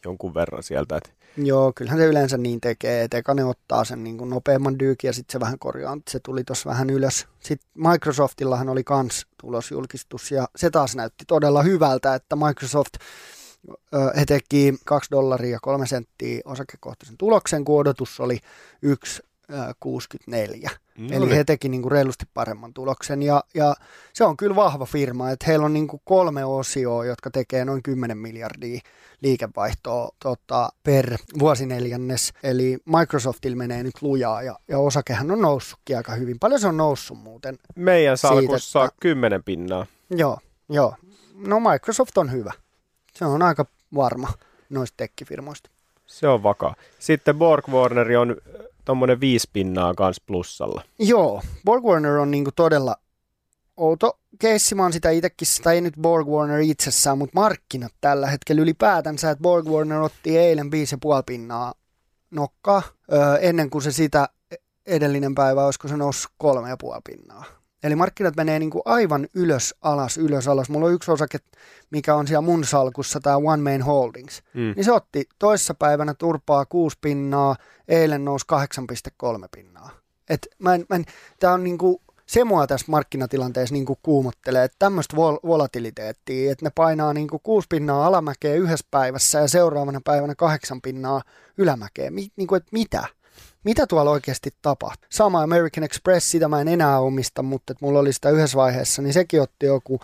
jonkun 0.05 0.33
verran 0.33 0.63
sieltä. 0.63 0.97
Että... 0.97 1.09
Joo, 1.37 1.73
kyllähän 1.75 1.99
se 1.99 2.05
yleensä 2.05 2.37
niin 2.37 2.61
tekee, 2.61 3.03
että 3.03 3.17
eka 3.17 3.33
ne 3.33 3.45
ottaa 3.45 3.83
sen 3.83 4.03
niin 4.03 4.17
kuin 4.17 4.29
nopeamman 4.29 4.79
dyykin 4.79 5.07
ja 5.07 5.13
sitten 5.13 5.33
se 5.33 5.39
vähän 5.39 5.59
korjaa. 5.59 5.97
Se 6.09 6.19
tuli 6.19 6.43
tuossa 6.43 6.69
vähän 6.69 6.89
ylös. 6.89 7.27
Sitten 7.39 7.69
Microsoftillahan 7.91 8.69
oli 8.69 8.83
kans 8.83 9.25
tulosjulkistus 9.41 10.31
ja 10.31 10.47
se 10.55 10.69
taas 10.69 10.95
näytti 10.95 11.25
todella 11.27 11.63
hyvältä, 11.63 12.15
että 12.15 12.35
Microsoft 12.35 12.93
he 14.17 14.25
teki 14.25 14.73
2 14.85 15.11
dollaria 15.11 15.59
3 15.61 15.87
senttiä 15.87 16.41
osakekohtaisen 16.45 17.17
tuloksen, 17.17 17.65
kun 17.65 17.79
odotus 17.79 18.19
oli 18.19 18.39
1,64. 18.85 20.69
No 21.01 21.17
Eli 21.17 21.25
niin. 21.25 21.35
he 21.35 21.43
teki 21.43 21.69
niin 21.69 21.81
kuin 21.81 21.91
reilusti 21.91 22.25
paremman 22.33 22.73
tuloksen 22.73 23.23
ja, 23.23 23.43
ja 23.53 23.75
se 24.13 24.23
on 24.23 24.37
kyllä 24.37 24.55
vahva 24.55 24.85
firma, 24.85 25.29
että 25.29 25.45
heillä 25.47 25.65
on 25.65 25.73
niin 25.73 25.87
kuin 25.87 26.01
kolme 26.05 26.45
osioa, 26.45 27.05
jotka 27.05 27.31
tekee 27.31 27.65
noin 27.65 27.83
10 27.83 28.17
miljardia 28.17 28.81
liikevaihtoa 29.21 30.09
tota, 30.19 30.69
per 30.83 31.17
vuosineljännes. 31.39 32.33
Eli 32.43 32.77
Microsoftilla 32.85 33.57
menee 33.57 33.83
nyt 33.83 34.01
lujaa 34.01 34.41
ja, 34.41 34.55
ja 34.67 34.79
osakehän 34.79 35.31
on 35.31 35.41
noussutkin 35.41 35.97
aika 35.97 36.11
hyvin. 36.11 36.39
Paljon 36.39 36.59
se 36.59 36.67
on 36.67 36.77
noussut 36.77 37.17
muuten? 37.17 37.57
Meidän 37.75 38.17
salkussa 38.17 38.79
siitä, 38.79 38.85
että, 38.85 38.97
10 38.99 39.43
pinnaa. 39.43 39.85
Joo, 40.09 40.37
joo. 40.69 40.95
No 41.35 41.59
Microsoft 41.59 42.17
on 42.17 42.31
hyvä. 42.31 42.53
Se 43.13 43.25
on 43.25 43.41
aika 43.41 43.65
varma 43.95 44.27
noista 44.69 44.97
tekkifirmoista. 44.97 45.69
Se 46.05 46.27
on 46.27 46.43
vakaa. 46.43 46.75
Sitten 46.99 47.37
Borg 47.37 47.69
Warner 47.69 48.17
on 48.17 48.35
tuommoinen 48.85 49.19
viisi 49.19 49.49
pinnaa 49.53 49.93
kanssa 49.93 50.23
plussalla. 50.25 50.81
Joo, 50.99 51.41
Borg 51.65 51.83
Warner 51.83 52.17
on 52.17 52.31
niinku 52.31 52.51
todella 52.55 52.95
outo 53.77 54.19
keissi, 54.39 54.75
mä 54.75 54.83
oon 54.83 54.93
sitä 54.93 55.09
itsekin, 55.09 55.47
tai 55.63 55.75
ei 55.75 55.81
nyt 55.81 55.93
Borg 56.01 56.27
Warner 56.27 56.59
itsessään, 56.59 57.17
mutta 57.17 57.39
markkinat 57.39 57.91
tällä 58.01 58.27
hetkellä 58.27 58.61
ylipäätänsä, 58.61 59.29
että 59.31 59.41
Borg 59.41 59.67
Warner 59.67 59.99
otti 60.01 60.37
eilen 60.37 60.65
5,5 60.65 60.71
pinnaa 61.25 61.73
nokkaa, 62.31 62.81
öö, 63.11 63.37
ennen 63.37 63.69
kuin 63.69 63.81
se 63.81 63.91
sitä 63.91 64.29
edellinen 64.85 65.35
päivä, 65.35 65.65
olisiko 65.65 65.87
se 65.87 65.97
noussut 65.97 66.31
3,5 66.43 67.01
pinnaa. 67.03 67.60
Eli 67.83 67.95
markkinat 67.95 68.35
menee 68.35 68.59
niin 68.59 68.69
kuin 68.69 68.81
aivan 68.85 69.27
ylös, 69.33 69.75
alas, 69.81 70.17
ylös, 70.17 70.47
alas. 70.47 70.69
Mulla 70.69 70.85
on 70.85 70.93
yksi 70.93 71.11
osake, 71.11 71.37
mikä 71.91 72.15
on 72.15 72.27
siellä 72.27 72.41
mun 72.41 72.63
salkussa, 72.65 73.19
tämä 73.19 73.37
One 73.37 73.63
Main 73.63 73.81
Holdings. 73.81 74.43
Mm. 74.53 74.73
Niin 74.75 74.85
se 74.85 74.91
otti 74.91 75.29
toissapäivänä 75.39 76.13
turpaa 76.13 76.65
6 76.65 76.97
pinnaa, 77.01 77.55
eilen 77.87 78.25
nousi 78.25 78.45
8,3 79.41 79.47
pinnaa. 79.55 79.89
Et 80.29 80.47
mä 80.59 80.75
en, 80.75 80.85
mä 80.89 80.95
en, 80.95 81.05
tää 81.39 81.53
on 81.53 81.63
niin 81.63 81.77
kuin, 81.77 81.97
se 82.25 82.43
mua 82.43 82.67
tässä 82.67 82.85
markkinatilanteessa 82.89 83.73
niin 83.73 83.85
kuin 83.85 83.99
kuumottelee, 84.03 84.63
että 84.63 84.75
tämmöistä 84.79 85.17
vol- 85.17 85.47
volatiliteettia, 85.47 86.51
että 86.51 86.65
ne 86.65 86.71
painaa 86.75 87.13
niin 87.13 87.27
kuin 87.27 87.41
6 87.43 87.67
pinnaa 87.69 88.05
alamäkeä 88.05 88.55
yhdessä 88.55 88.87
päivässä 88.91 89.39
ja 89.39 89.47
seuraavana 89.47 90.01
päivänä 90.03 90.35
8 90.35 90.81
pinnaa 90.81 91.21
ylämäkeä. 91.57 92.11
Mi- 92.11 92.31
niin 92.35 92.47
kuin, 92.47 92.57
että 92.57 92.69
mitä? 92.71 93.07
Mitä 93.63 93.87
tuolla 93.87 94.11
oikeasti 94.11 94.49
tapahtuu. 94.61 95.07
Sama 95.11 95.41
American 95.41 95.83
Express, 95.83 96.31
sitä 96.31 96.47
mä 96.47 96.61
en 96.61 96.67
enää 96.67 96.99
omista, 96.99 97.43
mutta 97.43 97.73
mulla 97.81 97.99
oli 97.99 98.13
sitä 98.13 98.29
yhdessä 98.29 98.57
vaiheessa, 98.57 99.01
niin 99.01 99.13
sekin 99.13 99.41
otti 99.41 99.65
joku 99.65 99.99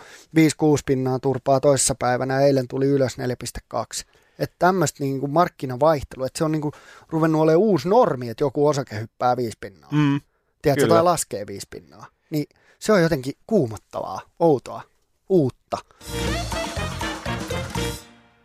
pinnaa 0.86 1.18
turpaa 1.18 1.60
toissa 1.60 1.94
päivänä 1.98 2.34
ja 2.34 2.46
eilen 2.46 2.68
tuli 2.68 2.86
ylös 2.86 3.16
4,2. 3.74 4.04
Että 4.38 4.56
tämmöistä 4.58 5.04
niinku 5.04 5.26
markkinavaihtelua, 5.26 6.26
että 6.26 6.38
se 6.38 6.44
on 6.44 6.52
niinku 6.52 6.72
ruvennut 7.08 7.42
olemaan 7.42 7.60
uusi 7.60 7.88
normi, 7.88 8.28
että 8.28 8.44
joku 8.44 8.66
osake 8.66 9.00
hyppää 9.00 9.36
5 9.36 9.56
pinnaa. 9.60 9.90
Mm, 9.92 10.20
Tiedätkö, 10.62 10.84
kyllä. 10.84 10.94
tai 10.94 11.04
laskee 11.04 11.46
5 11.46 11.66
pinnaa. 11.70 12.06
Niin 12.30 12.46
se 12.78 12.92
on 12.92 13.02
jotenkin 13.02 13.34
kuumottavaa, 13.46 14.20
outoa, 14.38 14.82
uutta. 15.28 15.78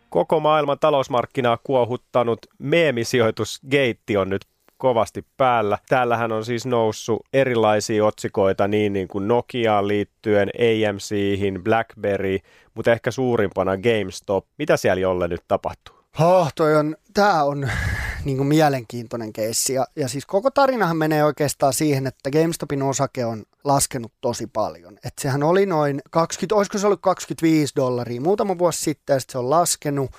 Koko 0.09 0.39
maailman 0.39 0.79
talousmarkkinaa 0.79 1.57
kuohuttanut 1.63 2.39
meemisijoitus 2.59 3.61
Geitti 3.71 4.17
on 4.17 4.29
nyt 4.29 4.45
kovasti 4.83 5.25
päällä. 5.37 5.77
Täällähän 5.89 6.31
on 6.31 6.45
siis 6.45 6.65
noussut 6.65 7.25
erilaisia 7.33 8.05
otsikoita 8.05 8.67
niin, 8.67 8.93
niin 8.93 9.07
kuin 9.07 9.27
Nokiaan 9.27 9.87
liittyen, 9.87 10.49
AMCihin, 10.89 11.63
BlackBerry, 11.63 12.37
mutta 12.73 12.91
ehkä 12.91 13.11
suurimpana 13.11 13.77
GameStop. 13.77 14.45
Mitä 14.57 14.77
siellä 14.77 15.01
jolle 15.01 15.27
nyt 15.27 15.41
tapahtuu? 15.47 15.95
Oh, 16.19 16.53
toi 16.55 16.75
on, 16.75 16.95
tää 17.13 17.43
on 17.43 17.69
niin 18.25 18.37
kuin 18.37 18.47
mielenkiintoinen 18.47 19.33
keissi. 19.33 19.73
Ja, 19.73 19.85
ja 19.95 20.07
siis 20.07 20.25
koko 20.25 20.51
tarinahan 20.51 20.97
menee 20.97 21.23
oikeastaan 21.23 21.73
siihen, 21.73 22.07
että 22.07 22.31
GameStopin 22.31 22.83
osake 22.83 23.25
on 23.25 23.43
laskenut 23.63 24.11
tosi 24.21 24.47
paljon. 24.47 24.97
Et 25.03 25.13
sehän 25.21 25.43
oli 25.43 25.65
noin 25.65 26.01
20, 26.11 26.55
olisiko 26.55 26.77
se 26.77 26.87
ollut 26.87 27.01
25 27.01 27.73
dollaria 27.75 28.21
muutama 28.21 28.57
vuosi 28.57 28.81
sitten, 28.81 29.13
ja 29.13 29.19
sit 29.19 29.29
se 29.29 29.37
on 29.37 29.49
laskenut. 29.49 30.11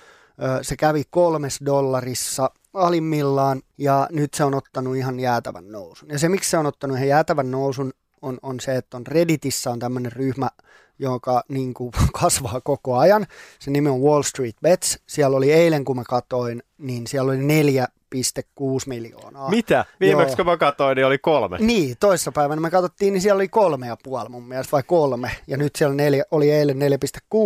Se 0.62 0.76
kävi 0.76 1.02
kolmes 1.10 1.60
dollarissa 1.66 2.50
alimmillaan 2.74 3.62
ja 3.78 4.08
nyt 4.10 4.34
se 4.34 4.44
on 4.44 4.54
ottanut 4.54 4.96
ihan 4.96 5.20
jäätävän 5.20 5.72
nousun. 5.72 6.08
Ja 6.08 6.18
se, 6.18 6.28
miksi 6.28 6.50
se 6.50 6.58
on 6.58 6.66
ottanut 6.66 6.96
ihan 6.96 7.08
jäätävän 7.08 7.50
nousun, 7.50 7.92
on, 8.24 8.38
on 8.42 8.60
se, 8.60 8.76
että 8.76 8.96
on 8.96 9.06
Redditissä 9.06 9.70
on 9.70 9.78
tämmöinen 9.78 10.12
ryhmä, 10.12 10.48
joka 10.98 11.42
niin 11.48 11.74
kuin, 11.74 11.92
kasvaa 12.20 12.60
koko 12.60 12.96
ajan. 12.98 13.26
Se 13.58 13.70
nimi 13.70 13.88
on 13.88 14.00
Wall 14.00 14.22
Street 14.22 14.56
Bets. 14.62 14.98
Siellä 15.06 15.36
oli 15.36 15.52
eilen, 15.52 15.84
kun 15.84 15.96
mä 15.96 16.04
katoin, 16.08 16.62
niin 16.78 17.06
siellä 17.06 17.32
oli 17.32 17.38
4,6 17.38 17.44
miljoonaa. 18.86 19.50
Mitä? 19.50 19.84
Viimeksi 20.00 20.32
Joo. 20.32 20.36
kun 20.36 20.46
mä 20.46 20.56
katsoin, 20.56 20.96
niin 20.96 21.06
oli 21.06 21.18
kolme. 21.18 21.58
Niin, 21.58 21.96
toissapäivänä 22.00 22.60
me 22.60 22.70
katsottiin, 22.70 23.12
niin 23.12 23.22
siellä 23.22 23.38
oli 23.38 23.48
kolme 23.48 23.86
ja 23.86 23.96
puoli 24.02 24.28
mun 24.28 24.48
mielestä, 24.48 24.72
vai 24.72 24.82
kolme. 24.82 25.30
Ja 25.46 25.56
nyt 25.56 25.76
siellä 25.76 25.94
neljä, 25.94 26.24
oli 26.30 26.50
eilen 26.50 26.78
4,6, 26.78 27.38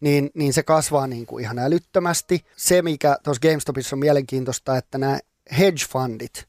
niin, 0.00 0.30
niin 0.34 0.52
se 0.52 0.62
kasvaa 0.62 1.06
niin 1.06 1.26
kuin 1.26 1.44
ihan 1.44 1.58
älyttömästi. 1.58 2.44
Se, 2.56 2.82
mikä 2.82 3.16
tuossa 3.24 3.48
GameStopissa 3.48 3.96
on 3.96 4.00
mielenkiintoista, 4.00 4.76
että 4.76 4.98
nämä 4.98 5.18
hedge 5.58 5.84
fundit, 5.88 6.48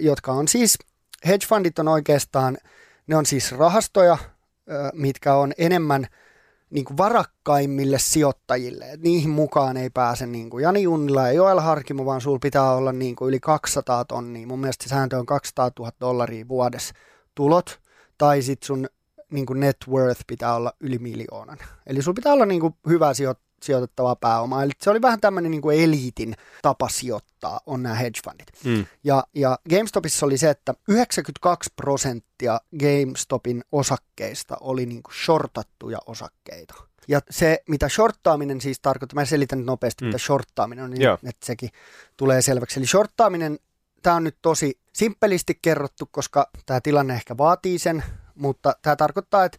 jotka 0.00 0.32
on 0.32 0.48
siis, 0.48 0.78
hedge 1.26 1.46
fundit 1.46 1.78
on 1.78 1.88
oikeastaan, 1.88 2.58
ne 3.06 3.16
on 3.16 3.26
siis 3.26 3.52
rahastoja, 3.52 4.18
mitkä 4.92 5.34
on 5.34 5.52
enemmän 5.58 6.06
niin 6.70 6.84
kuin 6.84 6.96
varakkaimmille 6.96 7.98
sijoittajille. 7.98 8.84
Et 8.90 9.00
niihin 9.00 9.30
mukaan 9.30 9.76
ei 9.76 9.90
pääse 9.90 10.26
niin 10.26 10.50
kuin 10.50 10.62
Jani 10.62 10.82
Junnila 10.82 11.22
ja 11.22 11.32
Joel 11.32 11.60
Harkimo, 11.60 12.04
vaan 12.04 12.20
sulla 12.20 12.38
pitää 12.38 12.72
olla 12.72 12.92
niin 12.92 13.16
kuin 13.16 13.28
yli 13.28 13.40
200 13.40 14.04
tonnia. 14.04 14.46
Mun 14.46 14.60
mielestä 14.60 14.88
sääntö 14.88 15.18
on 15.18 15.26
200 15.26 15.70
000 15.78 15.92
dollaria 16.00 16.48
vuodessa 16.48 16.94
tulot, 17.34 17.80
tai 18.18 18.42
sitten 18.42 18.66
sun 18.66 18.88
niin 19.30 19.46
kuin 19.46 19.60
net 19.60 19.76
worth 19.88 20.20
pitää 20.26 20.54
olla 20.54 20.72
yli 20.80 20.98
miljoonan. 20.98 21.58
Eli 21.86 22.02
sulla 22.02 22.14
pitää 22.14 22.32
olla 22.32 22.46
niin 22.46 22.60
kuin 22.60 22.74
hyvä 22.88 23.14
sijoittaja 23.14 23.51
sijoitettavaa 23.62 24.16
pääomaa. 24.16 24.62
Eli 24.62 24.72
se 24.80 24.90
oli 24.90 25.02
vähän 25.02 25.20
tämmöinen 25.20 25.50
niin 25.50 25.62
kuin 25.62 25.80
eliitin 25.80 26.34
tapa 26.62 26.88
sijoittaa, 26.88 27.60
on 27.66 27.82
nämä 27.82 27.94
hedge 27.94 28.20
fundit. 28.24 28.46
Mm. 28.64 28.86
Ja, 29.04 29.24
ja 29.34 29.58
GameStopissa 29.70 30.26
oli 30.26 30.38
se, 30.38 30.50
että 30.50 30.74
92 30.88 31.70
prosenttia 31.76 32.60
GameStopin 32.80 33.64
osakkeista 33.72 34.56
oli 34.60 34.86
niin 34.86 35.02
kuin 35.02 35.14
shortattuja 35.24 35.98
osakkeita. 36.06 36.74
Ja 37.08 37.20
se, 37.30 37.62
mitä 37.68 37.88
shorttaaminen 37.88 38.60
siis 38.60 38.80
tarkoittaa, 38.80 39.14
mä 39.20 39.24
selitän 39.24 39.58
nyt 39.58 39.66
nopeasti, 39.66 40.04
mm. 40.04 40.06
mitä 40.06 40.18
shorttaaminen 40.18 40.84
on, 40.84 40.90
niin 40.90 41.02
Joo. 41.02 41.18
että 41.24 41.46
sekin 41.46 41.70
tulee 42.16 42.42
selväksi. 42.42 42.80
Eli 42.80 42.86
shorttaaminen, 42.86 43.58
tämä 44.02 44.16
on 44.16 44.24
nyt 44.24 44.36
tosi 44.42 44.78
simppelisti 44.92 45.58
kerrottu, 45.62 46.08
koska 46.10 46.50
tämä 46.66 46.80
tilanne 46.80 47.14
ehkä 47.14 47.36
vaatii 47.36 47.78
sen, 47.78 48.04
mutta 48.34 48.76
tämä 48.82 48.96
tarkoittaa, 48.96 49.44
että 49.44 49.58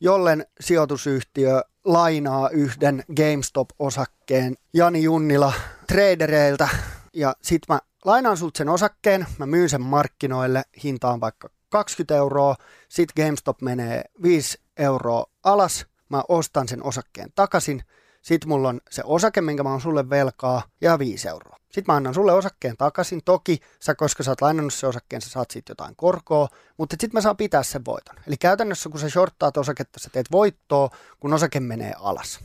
jollen 0.00 0.46
sijoitusyhtiö 0.60 1.62
lainaa 1.84 2.48
yhden 2.48 3.04
GameStop-osakkeen 3.16 4.54
Jani 4.74 5.02
Junnila 5.02 5.52
tradereilta 5.86 6.68
ja 7.12 7.34
sit 7.42 7.62
mä 7.68 7.78
lainaan 8.04 8.36
sulta 8.36 8.58
sen 8.58 8.68
osakkeen, 8.68 9.26
mä 9.38 9.46
myyn 9.46 9.68
sen 9.68 9.82
markkinoille 9.82 10.62
hintaan 10.84 11.20
vaikka 11.20 11.48
20 11.68 12.16
euroa, 12.16 12.56
sit 12.88 13.12
GameStop 13.16 13.60
menee 13.60 14.04
5 14.22 14.58
euroa 14.76 15.26
alas, 15.44 15.86
mä 16.08 16.22
ostan 16.28 16.68
sen 16.68 16.82
osakkeen 16.82 17.32
takaisin– 17.34 17.82
sitten 18.26 18.48
mulla 18.48 18.68
on 18.68 18.80
se 18.90 19.02
osake, 19.04 19.40
minkä 19.40 19.62
mä 19.62 19.70
oon 19.70 19.80
sulle 19.80 20.10
velkaa, 20.10 20.62
ja 20.80 20.98
5 20.98 21.28
euroa. 21.28 21.56
Sitten 21.72 21.84
mä 21.92 21.96
annan 21.96 22.14
sulle 22.14 22.32
osakkeen 22.32 22.76
takaisin. 22.76 23.20
Toki 23.24 23.58
sä, 23.80 23.94
koska 23.94 24.22
sä 24.22 24.30
oot 24.30 24.40
lainannut 24.40 24.74
se 24.74 24.86
osakkeen, 24.86 25.22
sä 25.22 25.30
saat 25.30 25.50
siitä 25.50 25.70
jotain 25.70 25.96
korkoa, 25.96 26.48
mutta 26.76 26.96
sitten 27.00 27.16
mä 27.16 27.20
saan 27.20 27.36
pitää 27.36 27.62
sen 27.62 27.84
voiton. 27.84 28.16
Eli 28.26 28.36
käytännössä, 28.36 28.88
kun 28.88 29.00
sä 29.00 29.10
shorttaat 29.10 29.56
osaketta, 29.56 30.00
sä 30.00 30.10
teet 30.12 30.32
voittoa, 30.32 30.90
kun 31.20 31.34
osake 31.34 31.60
menee 31.60 31.92
alas. 31.98 32.40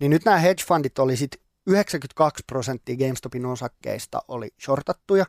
Niin 0.00 0.10
nyt 0.10 0.24
nämä 0.24 0.38
hedge 0.38 0.64
fundit 0.64 0.98
oli 0.98 1.16
sitten 1.16 1.40
92 1.66 2.44
prosenttia 2.46 2.96
GameStopin 2.96 3.46
osakkeista 3.46 4.22
oli 4.28 4.48
shortattuja. 4.64 5.26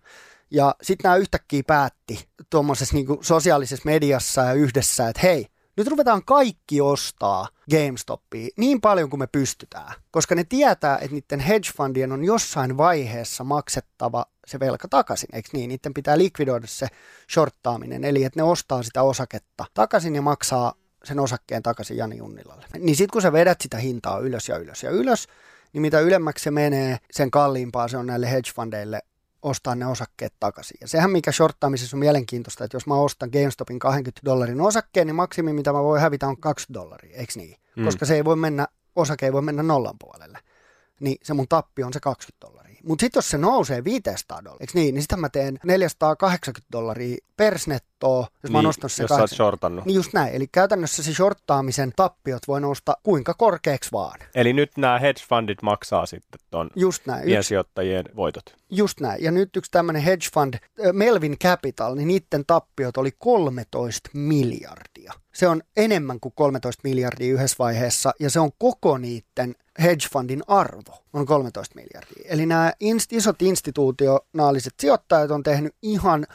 Ja 0.51 0.75
sitten 0.81 1.03
nämä 1.03 1.15
yhtäkkiä 1.15 1.63
päätti 1.67 2.29
tuommoisessa 2.49 2.95
niinku 2.95 3.19
sosiaalisessa 3.21 3.85
mediassa 3.85 4.41
ja 4.41 4.53
yhdessä, 4.53 5.09
että 5.09 5.21
hei, 5.23 5.47
nyt 5.77 5.87
ruvetaan 5.87 6.25
kaikki 6.25 6.81
ostaa 6.81 7.47
GameStopia 7.71 8.49
niin 8.57 8.81
paljon 8.81 9.09
kuin 9.09 9.19
me 9.19 9.27
pystytään, 9.27 9.93
koska 10.11 10.35
ne 10.35 10.43
tietää, 10.43 10.97
että 10.97 11.15
niiden 11.15 11.39
hedge 11.39 11.69
fundien 11.77 12.11
on 12.11 12.23
jossain 12.23 12.77
vaiheessa 12.77 13.43
maksettava 13.43 14.25
se 14.47 14.59
velka 14.59 14.87
takaisin, 14.87 15.29
eikö 15.33 15.49
niin? 15.53 15.67
Niiden 15.67 15.93
pitää 15.93 16.17
likvidoida 16.17 16.67
se 16.67 16.87
shorttaaminen, 17.33 18.03
eli 18.03 18.23
että 18.23 18.39
ne 18.39 18.43
ostaa 18.43 18.83
sitä 18.83 19.03
osaketta 19.03 19.65
takaisin 19.73 20.15
ja 20.15 20.21
maksaa 20.21 20.73
sen 21.03 21.19
osakkeen 21.19 21.63
takaisin 21.63 21.97
Jani 21.97 22.17
Junnilalle. 22.17 22.65
Niin 22.79 22.95
sitten 22.95 23.13
kun 23.13 23.21
sä 23.21 23.31
vedät 23.31 23.61
sitä 23.61 23.77
hintaa 23.77 24.19
ylös 24.19 24.49
ja 24.49 24.57
ylös 24.57 24.83
ja 24.83 24.89
ylös, 24.89 25.27
niin 25.73 25.81
mitä 25.81 25.99
ylemmäksi 25.99 26.43
se 26.43 26.51
menee, 26.51 26.97
sen 27.11 27.31
kalliimpaa 27.31 27.87
se 27.87 27.97
on 27.97 28.05
näille 28.05 28.31
hedge 28.31 28.51
fundeille 28.55 29.01
ostaa 29.41 29.75
ne 29.75 29.85
osakkeet 29.85 30.33
takaisin. 30.39 30.77
Ja 30.81 30.87
sehän 30.87 31.11
mikä 31.11 31.31
shorttaamisessa 31.31 31.97
on 31.97 31.99
mielenkiintoista, 31.99 32.63
että 32.63 32.75
jos 32.75 32.87
mä 32.87 32.95
ostan 32.95 33.29
GameStopin 33.33 33.79
20 33.79 34.21
dollarin 34.25 34.61
osakkeen, 34.61 35.07
niin 35.07 35.15
maksimi 35.15 35.53
mitä 35.53 35.73
mä 35.73 35.83
voin 35.83 36.01
hävitä 36.01 36.27
on 36.27 36.37
2 36.37 36.67
dollaria, 36.73 37.17
eikö 37.17 37.33
niin? 37.35 37.57
Mm. 37.75 37.85
Koska 37.85 38.05
se 38.05 38.15
ei 38.15 38.25
voi 38.25 38.35
mennä, 38.35 38.67
osake 38.95 39.25
ei 39.25 39.33
voi 39.33 39.41
mennä 39.41 39.63
nollan 39.63 39.95
puolelle. 39.99 40.39
Niin 40.99 41.17
se 41.23 41.33
mun 41.33 41.47
tappi 41.47 41.83
on 41.83 41.93
se 41.93 41.99
20 41.99 42.47
dollaria. 42.47 42.81
Mutta 42.83 43.03
sitten 43.03 43.17
jos 43.17 43.29
se 43.29 43.37
nousee 43.37 43.83
500 43.83 44.37
dollaria, 44.37 44.57
eikö 44.61 44.71
niin, 44.75 44.95
niin 44.95 45.01
sitten 45.01 45.19
mä 45.19 45.29
teen 45.29 45.59
480 45.63 46.67
dollaria 46.71 47.17
persnettoa, 47.99 48.19
jos 48.19 48.43
niin, 48.43 48.51
mä 48.51 48.61
nostan 48.61 48.89
sen 48.89 49.07
jos 49.19 49.29
shortannut. 49.29 49.85
Niin 49.85 49.95
just 49.95 50.13
näin, 50.13 50.35
eli 50.35 50.47
käytännössä 50.47 51.03
se 51.03 51.13
shorttaamisen 51.13 51.93
tappiot 51.95 52.41
voi 52.47 52.61
nousta 52.61 52.97
kuinka 53.03 53.33
korkeaksi 53.33 53.91
vaan. 53.91 54.19
Eli 54.35 54.53
nyt 54.53 54.71
nämä 54.77 54.99
hedge 54.99 55.21
fundit 55.29 55.61
maksaa 55.61 56.05
sitten 56.05 56.39
ton 56.51 56.69
just 56.75 57.05
näin, 57.05 57.25
piensijoittajien 57.25 58.05
yks, 58.07 58.15
voitot. 58.15 58.55
Just 58.69 58.99
näin, 58.99 59.23
ja 59.23 59.31
nyt 59.31 59.55
yksi 59.55 59.71
tämmöinen 59.71 60.01
hedge 60.01 60.25
fund, 60.33 60.53
Melvin 60.93 61.39
Capital, 61.39 61.95
niin 61.95 62.07
niiden 62.07 62.45
tappiot 62.47 62.97
oli 62.97 63.11
13 63.17 64.09
miljardia. 64.13 65.13
Se 65.33 65.47
on 65.47 65.61
enemmän 65.77 66.19
kuin 66.19 66.33
13 66.35 66.81
miljardia 66.83 67.33
yhdessä 67.33 67.55
vaiheessa, 67.59 68.13
ja 68.19 68.29
se 68.29 68.39
on 68.39 68.51
koko 68.57 68.97
niiden 68.97 69.55
hedge 69.79 70.07
fundin 70.13 70.43
arvo 70.47 71.03
on 71.13 71.25
13 71.25 71.75
miljardia. 71.75 72.23
Eli 72.25 72.45
nämä 72.45 72.71
inst- 72.83 73.11
isot 73.11 73.41
institutionaaliset 73.41 74.73
sijoittajat 74.79 75.31
on 75.31 75.43
tehnyt 75.43 75.75
ihan 75.81 76.27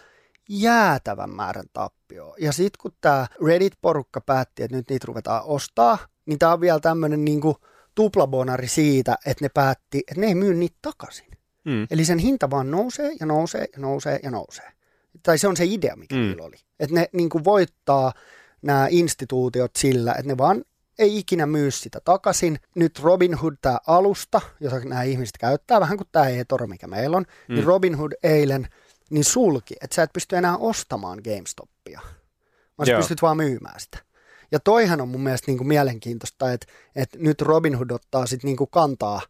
jäätävän 0.49 1.31
määrän 1.31 1.67
tappioa. 1.73 2.35
Ja 2.39 2.53
sitten 2.53 2.79
kun 2.83 2.93
tämä 3.01 3.27
Reddit-porukka 3.47 4.21
päätti, 4.21 4.63
että 4.63 4.77
nyt 4.77 4.91
niitä 4.91 5.07
ruvetaan 5.07 5.43
ostaa, 5.45 5.99
niin 6.27 6.39
tämä 6.39 6.53
on 6.53 6.61
vielä 6.61 6.81
tämmöinen 6.81 7.25
niinku 7.25 7.57
tuplabonari 7.95 8.69
siitä, 8.69 9.19
että 9.27 9.45
ne 9.45 9.49
päätti, 9.49 9.99
että 9.99 10.21
ne 10.21 10.27
ei 10.27 10.35
myy 10.35 10.55
niitä 10.55 10.79
takaisin. 10.83 11.27
Mm. 11.65 11.87
Eli 11.91 12.05
sen 12.05 12.19
hinta 12.19 12.51
vaan 12.51 12.71
nousee 12.71 13.13
ja 13.21 13.27
nousee 13.27 13.67
ja 13.73 13.81
nousee 13.81 14.21
ja 14.23 14.31
nousee. 14.31 14.73
Tai 15.23 15.39
se 15.39 15.49
on 15.49 15.57
se 15.57 15.65
idea, 15.65 15.97
mikä 15.97 16.15
mm. 16.15 16.21
niillä 16.21 16.45
oli. 16.45 16.57
Että 16.81 16.95
ne 16.95 17.09
niinku 17.13 17.45
voittaa 17.45 18.13
nämä 18.63 18.87
instituutiot 18.91 19.71
sillä, 19.79 20.13
että 20.13 20.27
ne 20.27 20.39
vaan 20.39 20.65
ei 20.99 21.19
ikinä 21.19 21.47
myy 21.47 21.71
sitä 21.71 22.01
takaisin. 22.05 22.59
Nyt 22.75 23.01
Robinhood, 23.03 23.55
tämä 23.63 23.79
alusta, 23.87 24.41
jota 24.61 24.81
nämä 24.81 25.03
ihmiset 25.03 25.39
käyttää, 25.39 25.81
vähän 25.81 25.97
kuin 25.97 26.09
tämä 26.13 26.29
eToro, 26.29 26.67
mikä 26.67 26.87
meillä 26.87 27.17
on, 27.17 27.23
niin 27.23 27.49
mm. 27.49 27.55
niin 27.55 27.67
Robinhood 27.67 28.13
eilen 28.23 28.69
niin 29.13 29.25
sulki, 29.25 29.75
että 29.81 29.95
sä 29.95 30.03
et 30.03 30.13
pysty 30.13 30.37
enää 30.37 30.57
ostamaan 30.57 31.21
GameStopia, 31.25 32.01
vaan 32.79 32.87
sä 32.87 32.97
pystyt 32.97 33.23
vaan 33.23 33.37
myymään 33.37 33.81
sitä. 33.81 33.99
Ja 34.53 34.61
toihan 34.61 35.01
on 35.01 35.09
mun 35.09 35.21
mielestä 35.21 35.51
niin 35.51 35.59
kuin 35.59 35.69
mielenkiintoista, 35.69 36.53
että, 36.53 36.67
että 36.97 37.19
nyt 37.21 37.43
Robinhood 37.43 37.91
ottaa 37.91 38.27
sitten 38.27 38.49
niin 38.49 38.57
kuin 38.57 38.71
kantaa 38.71 39.21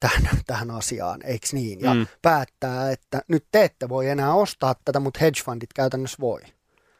tähän, 0.00 0.28
tähän 0.46 0.70
asiaan, 0.70 1.20
eikö 1.24 1.46
niin? 1.52 1.80
Ja 1.80 1.94
mm. 1.94 2.06
päättää, 2.22 2.90
että 2.90 3.22
nyt 3.28 3.44
te 3.52 3.64
ette 3.64 3.88
voi 3.88 4.08
enää 4.08 4.34
ostaa 4.34 4.74
tätä, 4.84 5.00
mutta 5.00 5.20
hedge 5.20 5.42
fundit 5.44 5.72
käytännössä 5.72 6.16
voi. 6.20 6.40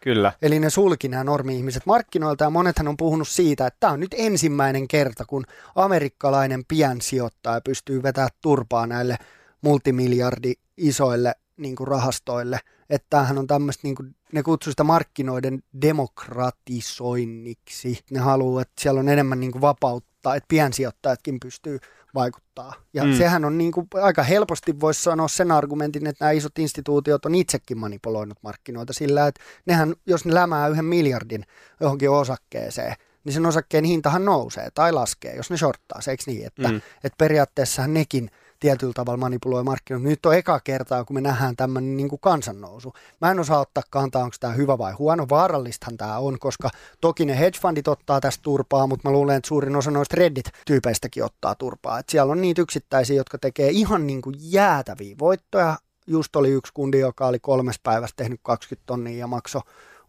Kyllä. 0.01 0.33
Eli 0.43 0.59
ne 0.59 0.71
sulki 0.71 1.09
nämä 1.09 1.25
normi-ihmiset 1.25 1.87
markkinoilta 1.87 2.45
ja 2.45 2.51
monethan 2.51 2.89
on 2.89 2.97
puhunut 2.97 3.29
siitä, 3.29 3.67
että 3.67 3.77
tämä 3.81 3.93
on 3.93 4.01
nyt 4.01 4.15
ensimmäinen 4.19 4.89
kerta, 4.89 5.25
kun 5.25 5.45
amerikkalainen 5.75 6.65
piensijoittaja 6.69 7.61
pystyy 7.61 8.03
vetämään 8.03 8.31
turpaa 8.41 8.87
näille 8.87 9.17
multimiljardi 9.61 10.53
isoille 10.77 11.35
niin 11.63 11.77
kuin 11.77 11.89
rahastoille. 11.89 12.59
Että 12.91 13.07
tämähän 13.11 13.39
on 13.39 13.47
tämmöistä, 13.47 13.81
niin 13.83 13.95
kuin, 13.95 14.17
ne 14.33 14.43
kutsuu 14.43 14.73
sitä 14.73 14.85
markkinoiden 14.85 15.63
demokratisoinniksi. 15.83 17.99
Ne 18.11 18.19
haluaa, 18.19 18.63
että 18.63 18.83
siellä 18.83 19.01
on 19.01 19.09
enemmän 19.09 19.41
niin 19.41 19.53
kuin 19.53 19.63
vapautta, 19.63 20.35
että 20.35 20.49
piensijoittajatkin 20.49 21.41
pystyy 21.41 21.79
vaikuttaa. 22.15 22.75
Ja 22.95 23.05
mm. 23.05 23.13
sehän 23.13 23.45
on 23.45 23.59
niin 23.59 23.73
kuin, 23.73 23.89
aika 24.03 24.23
helposti 24.23 24.81
voisi 24.81 25.03
sanoa 25.03 25.29
sen 25.29 25.53
argumentin, 25.53 26.07
että 26.07 26.25
nämä 26.25 26.33
isot 26.33 26.59
instituutiot 26.59 27.27
on 27.27 27.35
itsekin 27.35 27.79
manipuloinut 27.79 28.39
markkinoita 28.43 28.93
sillä, 28.93 29.27
että 29.27 29.41
nehän, 29.67 29.95
jos 30.07 30.25
ne 30.25 30.35
lämää 30.35 30.69
yhden 30.69 30.85
miljardin 30.85 31.45
johonkin 31.81 32.11
osakkeeseen, 32.11 32.95
niin 33.25 33.33
sen 33.33 33.47
osakkeen 33.47 33.85
hintahan 33.85 34.25
nousee 34.25 34.69
tai 34.75 34.93
laskee, 34.93 35.37
jos 35.37 35.51
ne 35.51 35.57
shorttaa, 35.57 36.01
se 36.01 36.11
eikö 36.11 36.23
niin? 36.27 36.47
Että, 36.47 36.69
mm. 36.69 36.77
että 36.77 37.17
periaatteessahan 37.19 37.95
nekin 37.95 38.31
tietyllä 38.63 38.93
tavalla 38.93 39.17
manipuloi 39.17 39.65
markkinoita. 39.65 40.09
Nyt 40.09 40.27
on 40.27 40.35
eka 40.35 40.61
kertaa, 40.61 41.05
kun 41.05 41.15
me 41.15 41.21
nähdään 41.21 41.57
tämmöinen 41.57 41.97
niin 41.97 42.09
kannannousu. 42.21 42.95
Mä 43.21 43.31
en 43.31 43.41
osaa 43.41 43.61
ottaa 43.61 43.83
kantaa, 43.91 44.23
onko 44.23 44.37
tämä 44.41 44.53
hyvä 44.53 44.79
vai 44.79 44.93
huono. 44.93 45.27
Vaarallistahan 45.31 45.97
tämä 45.97 46.19
on, 46.19 46.39
koska 46.39 46.71
toki 47.01 47.25
ne 47.25 47.39
hedge 47.39 47.59
fundit 47.61 47.89
ottaa 47.89 48.21
tästä 48.21 48.43
turpaa, 48.43 48.87
mutta 48.87 49.09
mä 49.09 49.13
luulen, 49.13 49.37
että 49.37 49.49
suurin 49.49 49.77
osa 49.77 49.91
noista 49.91 50.17
Reddit-tyypeistäkin 50.17 51.25
ottaa 51.25 51.55
turpaa. 51.55 51.99
Et 51.99 52.09
siellä 52.09 52.33
on 52.33 52.41
niitä 52.41 52.63
yksittäisiä, 52.63 53.17
jotka 53.17 53.39
tekee 53.39 53.71
ihan 53.71 54.07
niin 54.07 54.23
kuin 54.23 54.37
jäätäviä 54.39 55.17
voittoja. 55.19 55.77
Just 56.07 56.37
oli 56.37 56.51
yksi 56.51 56.73
kundi, 56.73 56.99
joka 56.99 57.27
oli 57.27 57.39
kolmes 57.39 57.81
päivässä 57.83 58.17
tehnyt 58.17 58.41
20 58.43 58.87
tonnia 58.87 59.19
ja 59.19 59.27
maksoi 59.27 59.63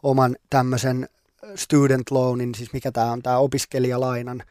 oman 0.04 0.36
tämmöisen 0.49 1.10
student 1.56 2.12
loanin, 2.12 2.56
siis 2.56 2.74
mikä 2.74 2.91
tämä 2.91 3.12
on, 3.12 3.22
tämä 3.22 3.38
opiskelijalainan 3.38 4.43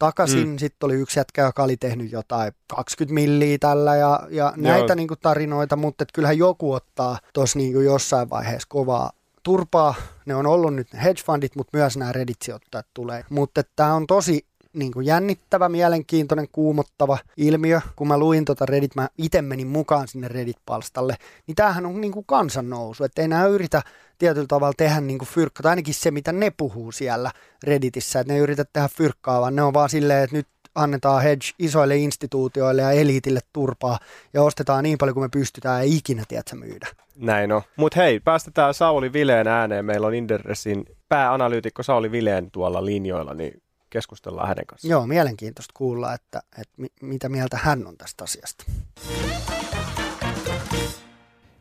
takaisin. 0.00 0.48
Mm. 0.48 0.58
Sitten 0.58 0.86
oli 0.86 0.94
yksi 0.94 1.20
jätkä, 1.20 1.42
joka 1.42 1.62
oli 1.62 1.76
tehnyt 1.76 2.12
jotain 2.12 2.52
20 2.66 3.14
milliä 3.14 3.58
tällä 3.58 3.96
ja, 3.96 4.20
ja 4.30 4.52
näitä 4.56 4.94
niin 4.94 5.08
kuin 5.08 5.20
tarinoita, 5.22 5.76
mutta 5.76 6.02
et 6.02 6.12
kyllähän 6.12 6.38
joku 6.38 6.72
ottaa 6.72 7.18
tuossa 7.32 7.58
niin 7.58 7.84
jossain 7.84 8.30
vaiheessa 8.30 8.68
kovaa 8.68 9.12
turpaa. 9.42 9.94
Ne 10.26 10.34
on 10.34 10.46
ollut 10.46 10.74
nyt 10.74 10.92
ne 10.92 11.02
hedge 11.02 11.22
fundit, 11.22 11.56
mutta 11.56 11.78
myös 11.78 11.96
nämä 11.96 12.12
Reddit-sijoittajat 12.12 12.86
tulee. 12.94 13.24
Mutta 13.30 13.62
tämä 13.76 13.94
on 13.94 14.06
tosi 14.06 14.46
niin 14.72 14.92
kuin 14.92 15.06
jännittävä, 15.06 15.68
mielenkiintoinen, 15.68 16.48
kuumottava 16.52 17.18
ilmiö. 17.36 17.80
Kun 17.96 18.08
mä 18.08 18.18
luin 18.18 18.44
tota 18.44 18.66
Reddit, 18.66 18.94
mä 18.94 19.08
itse 19.18 19.42
menin 19.42 19.66
mukaan 19.66 20.08
sinne 20.08 20.28
Reddit-palstalle, 20.28 21.16
niin 21.46 21.54
tämähän 21.54 21.86
on 21.86 22.00
niin 22.00 22.12
kuin 22.12 22.26
kansannousu, 22.26 23.04
että 23.04 23.22
ei 23.22 23.28
nämä 23.28 23.46
yritä 23.46 23.82
tietyllä 24.18 24.46
tavalla 24.46 24.74
tehdä 24.76 25.00
niin 25.00 25.18
kuin 25.18 25.28
fyrkkaa, 25.28 25.62
tai 25.62 25.70
ainakin 25.70 25.94
se, 25.94 26.10
mitä 26.10 26.32
ne 26.32 26.52
puhuu 26.56 26.92
siellä 26.92 27.30
Redditissä, 27.64 28.20
että 28.20 28.32
ne 28.32 28.36
ei 28.36 28.42
yritä 28.42 28.64
tehdä 28.72 28.88
fyrkkaa, 28.88 29.40
vaan 29.40 29.56
ne 29.56 29.62
on 29.62 29.74
vaan 29.74 29.88
silleen, 29.88 30.24
että 30.24 30.36
nyt 30.36 30.46
annetaan 30.74 31.22
hedge 31.22 31.46
isoille 31.58 31.96
instituutioille 31.96 32.82
ja 32.82 32.90
eliitille 32.90 33.40
turpaa 33.52 33.98
ja 34.34 34.42
ostetaan 34.42 34.82
niin 34.82 34.98
paljon 34.98 35.14
kuin 35.14 35.24
me 35.24 35.28
pystytään 35.28 35.86
ja 35.86 35.94
ikinä, 35.96 36.24
tiedätkö, 36.28 36.56
myydä. 36.56 36.86
Näin 37.16 37.52
on. 37.52 37.62
Mutta 37.76 38.00
hei, 38.00 38.20
päästetään 38.20 38.74
Sauli 38.74 39.12
Vileen 39.12 39.48
ääneen. 39.48 39.84
Meillä 39.84 40.06
on 40.06 40.14
Inderesin 40.14 40.84
pääanalyytikko 41.08 41.82
Sauli 41.82 42.12
Vileen 42.12 42.50
tuolla 42.50 42.84
linjoilla, 42.84 43.34
niin 43.34 43.62
keskustellaan 43.90 44.48
hänen 44.48 44.66
kanssaan. 44.66 44.90
Joo, 44.90 45.06
mielenkiintoista 45.06 45.72
kuulla, 45.76 46.14
että, 46.14 46.42
että 46.60 46.74
mi- 46.76 46.92
mitä 47.02 47.28
mieltä 47.28 47.58
hän 47.62 47.86
on 47.86 47.96
tästä 47.96 48.24
asiasta. 48.24 48.64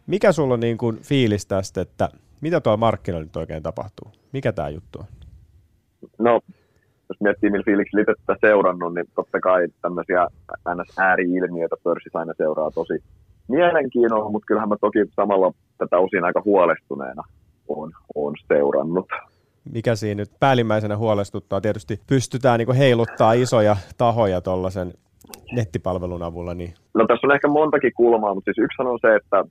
Mikä 0.07 0.31
sulla 0.31 0.53
on 0.53 0.59
niin 0.59 0.77
kuin 0.77 0.99
fiilis 1.01 1.45
tästä, 1.45 1.81
että 1.81 2.09
mitä 2.41 2.61
tuo 2.61 2.77
markkinoilla 2.77 3.25
nyt 3.25 3.35
oikein 3.35 3.63
tapahtuu? 3.63 4.11
Mikä 4.33 4.51
tämä 4.51 4.69
juttu 4.69 4.99
on? 4.99 5.05
No, 6.17 6.41
jos 7.09 7.21
miettii, 7.21 7.49
millä 7.49 7.63
fiiliksi 7.65 8.01
itse 8.01 8.13
tätä 8.25 8.39
seurannut, 8.41 8.93
niin 8.93 9.05
totta 9.15 9.39
kai 9.39 9.67
tämmöisiä 9.81 10.27
ääri-ilmiöitä 10.97 11.75
pörssissä 11.83 12.19
aina 12.19 12.33
seuraa 12.37 12.71
tosi 12.71 13.03
mielenkiinnolla, 13.47 14.31
mutta 14.31 14.45
kyllähän 14.45 14.69
mä 14.69 14.75
toki 14.81 14.99
samalla 15.15 15.53
tätä 15.77 15.97
osin 15.97 16.23
aika 16.23 16.41
huolestuneena 16.45 17.23
on, 17.67 17.91
on 18.15 18.33
seurannut 18.47 19.07
mikä 19.73 19.95
siinä 19.95 20.21
nyt 20.21 20.31
päällimmäisenä 20.39 20.97
huolestuttaa, 20.97 21.61
tietysti 21.61 21.99
pystytään 22.07 22.59
niin 22.59 22.75
heiluttaa 22.75 23.33
isoja 23.33 23.75
tahoja 23.97 24.41
tuollaisen 24.41 24.93
nettipalvelun 25.51 26.23
avulla. 26.23 26.53
Niin... 26.53 26.73
No 26.93 27.07
tässä 27.07 27.27
on 27.27 27.35
ehkä 27.35 27.47
montakin 27.47 27.93
kulmaa, 27.93 28.33
mutta 28.33 28.51
siis 28.53 28.65
yksi 28.65 28.81
on 28.81 28.99
se, 29.01 29.15
että 29.15 29.43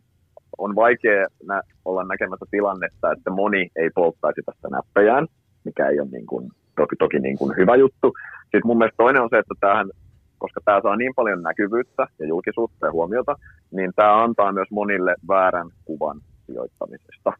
on 0.58 0.76
vaikea 0.76 1.26
nä- 1.46 1.62
olla 1.84 2.04
näkemässä 2.04 2.46
tilannetta, 2.50 3.12
että 3.12 3.30
moni 3.30 3.70
ei 3.76 3.90
polttaisi 3.94 4.42
tästä 4.46 4.68
näppejään, 4.68 5.26
mikä 5.64 5.88
ei 5.88 6.00
ole 6.00 6.08
niin 6.12 6.26
kuin, 6.26 6.50
toki, 6.76 6.96
toki 6.96 7.18
niin 7.18 7.38
kuin 7.38 7.56
hyvä 7.56 7.76
juttu. 7.76 8.12
Sitten 8.42 8.66
mun 8.66 8.78
mielestä 8.78 8.96
toinen 8.96 9.22
on 9.22 9.28
se, 9.30 9.38
että 9.38 9.54
tämähän, 9.60 9.90
koska 10.38 10.60
tämä 10.64 10.80
saa 10.82 10.96
niin 10.96 11.12
paljon 11.16 11.42
näkyvyyttä 11.42 12.06
ja 12.18 12.26
julkisuutta 12.26 12.86
ja 12.86 12.92
huomiota, 12.92 13.36
niin 13.70 13.92
tämä 13.96 14.22
antaa 14.22 14.52
myös 14.52 14.70
monille 14.70 15.14
väärän 15.28 15.70
kuvan 15.84 16.20
sijoittamisesta 16.46 17.32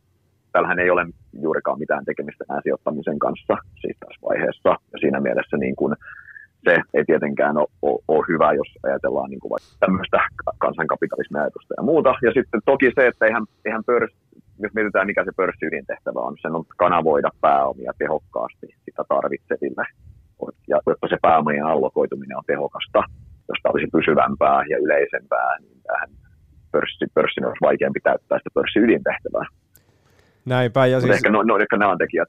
tällähän 0.53 0.79
ei 0.79 0.91
ole 0.91 1.07
juurikaan 1.33 1.79
mitään 1.79 2.05
tekemistä 2.05 2.45
enää 2.51 2.61
sijoittamisen 2.63 3.19
kanssa 3.19 3.55
siis 3.81 3.97
tässä 4.01 4.21
vaiheessa. 4.29 4.69
Ja 4.69 4.99
siinä 5.01 5.21
mielessä 5.21 5.57
niin 5.57 5.77
kuin 5.77 5.95
se 6.65 6.83
ei 6.95 7.05
tietenkään 7.05 7.57
ole, 7.57 7.69
ole, 7.83 7.99
ole 8.09 8.25
hyvä, 8.29 8.53
jos 8.53 8.71
ajatellaan 8.83 9.31
niin 9.31 9.41
kuin 9.41 9.51
vaikka 9.51 9.69
tämmöistä 9.81 10.19
kansankapitalismiajatusta 10.59 11.75
ja 11.77 11.83
muuta. 11.83 12.15
Ja 12.23 12.33
sitten 12.33 12.61
toki 12.65 12.93
se, 12.95 13.07
että 13.07 13.27
eihän, 13.27 13.45
eihän 13.65 13.85
pörs, 13.85 14.13
jos 14.59 14.75
mietitään 14.75 15.07
mikä 15.07 15.25
se 15.25 15.31
pörssin 15.37 15.87
tehtävä 15.87 16.21
on, 16.21 16.37
sen 16.43 16.55
on 16.55 16.65
kanavoida 16.77 17.31
pääomia 17.41 17.93
tehokkaasti 17.99 18.67
sitä 18.85 19.03
tarvitseville. 19.09 19.85
Ja 20.69 20.79
jotta 20.87 21.09
se 21.09 21.17
pääomien 21.23 21.67
allokoituminen 21.67 22.37
on 22.37 22.45
tehokasta, 22.47 23.03
josta 23.49 23.71
olisi 23.73 23.89
pysyvämpää 23.93 24.65
ja 24.71 24.79
yleisempää, 24.79 25.59
niin 25.59 25.81
tähän 25.83 26.11
pörssi, 26.73 27.05
pörssin 27.15 27.47
olisi 27.47 27.67
vaikeampi 27.69 28.01
täyttää 28.01 28.39
sitä 28.39 28.51
pörssin 28.55 28.85
ydintehtävää. 28.85 29.47
Näinpä. 30.49 30.87
Ja 30.87 31.01
siis... 31.01 31.15
ehkä 31.15 31.31
no, 31.31 31.43
no, 31.43 31.59
ehkä 31.59 31.77
nämä 31.77 31.93
on 31.93 31.99
tekijät. 31.99 32.29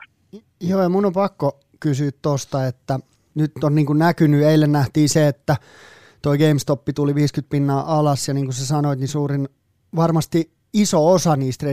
Joo, 0.61 0.81
ja 0.81 0.89
mun 0.89 1.05
on 1.05 1.13
pakko 1.13 1.59
kysyä 1.79 2.11
tuosta, 2.21 2.67
että 2.67 2.99
nyt 3.35 3.51
on 3.63 3.75
niin 3.75 3.87
näkynyt, 3.97 4.43
eilen 4.43 4.71
nähtiin 4.71 5.09
se, 5.09 5.27
että 5.27 5.55
toi 6.21 6.37
GameStop 6.37 6.81
tuli 6.95 7.15
50 7.15 7.49
pinnaa 7.51 7.99
alas, 7.99 8.27
ja 8.27 8.33
niin 8.33 8.45
kuin 8.45 8.53
sä 8.53 8.65
sanoit, 8.65 8.99
niin 8.99 9.07
suurin, 9.07 9.49
varmasti 9.95 10.51
iso 10.73 11.11
osa 11.11 11.35
niistä 11.35 11.65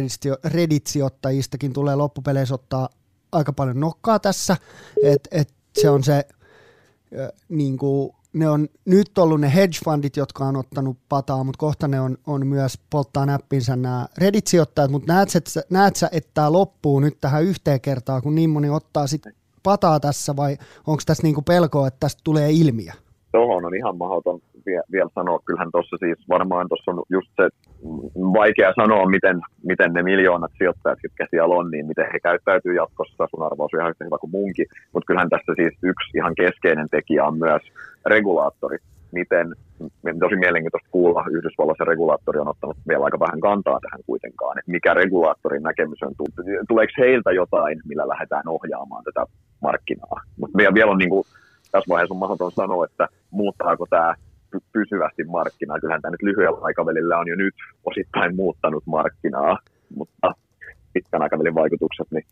Reddit-sijoittajistakin 0.44 1.72
tulee 1.72 1.96
loppupeleissä 1.96 2.54
ottaa 2.54 2.88
aika 3.32 3.52
paljon 3.52 3.80
nokkaa 3.80 4.18
tässä, 4.18 4.56
että 5.02 5.28
et 5.32 5.48
se 5.80 5.90
on 5.90 6.04
se 6.04 6.24
niin 7.48 7.78
kuin 7.78 8.12
ne 8.32 8.48
on 8.48 8.68
nyt 8.84 9.18
ollut 9.18 9.40
ne 9.40 9.54
hedge 9.54 9.78
fundit, 9.84 10.16
jotka 10.16 10.44
on 10.44 10.56
ottanut 10.56 10.96
pataa, 11.08 11.44
mutta 11.44 11.58
kohta 11.58 11.88
ne 11.88 12.00
on, 12.00 12.16
on 12.26 12.46
myös 12.46 12.80
polttaa 12.90 13.26
näppinsä 13.26 13.76
nämä 13.76 14.06
Reddit-sijoittajat, 14.18 14.90
mutta 14.90 15.12
näet, 15.12 15.28
näet 15.70 15.96
sä, 15.96 16.08
että 16.12 16.30
tämä 16.34 16.52
loppuu 16.52 17.00
nyt 17.00 17.16
tähän 17.20 17.44
yhteen 17.44 17.80
kertaan, 17.80 18.22
kun 18.22 18.34
niin 18.34 18.50
moni 18.50 18.70
ottaa 18.70 19.06
sitten 19.06 19.32
pataa 19.62 20.00
tässä 20.00 20.36
vai 20.36 20.56
onko 20.86 21.02
tässä 21.06 21.22
niinku 21.22 21.42
pelkoa, 21.42 21.86
että 21.86 22.00
tästä 22.00 22.20
tulee 22.24 22.50
ilmiö? 22.50 22.92
Tuohon 23.32 23.64
on 23.64 23.76
ihan 23.76 23.96
mahdoton 23.96 24.40
vie, 24.66 24.82
vielä 24.92 25.10
sanoa. 25.14 25.38
Kyllähän 25.44 25.72
tuossa 25.72 25.96
siis 26.00 26.18
varmaan 26.28 26.68
tuossa 26.68 26.90
on 26.90 27.02
just 27.10 27.30
se 27.36 27.48
vaikea 28.38 28.72
sanoa, 28.80 29.06
miten, 29.16 29.40
miten 29.70 29.92
ne 29.92 30.02
miljoonat 30.02 30.52
sijoittajat, 30.58 30.98
jotka 31.02 31.26
siellä 31.30 31.54
on, 31.54 31.70
niin 31.70 31.86
miten 31.86 32.06
he 32.12 32.18
käyttäytyy 32.20 32.74
jatkossa. 32.74 33.26
Sun 33.30 33.46
arvaus 33.46 33.74
on 33.74 33.80
ihan 33.80 33.90
yhtä 33.90 34.04
hyvä 34.04 34.18
kuin 34.18 34.30
munkin. 34.30 34.66
Mutta 34.92 35.06
kyllähän 35.06 35.30
tässä 35.30 35.52
siis 35.56 35.74
yksi 35.82 36.10
ihan 36.18 36.34
keskeinen 36.34 36.88
tekijä 36.90 37.24
on 37.24 37.38
myös 37.38 37.62
regulaattori. 38.06 38.78
Miten, 39.12 39.54
tosi 40.20 40.36
mielenkiintoista 40.36 40.88
kuulla, 40.90 41.24
Yhdysvalloissa 41.30 41.84
regulaattori 41.84 42.38
on 42.38 42.48
ottanut 42.48 42.76
vielä 42.88 43.04
aika 43.04 43.20
vähän 43.20 43.40
kantaa 43.40 43.80
tähän 43.80 44.00
kuitenkaan, 44.06 44.58
että 44.58 44.70
mikä 44.70 44.94
regulaattorin 44.94 45.62
näkemys 45.62 46.02
on, 46.02 46.14
tuleeko 46.68 46.92
heiltä 46.98 47.32
jotain, 47.32 47.80
millä 47.88 48.08
lähdetään 48.08 48.48
ohjaamaan 48.48 49.04
tätä 49.04 49.24
markkinaa. 49.62 50.20
Mutta 50.40 50.58
vielä, 50.58 50.74
vielä 50.74 50.90
on 50.90 50.98
niin 50.98 51.10
kuin, 51.10 51.24
tässä 51.72 51.88
vaiheessa 51.88 52.14
on 52.14 52.18
mahdoton 52.18 52.52
sanoa, 52.52 52.84
että 52.84 53.08
muuttaako 53.30 53.86
tämä 53.90 54.14
pysyvästi 54.72 55.24
markkinaa. 55.24 55.80
Kyllähän 55.80 56.02
tämä 56.02 56.12
nyt 56.12 56.22
lyhyellä 56.22 56.58
aikavälillä 56.62 57.18
on 57.18 57.28
jo 57.28 57.36
nyt 57.36 57.54
osittain 57.84 58.36
muuttanut 58.36 58.86
markkinaa, 58.86 59.58
mutta 59.96 60.34
pitkän 60.92 61.22
aikavälin 61.22 61.54
vaikutukset, 61.54 62.06
niin 62.10 62.24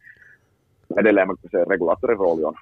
edelleen 0.97 1.29
se 1.51 1.65
regulaattorin 1.71 2.19
rooli 2.19 2.45
on, 2.45 2.55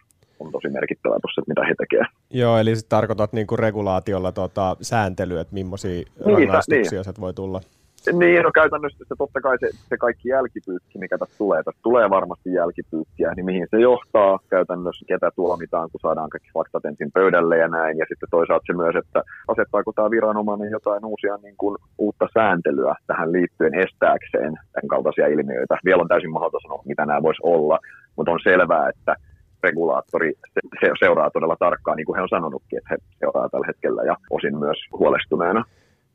on 0.47 0.53
tosi 0.53 0.69
merkittävä 0.69 1.17
tuossa, 1.23 1.41
että 1.41 1.51
mitä 1.51 1.65
he 1.69 1.75
tekevät. 1.79 2.07
Joo, 2.31 2.59
eli 2.59 2.77
sitten 2.77 2.97
tarkoitat 2.97 3.33
niin 3.33 3.47
kuin 3.47 3.59
regulaatiolla 3.59 4.33
tota, 4.33 4.77
sääntelyä, 4.81 5.41
että 5.41 5.55
millaisia 5.55 5.91
niin, 5.91 6.39
rangaistuksia 6.39 7.03
niin. 7.07 7.21
voi 7.21 7.35
tulla. 7.35 7.61
Niin, 8.13 8.43
no 8.43 8.51
käytännössä 8.55 9.05
se 9.09 9.15
totta 9.19 9.41
kai 9.41 9.59
se, 9.59 9.69
se 9.89 9.97
kaikki 9.97 10.29
jälkipyykki, 10.29 10.99
mikä 10.99 11.19
tässä 11.19 11.39
tulee, 11.39 11.63
tässä 11.63 11.81
tulee 11.83 12.11
varmasti 12.11 12.53
jälkipyykkiä, 12.53 13.33
niin 13.35 13.45
mihin 13.45 13.67
se 13.71 13.81
johtaa 13.81 14.39
käytännössä, 14.51 15.05
ketä 15.09 15.31
tuomitaan, 15.37 15.91
kun 15.91 16.01
saadaan 16.01 16.31
kaikki 16.31 16.51
faktat 16.55 16.85
ensin 16.85 17.13
pöydälle 17.13 17.57
ja 17.59 17.69
näin, 17.69 17.99
ja 17.99 18.07
sitten 18.09 18.29
toisaalta 18.31 18.65
se 18.67 18.73
myös, 18.73 18.97
että 18.97 19.23
asettaako 19.49 19.93
tämä 19.93 20.11
viranomainen 20.11 20.71
jotain 20.71 21.05
uusia 21.05 21.37
niin 21.43 21.55
kuin, 21.59 21.77
uutta 21.99 22.29
sääntelyä 22.35 22.95
tähän 23.07 23.33
liittyen 23.33 23.75
estääkseen 23.75 24.53
tämän 24.73 24.89
kaltaisia 24.89 25.27
ilmiöitä. 25.27 25.79
Vielä 25.85 26.03
on 26.03 26.09
täysin 26.09 26.33
mahdoton 26.33 26.61
sanoa, 26.61 26.83
mitä 26.85 27.07
nämä 27.07 27.23
voisi 27.23 27.41
olla, 27.43 27.79
mutta 28.17 28.33
on 28.33 28.41
selvää, 28.43 28.89
että 28.89 29.17
regulaattori 29.63 30.33
se, 30.81 30.91
seuraa 30.99 31.31
todella 31.31 31.57
tarkkaan, 31.59 31.97
niin 31.97 32.07
kuin 32.07 32.17
he 32.17 32.23
on 32.23 32.29
sanonutkin, 32.29 32.79
että 32.79 32.89
he 32.91 32.97
seuraa 33.19 33.49
tällä 33.49 33.67
hetkellä 33.67 34.03
ja 34.03 34.17
osin 34.31 34.59
myös 34.59 34.77
huolestuneena. 34.93 35.65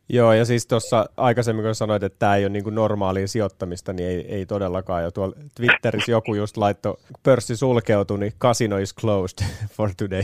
Joo, 0.09 0.33
ja 0.33 0.45
siis 0.45 0.67
tuossa 0.67 1.05
aikaisemmin 1.17 1.65
kun 1.65 1.75
sanoit, 1.75 2.03
että 2.03 2.19
tämä 2.19 2.35
ei 2.35 2.43
ole 2.43 2.49
niinku 2.49 2.69
normaalia 2.69 3.27
sijoittamista, 3.27 3.93
niin 3.93 4.09
ei, 4.09 4.35
ei 4.35 4.45
todellakaan. 4.45 5.03
Ja 5.03 5.11
tuolla 5.11 5.35
Twitterissä 5.55 6.11
joku 6.11 6.35
just 6.35 6.57
laittoi, 6.57 6.97
pörssi 7.23 7.55
sulkeutui, 7.55 8.19
niin 8.19 8.33
casino 8.41 8.77
is 8.77 8.95
closed 8.95 9.47
for 9.75 9.89
today. 9.97 10.23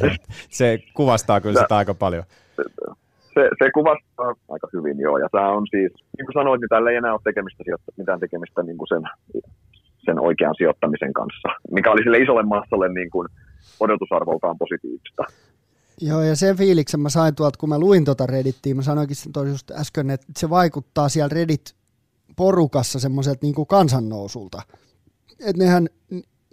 se 0.58 0.78
kuvastaa 0.94 1.40
kyllä 1.40 1.60
sitä 1.60 1.76
aika 1.76 1.94
paljon. 1.94 2.24
Se, 3.34 3.48
se 3.58 3.70
kuvastaa 3.74 4.34
aika 4.48 4.68
hyvin, 4.72 5.00
joo. 5.00 5.18
Ja 5.18 5.28
tämä 5.32 5.48
on 5.48 5.66
siis, 5.70 5.92
niin 6.18 6.26
kuin 6.26 6.34
sanoit, 6.34 6.60
niin 6.60 6.68
täällä 6.68 6.90
ei 6.90 6.96
enää 6.96 7.12
ole 7.12 7.20
tekemistä, 7.24 7.64
mitään 7.96 8.20
tekemistä 8.20 8.62
niin 8.62 8.78
kuin 8.78 8.88
sen, 8.88 9.02
sen 10.04 10.20
oikean 10.20 10.54
sijoittamisen 10.58 11.12
kanssa, 11.12 11.48
mikä 11.70 11.90
oli 11.90 12.02
sille 12.02 12.18
isolle 12.18 12.42
massalle 12.42 12.88
niin 12.88 13.10
kuin 13.10 13.28
odotusarvoltaan 13.80 14.58
positiivista. 14.58 15.22
Joo, 16.00 16.22
ja 16.22 16.36
sen 16.36 16.56
fiiliksen 16.56 17.00
mä 17.00 17.08
sain 17.08 17.34
tuolta, 17.34 17.58
kun 17.58 17.68
mä 17.68 17.78
luin 17.78 18.04
tuota 18.04 18.26
Reddittiä, 18.26 18.74
mä 18.74 18.82
sanoinkin 18.82 19.16
just 19.48 19.70
äsken, 19.70 20.10
että 20.10 20.26
se 20.36 20.50
vaikuttaa 20.50 21.08
siellä 21.08 21.34
Reddit-porukassa 21.34 23.00
semmoiselta 23.00 23.38
niin 23.42 23.66
kansannousulta. 23.68 24.62
Että 25.40 25.62
nehän 25.64 25.88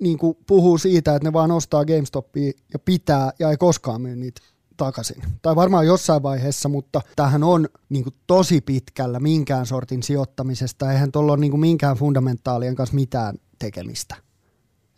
niin 0.02 0.18
kuin 0.18 0.38
puhuu 0.48 0.78
siitä, 0.78 1.16
että 1.16 1.28
ne 1.28 1.34
vaan 1.34 1.52
ostaa 1.52 1.86
GameStopia 1.86 2.52
ja 2.74 2.80
pitää 2.80 3.32
ja 3.40 3.50
ei 3.50 3.58
koskaan 3.58 4.02
myy 4.02 4.16
niitä 4.16 4.42
takaisin. 4.80 5.22
Tai 5.42 5.56
varmaan 5.56 5.88
jossain 5.88 6.24
vaiheessa, 6.24 6.70
mutta 6.70 7.02
tähän 7.16 7.44
on 7.44 7.68
niin 7.90 8.04
kuin 8.04 8.14
tosi 8.28 8.62
pitkällä 8.62 9.20
minkään 9.20 9.66
sortin 9.66 10.04
sijoittamisesta. 10.04 10.92
Eihän 10.92 11.12
tuolla 11.12 11.32
ole 11.32 11.40
niin 11.40 11.52
kuin 11.52 11.62
minkään 11.62 11.98
fundamentaalien 11.98 12.76
kanssa 12.76 12.96
mitään 12.96 13.36
tekemistä. 13.60 14.16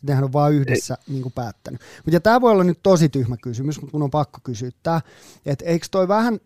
Nehän 0.01 0.23
on 0.23 0.34
vaan 0.34 0.53
yhdessä 0.53 0.97
niin 1.07 1.21
kuin 1.21 1.34
päättänyt. 1.34 1.82
Mutta 2.05 2.19
tämä 2.19 2.41
voi 2.41 2.51
olla 2.51 2.63
nyt 2.63 2.79
tosi 2.84 3.09
tyhmä 3.09 3.38
kysymys, 3.38 3.82
mutta 3.82 3.97
mun 3.97 4.03
on 4.03 4.11
pakko 4.11 4.39
kysyä 4.43 4.69
tämä, 4.84 5.01
että 5.45 5.65
eikö 5.65 5.88
toi 5.91 6.07
vähän, 6.07 6.39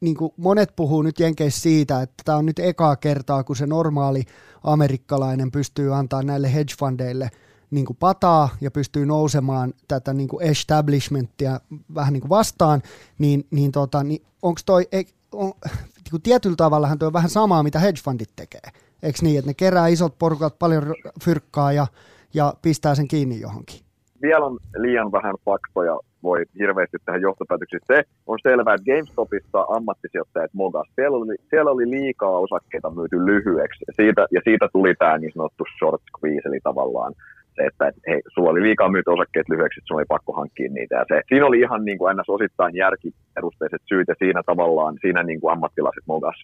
niin 0.00 0.14
kuin 0.16 0.32
monet 0.36 0.76
puhuu 0.76 1.02
nyt 1.02 1.20
Jenkeissä 1.20 1.60
siitä, 1.60 2.02
että 2.02 2.22
tämä 2.24 2.38
on 2.38 2.46
nyt 2.46 2.58
ekaa 2.58 2.96
kertaa, 2.96 3.44
kun 3.44 3.56
se 3.56 3.66
normaali 3.66 4.24
amerikkalainen 4.62 5.50
pystyy 5.50 5.94
antaa 5.94 6.22
näille 6.22 6.54
hedge 6.54 6.74
fundeille 6.78 7.30
niin 7.70 7.86
kuin 7.86 7.96
pataa 8.00 8.48
ja 8.60 8.70
pystyy 8.70 9.06
nousemaan 9.06 9.74
tätä 9.88 10.14
niin 10.14 10.28
kuin 10.28 10.42
establishmenttia 10.42 11.60
vähän 11.94 12.12
niin 12.12 12.20
kuin 12.20 12.30
vastaan, 12.30 12.82
niin, 13.18 13.44
niin, 13.50 13.72
tota, 13.72 14.04
niin 14.04 14.22
onko 14.42 14.60
toi, 14.66 14.88
on, 15.32 15.52
niin 15.72 16.10
kuin 16.10 16.22
tietyllä 16.22 16.56
tavallahan 16.56 16.98
tuo 16.98 17.06
on 17.06 17.12
vähän 17.12 17.30
samaa, 17.30 17.62
mitä 17.62 17.78
hedge 17.78 18.00
fundit 18.04 18.30
tekee. 18.36 18.60
Eikö 19.02 19.18
niin, 19.22 19.38
että 19.38 19.50
ne 19.50 19.54
kerää 19.54 19.86
isot 19.86 20.18
porukat 20.18 20.58
paljon 20.58 20.94
fyrkkaa 21.24 21.72
ja 21.72 21.86
ja 22.34 22.54
pistää 22.62 22.94
sen 22.94 23.08
kiinni 23.08 23.40
johonkin. 23.40 23.80
Vielä 24.22 24.46
on 24.46 24.58
liian 24.76 25.12
vähän 25.12 25.34
faktoja, 25.44 25.98
voi 26.22 26.44
hirveästi 26.58 26.96
tähän 27.04 27.20
johtopäätöksiin. 27.20 27.80
Se 27.86 28.02
on 28.26 28.38
selvää, 28.42 28.74
että 28.74 28.84
GameStopissa 28.84 29.66
ammattisijoittajat 29.76 30.54
mogas. 30.54 30.88
Siellä 30.94 31.16
oli, 31.16 31.36
siellä 31.50 31.70
oli 31.70 31.90
liikaa 31.90 32.38
osakkeita 32.38 32.90
myyty 32.90 33.26
lyhyeksi 33.26 33.84
ja 33.86 33.92
siitä, 33.96 34.26
ja 34.30 34.40
siitä 34.44 34.68
tuli 34.72 34.94
tämä 34.94 35.18
niin 35.18 35.32
sanottu 35.34 35.64
short 35.78 36.02
squeeze, 36.10 36.48
eli 36.48 36.60
tavallaan 36.62 37.14
se, 37.58 37.66
että 37.66 37.92
hei, 38.08 38.20
sulla 38.34 38.50
oli 38.50 38.62
liikaa 38.62 38.88
myyty 38.94 39.10
osakkeet 39.10 39.48
lyhyeksi, 39.48 39.78
että 39.78 39.88
sulla 39.88 40.00
oli 40.00 40.14
pakko 40.14 40.32
hankkia 40.32 40.70
niitä. 40.72 40.94
Ja 40.94 41.04
se, 41.08 41.16
siinä 41.28 41.46
oli 41.46 41.60
ihan 41.60 41.84
niin 41.84 41.98
kuin 41.98 42.16
ns. 42.16 42.28
osittain 42.28 42.74
järkiperusteiset 42.76 43.82
syyt 43.88 44.08
ja 44.08 44.14
siinä 44.18 44.40
tavallaan 44.46 44.94
siinä 45.00 45.22
niin 45.22 45.40
kuin 45.40 45.52
ammattilaiset 45.52 46.06
mogas 46.06 46.38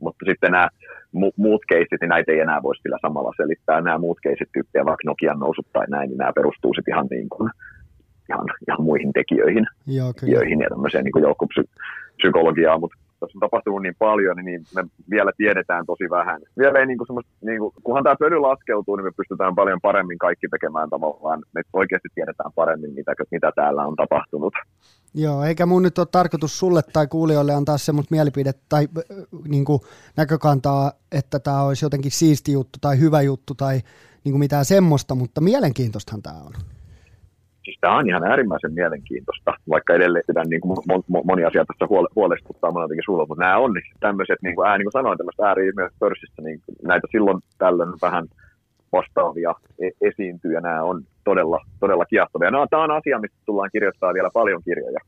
mutta 0.00 0.24
sitten 0.28 0.52
nämä 0.52 0.68
mu- 1.16 1.36
muut 1.36 1.62
keisit, 1.68 2.00
niin 2.00 2.08
näitä 2.08 2.32
ei 2.32 2.40
enää 2.40 2.62
voisi 2.62 2.82
sillä 2.82 2.98
samalla 3.02 3.32
selittää. 3.36 3.80
Nämä 3.80 3.98
muut 3.98 4.18
keisit 4.22 4.48
tyyppiä, 4.52 4.84
vaikka 4.84 5.02
Nokian 5.06 5.38
nousut 5.38 5.66
tai 5.72 5.86
näin, 5.88 6.08
niin 6.08 6.18
nämä 6.18 6.32
perustuu 6.32 6.74
sitten 6.74 6.94
ihan, 6.94 7.06
niin 7.10 7.28
kuin, 7.28 7.50
ihan, 8.30 8.46
ihan 8.68 8.82
muihin 8.82 9.12
tekijöihin, 9.12 9.66
Joo, 9.86 10.12
tekijöihin 10.12 10.60
ja 10.60 10.68
tämmöiseen 10.68 11.04
niin 11.04 11.22
joukkopsykologiaan, 11.22 12.80
mutta 12.80 12.98
tässä 13.20 13.36
on 13.36 13.40
tapahtunut 13.40 13.82
niin 13.82 13.94
paljon, 13.98 14.36
niin 14.36 14.60
me 14.74 14.84
vielä 15.10 15.32
tiedetään 15.36 15.86
tosi 15.86 16.10
vähän. 16.10 16.40
Vielä 16.58 16.78
ei 16.78 16.86
niin 16.86 16.98
kuin 16.98 17.24
niin 17.40 17.58
kuin, 17.58 17.72
kunhan 17.84 18.04
tämä 18.04 18.16
pöly 18.16 18.38
laskeutuu, 18.38 18.96
niin 18.96 19.04
me 19.04 19.10
pystytään 19.16 19.54
paljon 19.54 19.80
paremmin 19.80 20.18
kaikki 20.18 20.48
tekemään 20.48 20.90
tavallaan. 20.90 21.42
Me 21.54 21.62
oikeasti 21.72 22.08
tiedetään 22.14 22.52
paremmin, 22.54 22.94
mitä, 22.94 23.12
mitä 23.30 23.52
täällä 23.54 23.86
on 23.86 23.96
tapahtunut. 23.96 24.54
Joo, 25.14 25.44
eikä 25.44 25.66
mun 25.66 25.82
nyt 25.82 25.98
ole 25.98 26.06
tarkoitus 26.12 26.58
sulle 26.58 26.80
tai 26.92 27.06
kuulijoille 27.06 27.54
antaa 27.54 27.78
semmoista 27.78 28.14
mielipide 28.14 28.52
tai 28.68 28.88
äh, 28.98 29.16
niin 29.48 29.64
kuin 29.64 29.80
näkökantaa, 30.16 30.92
että 31.12 31.38
tämä 31.38 31.62
olisi 31.62 31.84
jotenkin 31.84 32.10
siisti 32.10 32.52
juttu 32.52 32.78
tai 32.80 33.00
hyvä 33.00 33.22
juttu 33.22 33.54
tai 33.54 33.80
niin 34.24 34.32
kuin 34.32 34.38
mitään 34.38 34.64
semmoista, 34.64 35.14
mutta 35.14 35.40
mielenkiintoistahan 35.40 36.22
tämä 36.22 36.36
on. 36.36 36.52
Siis 37.68 37.78
tämä 37.80 37.96
on 37.96 38.08
ihan 38.08 38.24
äärimmäisen 38.24 38.72
mielenkiintoista, 38.72 39.54
vaikka 39.68 39.94
edelleen 39.94 40.24
sitä 40.26 40.42
niin 40.44 40.60
kuin 40.60 40.76
moni 41.24 41.44
asia 41.44 41.64
tässä 41.64 41.86
huole, 41.88 42.08
huolestuttaa 42.16 42.70
monen 42.70 42.84
jotenkin 42.84 43.04
sulla, 43.04 43.26
mutta 43.28 43.44
nämä 43.44 43.58
on 43.58 43.72
niin 43.72 43.84
tämmöiset, 44.00 44.38
niin 44.42 44.54
kuin, 44.54 44.68
ää, 44.68 44.78
niin 44.78 44.84
kuin 44.84 44.92
sanoin, 44.92 45.18
tämmöiset 45.18 45.40
ääri-ilmiöt 45.40 45.92
pörssissä, 45.98 46.42
niin 46.42 46.60
näitä 46.82 47.06
silloin 47.10 47.38
tällöin 47.58 47.92
vähän 48.02 48.24
vastaavia 48.92 49.54
e- 49.84 50.08
esiintyy 50.08 50.52
ja 50.52 50.60
nämä 50.60 50.82
on 50.82 51.02
todella, 51.24 51.60
todella 51.80 52.04
kiehtovia. 52.04 52.50
No, 52.50 52.66
tämä 52.70 52.82
on 52.82 52.90
asia, 52.90 53.18
mistä 53.18 53.38
tullaan 53.46 53.70
kirjoittaa 53.72 54.14
vielä 54.14 54.30
paljon 54.32 54.62
kirjoja. 54.64 55.00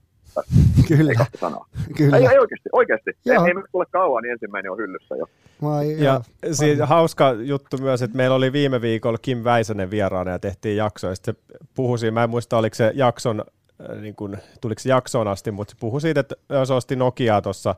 Kyllä. 0.89 1.11
Ei 1.11 1.39
sanaa. 1.41 1.66
Kyllä. 1.97 2.16
Ei, 2.16 2.26
ei 2.26 2.39
oikeasti, 2.39 2.68
oikeasti. 2.72 3.11
Joo. 3.24 3.45
Ei, 3.45 3.51
ei 3.51 3.62
tule 3.72 3.87
kauan, 3.91 4.22
niin 4.22 4.33
ensimmäinen 4.33 4.72
on 4.72 4.78
hyllyssä 4.78 5.16
jo. 5.16 5.26
Vai, 5.62 6.05
ja 6.05 6.20
siis 6.53 6.78
hauska 6.83 7.33
juttu 7.33 7.78
myös, 7.78 8.03
että 8.03 8.16
meillä 8.16 8.37
oli 8.37 8.53
viime 8.53 8.81
viikolla 8.81 9.18
Kim 9.22 9.45
Väisänen 9.45 9.91
vieraana 9.91 10.31
ja 10.31 10.39
tehtiin 10.39 10.76
jakso, 10.76 11.09
ja 11.09 11.14
sitten 11.14 11.35
se 11.35 11.59
puhui 11.74 12.11
mä 12.11 12.24
en 12.24 12.31
muista 12.31 12.59
oliko 12.59 12.74
se 12.74 12.93
jakson, 12.95 13.45
äh, 13.91 14.01
niin 14.01 14.14
kuin, 14.14 14.37
tuliko 14.61 14.78
se 14.78 14.89
jaksoon 14.89 15.28
asti, 15.28 15.51
mutta 15.51 15.70
se 15.70 15.76
puhui 15.81 16.01
siitä, 16.01 16.20
että 16.20 16.37
jos 16.49 16.70
osti 16.70 16.97
Nokiaa 16.97 17.43
tuossa 17.43 17.74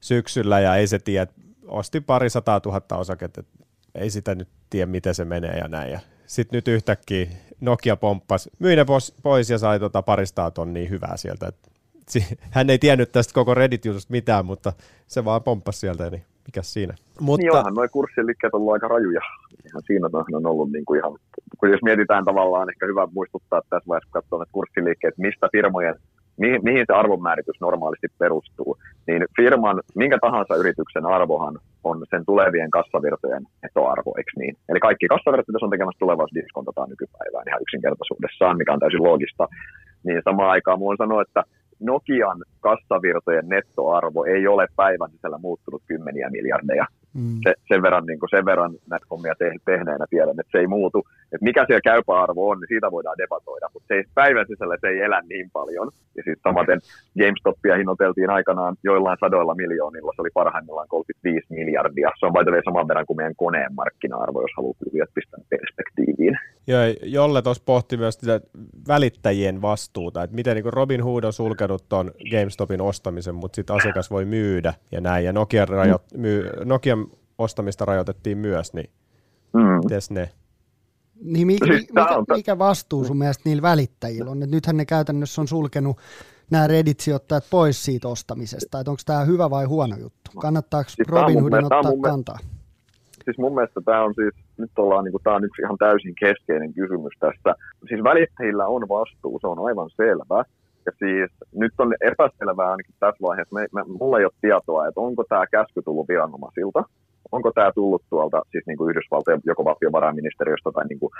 syksyllä 0.00 0.60
ja 0.60 0.76
ei 0.76 0.86
se 0.86 0.98
tiedä, 0.98 1.26
osti 1.66 2.00
pari 2.00 2.30
sataa 2.30 2.60
tuhatta 2.60 2.96
osaketta, 2.96 3.42
ei 3.94 4.10
sitä 4.10 4.34
nyt 4.34 4.48
tiedä, 4.70 4.86
miten 4.86 5.14
se 5.14 5.24
menee 5.24 5.58
ja 5.58 5.68
näin. 5.68 5.92
Ja 5.92 6.00
sitten 6.26 6.56
nyt 6.56 6.68
yhtäkkiä 6.68 7.26
Nokia 7.60 7.96
pomppasi, 7.96 8.50
myi 8.58 8.76
ne 8.76 8.84
pois 9.22 9.50
ja 9.50 9.58
sai 9.58 9.80
tota 9.80 10.02
paristaa 10.02 10.50
tonnia 10.50 10.88
hyvää 10.88 11.16
sieltä. 11.16 11.46
Et, 11.46 11.69
hän 12.50 12.70
ei 12.70 12.78
tiennyt 12.78 13.12
tästä 13.12 13.34
koko 13.34 13.54
Reddit-jutusta 13.54 14.10
mitään, 14.10 14.46
mutta 14.46 14.72
se 15.06 15.24
vaan 15.24 15.42
pomppasi 15.42 15.78
sieltä, 15.78 16.10
niin 16.10 16.22
mikä 16.46 16.62
siinä. 16.62 16.94
Mutta... 17.20 17.42
Niin 17.42 17.56
onhan, 17.56 17.74
noin 17.74 17.90
kurssiliikkeet 17.90 18.54
on 18.54 18.60
ollut 18.60 18.72
aika 18.72 18.88
rajuja. 18.88 19.20
Ihan 19.66 19.82
siinä 19.86 20.08
on 20.32 20.46
ollut 20.46 20.72
niin 20.72 20.84
kuin 20.84 20.98
ihan, 20.98 21.12
kun 21.58 21.70
jos 21.70 21.82
mietitään 21.82 22.24
tavallaan, 22.24 22.70
ehkä 22.70 22.86
hyvä 22.86 23.08
muistuttaa 23.14 23.62
tässä 23.70 23.88
vaiheessa, 23.88 24.10
kun 24.12 24.22
katsoo 24.22 24.38
näitä 24.38 24.52
kurssiliikkeet, 24.52 25.18
mistä 25.18 25.48
firmojen 25.52 25.94
mihin, 26.40 26.60
mihin 26.68 26.84
se 26.86 26.92
arvonmääritys 26.92 27.60
normaalisti 27.60 28.08
perustuu, 28.18 28.78
niin 29.06 29.22
firman, 29.36 29.80
minkä 29.94 30.18
tahansa 30.20 30.54
yrityksen 30.56 31.06
arvohan 31.06 31.58
on 31.84 32.06
sen 32.10 32.24
tulevien 32.26 32.70
kassavirtojen 32.70 33.44
etoarvo, 33.66 34.14
eikö 34.18 34.30
niin? 34.36 34.54
Eli 34.68 34.80
kaikki 34.80 35.06
kassavirrat, 35.08 35.48
mitä 35.48 35.58
on 35.62 35.70
tekemässä 35.70 35.98
tulevaisuudessa, 35.98 36.42
diskontataan 36.42 36.90
nykypäivään 36.90 37.48
ihan 37.48 37.62
yksinkertaisuudessaan, 37.64 38.56
mikä 38.56 38.72
on 38.72 38.80
täysin 38.80 39.02
loogista. 39.02 39.48
Niin 40.04 40.20
samaan 40.24 40.50
aikaan 40.50 40.78
muun 40.78 40.96
sanoa, 40.98 41.22
että 41.22 41.42
Nokian 41.80 42.38
kassavirtojen 42.60 43.48
nettoarvo 43.48 44.24
ei 44.24 44.46
ole 44.46 44.66
päivän 44.76 45.10
sisällä 45.10 45.38
muuttunut 45.38 45.82
kymmeniä 45.86 46.30
miljardeja. 46.30 46.86
Mm. 47.14 47.38
Se, 47.42 47.54
sen, 47.68 47.82
verran, 47.82 48.06
niin 48.06 48.18
kuin 48.18 48.30
sen 48.30 48.44
verran 48.44 48.72
näitä 48.90 49.06
hommia 49.10 49.34
te, 49.38 49.52
tehneenä 49.64 50.04
tiedän, 50.10 50.40
että 50.40 50.52
se 50.52 50.58
ei 50.58 50.66
muutu. 50.66 51.04
Että 51.32 51.48
mikä 51.48 51.64
siellä 51.66 51.88
käypä 51.90 52.22
arvo 52.22 52.48
on, 52.50 52.60
niin 52.60 52.68
siitä 52.68 52.90
voidaan 52.90 53.18
debatoida, 53.18 53.66
mutta 53.74 53.88
se 53.88 53.94
ei, 53.94 54.04
päivän 54.14 54.46
sisällä 54.48 54.76
se 54.80 54.88
ei 54.88 55.00
elä 55.00 55.22
niin 55.28 55.50
paljon. 55.50 55.88
Ja 56.16 56.22
sitten 56.22 56.46
samaten 56.48 56.80
GameStopia 57.18 57.76
hinnoiteltiin 57.76 58.30
aikanaan 58.30 58.76
joillain 58.84 59.18
sadoilla 59.20 59.54
miljoonilla, 59.54 60.12
se 60.16 60.22
oli 60.22 60.30
parhaimmillaan 60.34 60.88
35 60.88 61.46
miljardia. 61.50 62.10
Se 62.18 62.26
on 62.26 62.32
vaihtelevia 62.32 62.62
saman 62.64 62.88
verran 62.88 63.06
kuin 63.06 63.16
meidän 63.16 63.36
koneen 63.36 63.74
markkina-arvo, 63.74 64.40
jos 64.40 64.56
haluaa 64.56 64.74
kuviot 64.84 65.10
pistää 65.14 65.40
perspektiiviin. 65.50 66.38
Joo, 66.66 66.80
Jolle 67.02 67.42
tuossa 67.42 67.62
pohti 67.66 67.96
myös 67.96 68.14
sitä 68.14 68.40
välittäjien 68.88 69.62
vastuuta, 69.62 70.22
että 70.22 70.36
miten 70.36 70.54
niin 70.56 70.72
Robin 70.72 71.04
Hood 71.04 71.24
on 71.24 71.32
sulkenut 71.32 71.88
tuon 71.88 72.10
GameStopin 72.30 72.80
ostamisen, 72.80 73.34
mutta 73.34 73.56
sitten 73.56 73.76
asiakas 73.76 74.10
voi 74.10 74.24
myydä 74.24 74.74
ja 74.92 75.00
näin, 75.00 75.24
ja 75.24 75.32
Nokia, 75.32 75.66
rajo, 75.66 75.98
myy, 76.16 76.50
Nokia 76.64 76.96
ostamista 77.38 77.84
rajoitettiin 77.84 78.38
myös, 78.38 78.74
niin 78.74 78.90
mm. 79.52 80.14
ne? 80.14 80.30
Niin 81.24 81.46
mikä, 81.46 81.66
mikä, 81.66 82.34
mikä 82.36 82.58
vastuu 82.58 83.04
sun 83.04 83.18
mielestä 83.18 83.42
niillä 83.44 83.62
välittäjillä 83.62 84.30
on? 84.30 84.42
Et 84.42 84.50
nythän 84.50 84.76
ne 84.76 84.84
käytännössä 84.84 85.40
on 85.40 85.48
sulkenut 85.48 85.96
nämä 86.50 86.66
Reddit-sijoittajat 86.66 87.44
pois 87.50 87.84
siitä 87.84 88.08
ostamisesta. 88.08 88.78
Onko 88.78 89.02
tämä 89.06 89.24
hyvä 89.24 89.50
vai 89.50 89.64
huono 89.64 89.96
juttu? 89.96 90.30
Kannattaako 90.40 90.90
siis 90.90 91.08
Robinhoodin 91.08 91.64
ottaa 91.64 91.82
mun 91.82 92.02
kantaa? 92.02 92.38
Siis 93.24 93.38
mun 93.38 93.54
mielestä 93.54 93.80
tämä 93.84 94.04
on 94.04 94.14
siis, 94.14 94.34
nyt 94.58 94.70
ollaan, 94.78 95.04
niin 95.04 95.12
kuin, 95.12 95.22
tämä 95.22 95.36
on 95.36 95.44
yksi 95.44 95.62
ihan 95.62 95.78
täysin 95.78 96.14
keskeinen 96.14 96.74
kysymys 96.74 97.12
tästä. 97.20 97.54
Siis 97.88 98.02
välittäjillä 98.04 98.66
on 98.66 98.88
vastuu, 98.88 99.38
se 99.40 99.46
on 99.46 99.66
aivan 99.66 99.90
selvä. 99.96 100.44
Ja 100.86 100.92
siis 100.98 101.30
nyt 101.54 101.72
on 101.78 101.94
epäselvää 102.00 102.70
ainakin 102.70 102.94
tässä 103.00 103.22
vaiheessa, 103.22 103.54
me, 103.54 103.66
me, 103.72 103.82
mulla 103.98 104.18
ei 104.18 104.24
ole 104.24 104.32
tietoa, 104.40 104.88
että 104.88 105.00
onko 105.00 105.24
tämä 105.28 105.46
käsky 105.46 105.82
tullut 105.82 106.08
viranomaisilta, 106.08 106.84
onko 107.32 107.52
tämä 107.52 107.72
tullut 107.72 108.02
tuolta 108.10 108.42
siis 108.50 108.64
niin 108.66 108.78
kuin 108.78 108.90
Yhdysvaltojen 108.90 109.40
joko 109.44 109.64
valtiovarainministeriöstä 109.64 110.70
tai 110.74 110.84
niin 110.86 111.00
kuin 111.00 111.12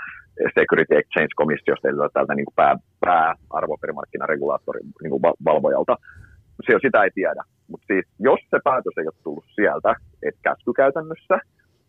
Security 0.59 0.93
Exchange-komissiosta, 0.97 1.87
eli 1.87 1.97
täältä 2.13 2.35
niin 2.35 2.45
kuin 2.45 2.55
pää, 2.55 2.75
pää 2.99 3.35
arvoperimarkkinaregulaattorin 3.49 4.87
niin 5.01 5.11
kuin 5.11 5.21
valvojalta. 5.21 5.95
Se, 6.65 6.73
sitä 6.81 7.03
ei 7.03 7.11
tiedä. 7.15 7.43
Mutta 7.67 7.85
siis, 7.87 8.05
jos 8.19 8.39
se 8.49 8.59
päätös 8.63 8.97
ei 8.97 9.07
ole 9.07 9.23
tullut 9.23 9.45
sieltä, 9.55 9.95
että 10.23 10.41
käskykäytännössä, 10.41 11.39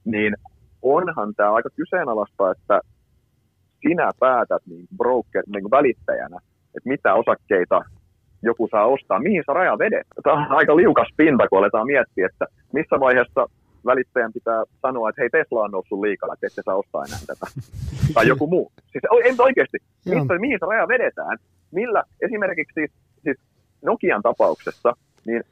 niin 0.05 0.35
onhan 0.83 1.35
tämä 1.35 1.53
aika 1.53 1.69
kyseenalaista, 1.77 2.51
että 2.51 2.81
sinä 3.81 4.11
päätät 4.21 4.63
niin 4.67 4.87
broker, 4.97 5.45
niin 5.47 5.71
välittäjänä, 5.71 6.39
että 6.77 6.89
mitä 6.89 7.15
osakkeita 7.15 7.83
joku 8.43 8.69
saa 8.71 8.87
ostaa, 8.87 9.19
mihin 9.19 9.43
sä 9.47 9.53
raja 9.53 9.79
vedet. 9.79 10.07
Tämä 10.23 10.37
on 10.37 10.53
aika 10.53 10.77
liukas 10.77 11.09
pinta, 11.17 11.49
kun 11.49 11.59
aletaan 11.59 11.87
miettiä, 11.87 12.27
että 12.27 12.47
missä 12.73 13.01
vaiheessa 13.01 13.47
välittäjän 13.87 14.33
pitää 14.33 14.65
sanoa, 14.83 15.09
että 15.09 15.23
hei 15.23 15.31
Tesla 15.31 15.63
on 15.63 15.71
noussut 15.71 16.01
liikaa, 16.01 16.35
että 16.35 16.47
ette 16.47 16.63
saa 16.65 16.77
ostaa 16.77 17.05
enää 17.05 17.19
tätä. 17.27 17.47
tai 18.15 18.29
joku 18.29 18.47
muu. 18.47 18.73
Siis 18.93 19.05
en 19.25 19.35
oikeasti, 19.39 19.79
missä, 20.05 20.39
mihin 20.39 20.59
se 20.61 20.67
raja 20.67 20.89
vedetään? 20.89 21.39
Millä 21.71 22.05
esimerkiksi 22.21 22.75
siis, 22.75 22.91
siis 23.23 23.39
Nokian 23.83 24.23
tapauksessa, 24.23 24.93
niin 25.27 25.43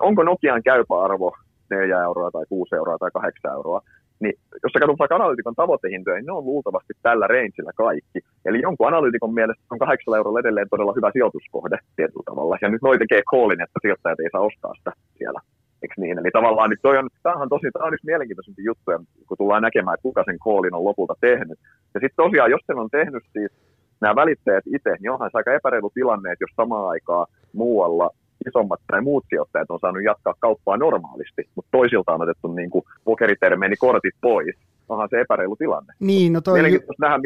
onko 0.00 0.22
Nokian 0.22 0.62
käypä 0.62 1.02
arvo 1.02 1.36
4 1.70 2.02
euroa 2.02 2.30
tai 2.30 2.44
6 2.48 2.74
euroa 2.74 2.98
tai 2.98 3.10
8 3.12 3.52
euroa, 3.52 3.80
niin 4.20 4.34
jos 4.62 4.72
sä 4.72 4.80
katsot 4.80 4.98
vaikka 4.98 5.14
analyytikon 5.16 5.54
tavoitehintoja, 5.54 6.16
niin 6.16 6.26
ne 6.26 6.32
on 6.32 6.44
luultavasti 6.44 6.92
tällä 7.02 7.26
rangeillä 7.26 7.72
kaikki. 7.76 8.18
Eli 8.44 8.58
jonkun 8.62 8.88
analyytikon 8.88 9.34
mielestä 9.34 9.62
on 9.70 9.78
8 9.78 10.14
eurolla 10.16 10.40
edelleen 10.40 10.68
todella 10.70 10.92
hyvä 10.96 11.10
sijoituskohde 11.12 11.78
tietyllä 11.96 12.26
tavalla. 12.26 12.58
Ja 12.62 12.68
nyt 12.68 12.82
noi 12.82 12.98
tekee 12.98 13.22
koolin, 13.30 13.62
että 13.62 13.78
sijoittajat 13.82 14.20
ei 14.20 14.30
saa 14.32 14.48
ostaa 14.50 14.74
sitä 14.74 14.92
siellä. 15.18 15.40
Eikö 15.84 15.94
niin? 15.96 16.18
Eli 16.18 16.30
tavallaan 16.32 16.70
nyt 16.70 16.82
toi 16.82 16.98
on, 16.98 17.08
tämähän 17.22 17.42
on 17.42 17.48
tosi, 17.54 17.70
tämä 17.72 17.86
on 17.86 17.94
yksi 17.94 18.06
mielenkiintoisempi 18.06 18.64
juttu, 18.64 18.90
kun 19.28 19.38
tullaan 19.38 19.62
näkemään, 19.62 19.94
että 19.94 20.08
kuka 20.08 20.22
sen 20.24 20.38
koolin 20.38 20.74
on 20.74 20.84
lopulta 20.84 21.14
tehnyt. 21.20 21.58
Ja 21.94 22.00
sitten 22.00 22.22
tosiaan, 22.24 22.50
jos 22.50 22.64
sen 22.66 22.78
on 22.78 22.90
tehnyt 22.90 23.24
siis 23.32 23.52
nämä 24.00 24.14
välittäjät 24.16 24.64
itse, 24.76 24.90
niin 25.00 25.10
onhan 25.10 25.30
se 25.30 25.38
aika 25.38 25.52
epäreilu 25.52 25.90
tilanne, 25.94 26.32
että 26.32 26.42
jos 26.44 26.56
samaan 26.56 26.88
aikaan 26.88 27.26
muualla 27.52 28.10
isommat 28.48 28.80
tai 28.86 29.00
muut 29.00 29.24
sijoittajat 29.28 29.70
on 29.70 29.80
saanut 29.80 30.02
jatkaa 30.02 30.34
kauppaa 30.38 30.76
normaalisti, 30.76 31.42
mutta 31.54 31.68
toisilta 31.70 32.14
on 32.14 32.22
otettu 32.22 32.48
niin 32.48 32.70
kuin 32.70 32.84
pokeritermeeni 33.04 33.76
kortit 33.76 34.14
pois. 34.20 34.56
Onhan 34.88 35.08
se 35.10 35.20
epäreilu 35.20 35.56
tilanne. 35.56 35.92
Niin, 36.00 36.32
no 36.32 36.40
toi... 36.40 36.54
Mielenkiintoista 36.54 37.06
nähdä, 37.06 37.18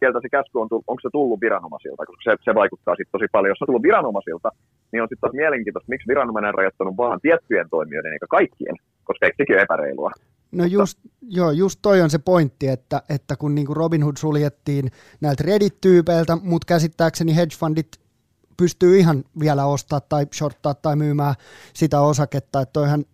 keltä 0.00 0.18
se 0.22 0.28
käsky 0.28 0.58
on 0.58 0.68
tullut, 0.68 0.84
onko 0.90 1.00
se 1.00 1.08
tullut 1.12 1.40
viranomaisilta, 1.40 2.06
koska 2.06 2.22
se, 2.24 2.36
se 2.44 2.54
vaikuttaa 2.54 2.94
sitten 2.96 3.14
tosi 3.16 3.26
paljon. 3.32 3.50
Jos 3.50 3.58
se 3.58 3.64
on 3.64 3.70
tullut 3.70 3.88
viranomaisilta, 3.90 4.48
niin 4.90 5.02
on 5.02 5.08
sitten 5.08 5.40
mielenkiintoista, 5.42 5.92
miksi 5.92 6.08
viranomainen 6.12 6.48
on 6.48 6.60
rajoittanut 6.60 6.96
vaan 6.96 7.20
tiettyjen 7.20 7.68
toimijoiden 7.70 8.12
eikä 8.12 8.26
kaikkien, 8.38 8.76
koska 9.04 9.26
eikö 9.26 9.36
sekin 9.36 9.58
epäreilua? 9.58 10.10
No 10.52 10.64
just, 10.64 10.98
joo, 11.22 11.50
just 11.50 11.78
toi 11.82 12.00
on 12.00 12.10
se 12.10 12.18
pointti, 12.18 12.68
että, 12.68 13.02
että 13.08 13.36
kun 13.36 13.54
niin 13.54 13.66
kuin 13.66 13.76
Robinhood 13.76 14.16
suljettiin 14.16 14.90
näiltä 15.20 15.44
Reddit-tyypeiltä, 15.46 16.36
mutta 16.42 16.66
käsittääkseni 16.66 17.36
hedge 17.36 17.56
fundit 17.58 18.00
pystyy 18.56 18.98
ihan 18.98 19.24
vielä 19.40 19.66
ostaa 19.66 20.00
tai 20.00 20.26
shorttaa 20.34 20.74
tai 20.74 20.96
myymään 20.96 21.34
sitä 21.72 22.00
osaketta, 22.00 22.60
että 22.60 22.72
toihan 22.72 23.04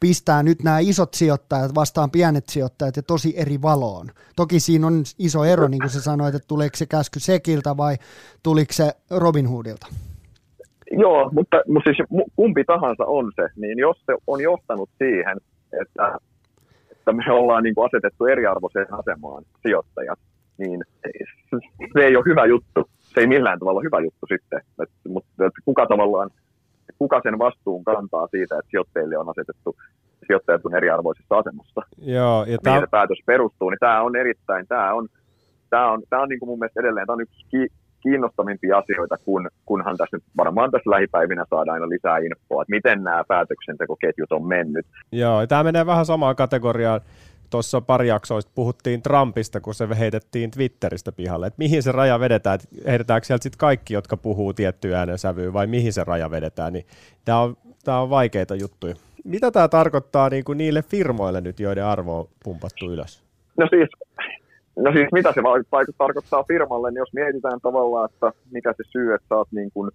pistää 0.00 0.42
nyt 0.42 0.62
nämä 0.62 0.78
isot 0.78 1.14
sijoittajat 1.14 1.74
vastaan 1.74 2.10
pienet 2.10 2.48
sijoittajat 2.48 2.96
ja 2.96 3.02
tosi 3.02 3.34
eri 3.36 3.62
valoon. 3.62 4.06
Toki 4.36 4.60
siinä 4.60 4.86
on 4.86 5.02
iso 5.18 5.44
ero, 5.44 5.68
niin 5.68 5.80
kuin 5.80 5.90
sä 5.90 6.00
sanoit, 6.00 6.34
että 6.34 6.48
tuleeko 6.48 6.76
se 6.76 6.86
käsky 6.86 7.20
Sekiltä 7.20 7.76
vai 7.76 7.96
tuliko 8.42 8.72
se 8.72 8.92
Robin 9.10 9.48
Hoodilta? 9.48 9.86
Joo, 10.90 11.30
mutta, 11.32 11.56
mutta 11.68 11.90
siis 11.90 12.08
kumpi 12.36 12.64
tahansa 12.64 13.04
on 13.06 13.32
se, 13.36 13.48
niin 13.56 13.78
jos 13.78 13.96
se 14.06 14.12
on 14.26 14.40
johtanut 14.40 14.90
siihen, 14.98 15.36
että, 15.82 16.18
että 16.90 17.12
me 17.12 17.32
ollaan 17.32 17.62
niin 17.62 17.74
kuin 17.74 17.86
asetettu 17.86 18.24
eriarvoiseen 18.24 18.94
asemaan 18.94 19.44
sijoittajat, 19.62 20.18
niin 20.58 20.80
se 21.92 22.00
ei 22.00 22.16
ole 22.16 22.24
hyvä 22.26 22.46
juttu 22.46 22.88
se 23.14 23.20
ei 23.20 23.26
millään 23.26 23.58
tavalla 23.58 23.80
hyvä 23.80 24.00
juttu 24.00 24.26
sitten, 24.28 24.60
et, 24.82 24.90
mutta 25.08 25.46
et 25.46 25.52
kuka 25.64 25.86
tavallaan, 25.86 26.30
kuka 26.98 27.20
sen 27.22 27.38
vastuun 27.38 27.84
kantaa 27.84 28.26
siitä, 28.26 28.58
että 28.58 28.70
sijoittajille 28.70 29.18
on 29.18 29.28
asetettu 29.28 29.76
sijoittajat 30.26 30.66
on 30.66 30.74
eriarvoisessa 30.74 31.38
asemassa. 31.38 31.80
Joo, 31.98 32.44
ja 32.44 32.58
tämä... 32.62 32.80
se 32.80 32.86
päätös 32.90 33.18
perustuu, 33.26 33.70
niin 33.70 33.78
tämä 33.80 34.02
on 34.02 34.16
erittäin, 34.16 34.66
tämä 34.66 34.94
on, 34.94 35.08
tämä 35.70 35.92
on, 35.92 36.02
tämä 36.10 36.22
on 36.22 36.28
niin 36.28 36.38
kuin 36.38 36.48
mun 36.48 36.58
mielestä 36.58 36.80
edelleen, 36.80 37.06
tämä 37.06 37.14
on 37.14 37.20
yksi 37.20 37.46
ki- 37.48 37.72
kiinnostavimpia 38.02 38.78
asioita, 38.78 39.16
kun, 39.24 39.48
kunhan 39.66 39.96
tässä 39.96 40.16
nyt 40.16 40.24
varmaan 40.36 40.70
tässä 40.70 40.90
lähipäivinä 40.90 41.44
saadaan 41.50 41.74
aina 41.74 41.88
lisää 41.88 42.18
infoa, 42.18 42.62
että 42.62 42.74
miten 42.74 43.04
nämä 43.04 43.24
päätöksentekoketjut 43.28 44.32
on 44.32 44.46
mennyt. 44.46 44.86
Joo, 45.12 45.46
tämä 45.46 45.64
menee 45.64 45.86
vähän 45.86 46.06
samaan 46.06 46.36
kategoriaan 46.36 47.00
tuossa 47.52 47.80
pari 47.80 48.08
jaksoista 48.08 48.52
puhuttiin 48.54 49.02
Trumpista, 49.02 49.60
kun 49.60 49.74
se 49.74 49.88
heitettiin 49.98 50.50
Twitteristä 50.50 51.12
pihalle, 51.12 51.46
että 51.46 51.58
mihin 51.58 51.82
se 51.82 51.92
raja 51.92 52.20
vedetään, 52.20 52.54
että 52.54 52.90
heitetäänkö 52.90 53.26
sieltä 53.26 53.42
sitten 53.42 53.58
kaikki, 53.58 53.94
jotka 53.94 54.16
puhuu 54.16 54.52
tiettyä 54.52 54.98
äänensävyä, 54.98 55.52
vai 55.52 55.66
mihin 55.66 55.92
se 55.92 56.04
raja 56.04 56.30
vedetään, 56.30 56.72
niin 56.72 56.86
tämä 57.24 57.40
on, 57.40 57.56
tämä 57.84 58.00
on 58.00 58.10
vaikeita 58.10 58.54
juttuja. 58.54 58.94
Mitä 59.24 59.50
tämä 59.50 59.68
tarkoittaa 59.68 60.28
niin 60.28 60.44
kuin 60.44 60.58
niille 60.58 60.82
firmoille 60.82 61.40
nyt, 61.40 61.60
joiden 61.60 61.84
arvo 61.84 62.18
on 62.18 62.28
pumpattu 62.44 62.92
ylös? 62.92 63.22
No 63.58 63.66
siis, 63.70 63.88
no 64.76 64.92
siis 64.92 65.08
mitä 65.12 65.32
se 65.32 65.42
vaikuttaa, 65.42 65.84
tarkoittaa 65.98 66.44
firmalle, 66.44 66.90
niin 66.90 66.98
jos 66.98 67.12
mietitään 67.12 67.60
tavallaan, 67.60 68.08
että 68.12 68.32
mikä 68.50 68.74
se 68.76 68.82
syy, 68.90 69.14
että 69.14 69.28
saat 69.28 69.48
niin 69.52 69.70
kuin, 69.74 69.90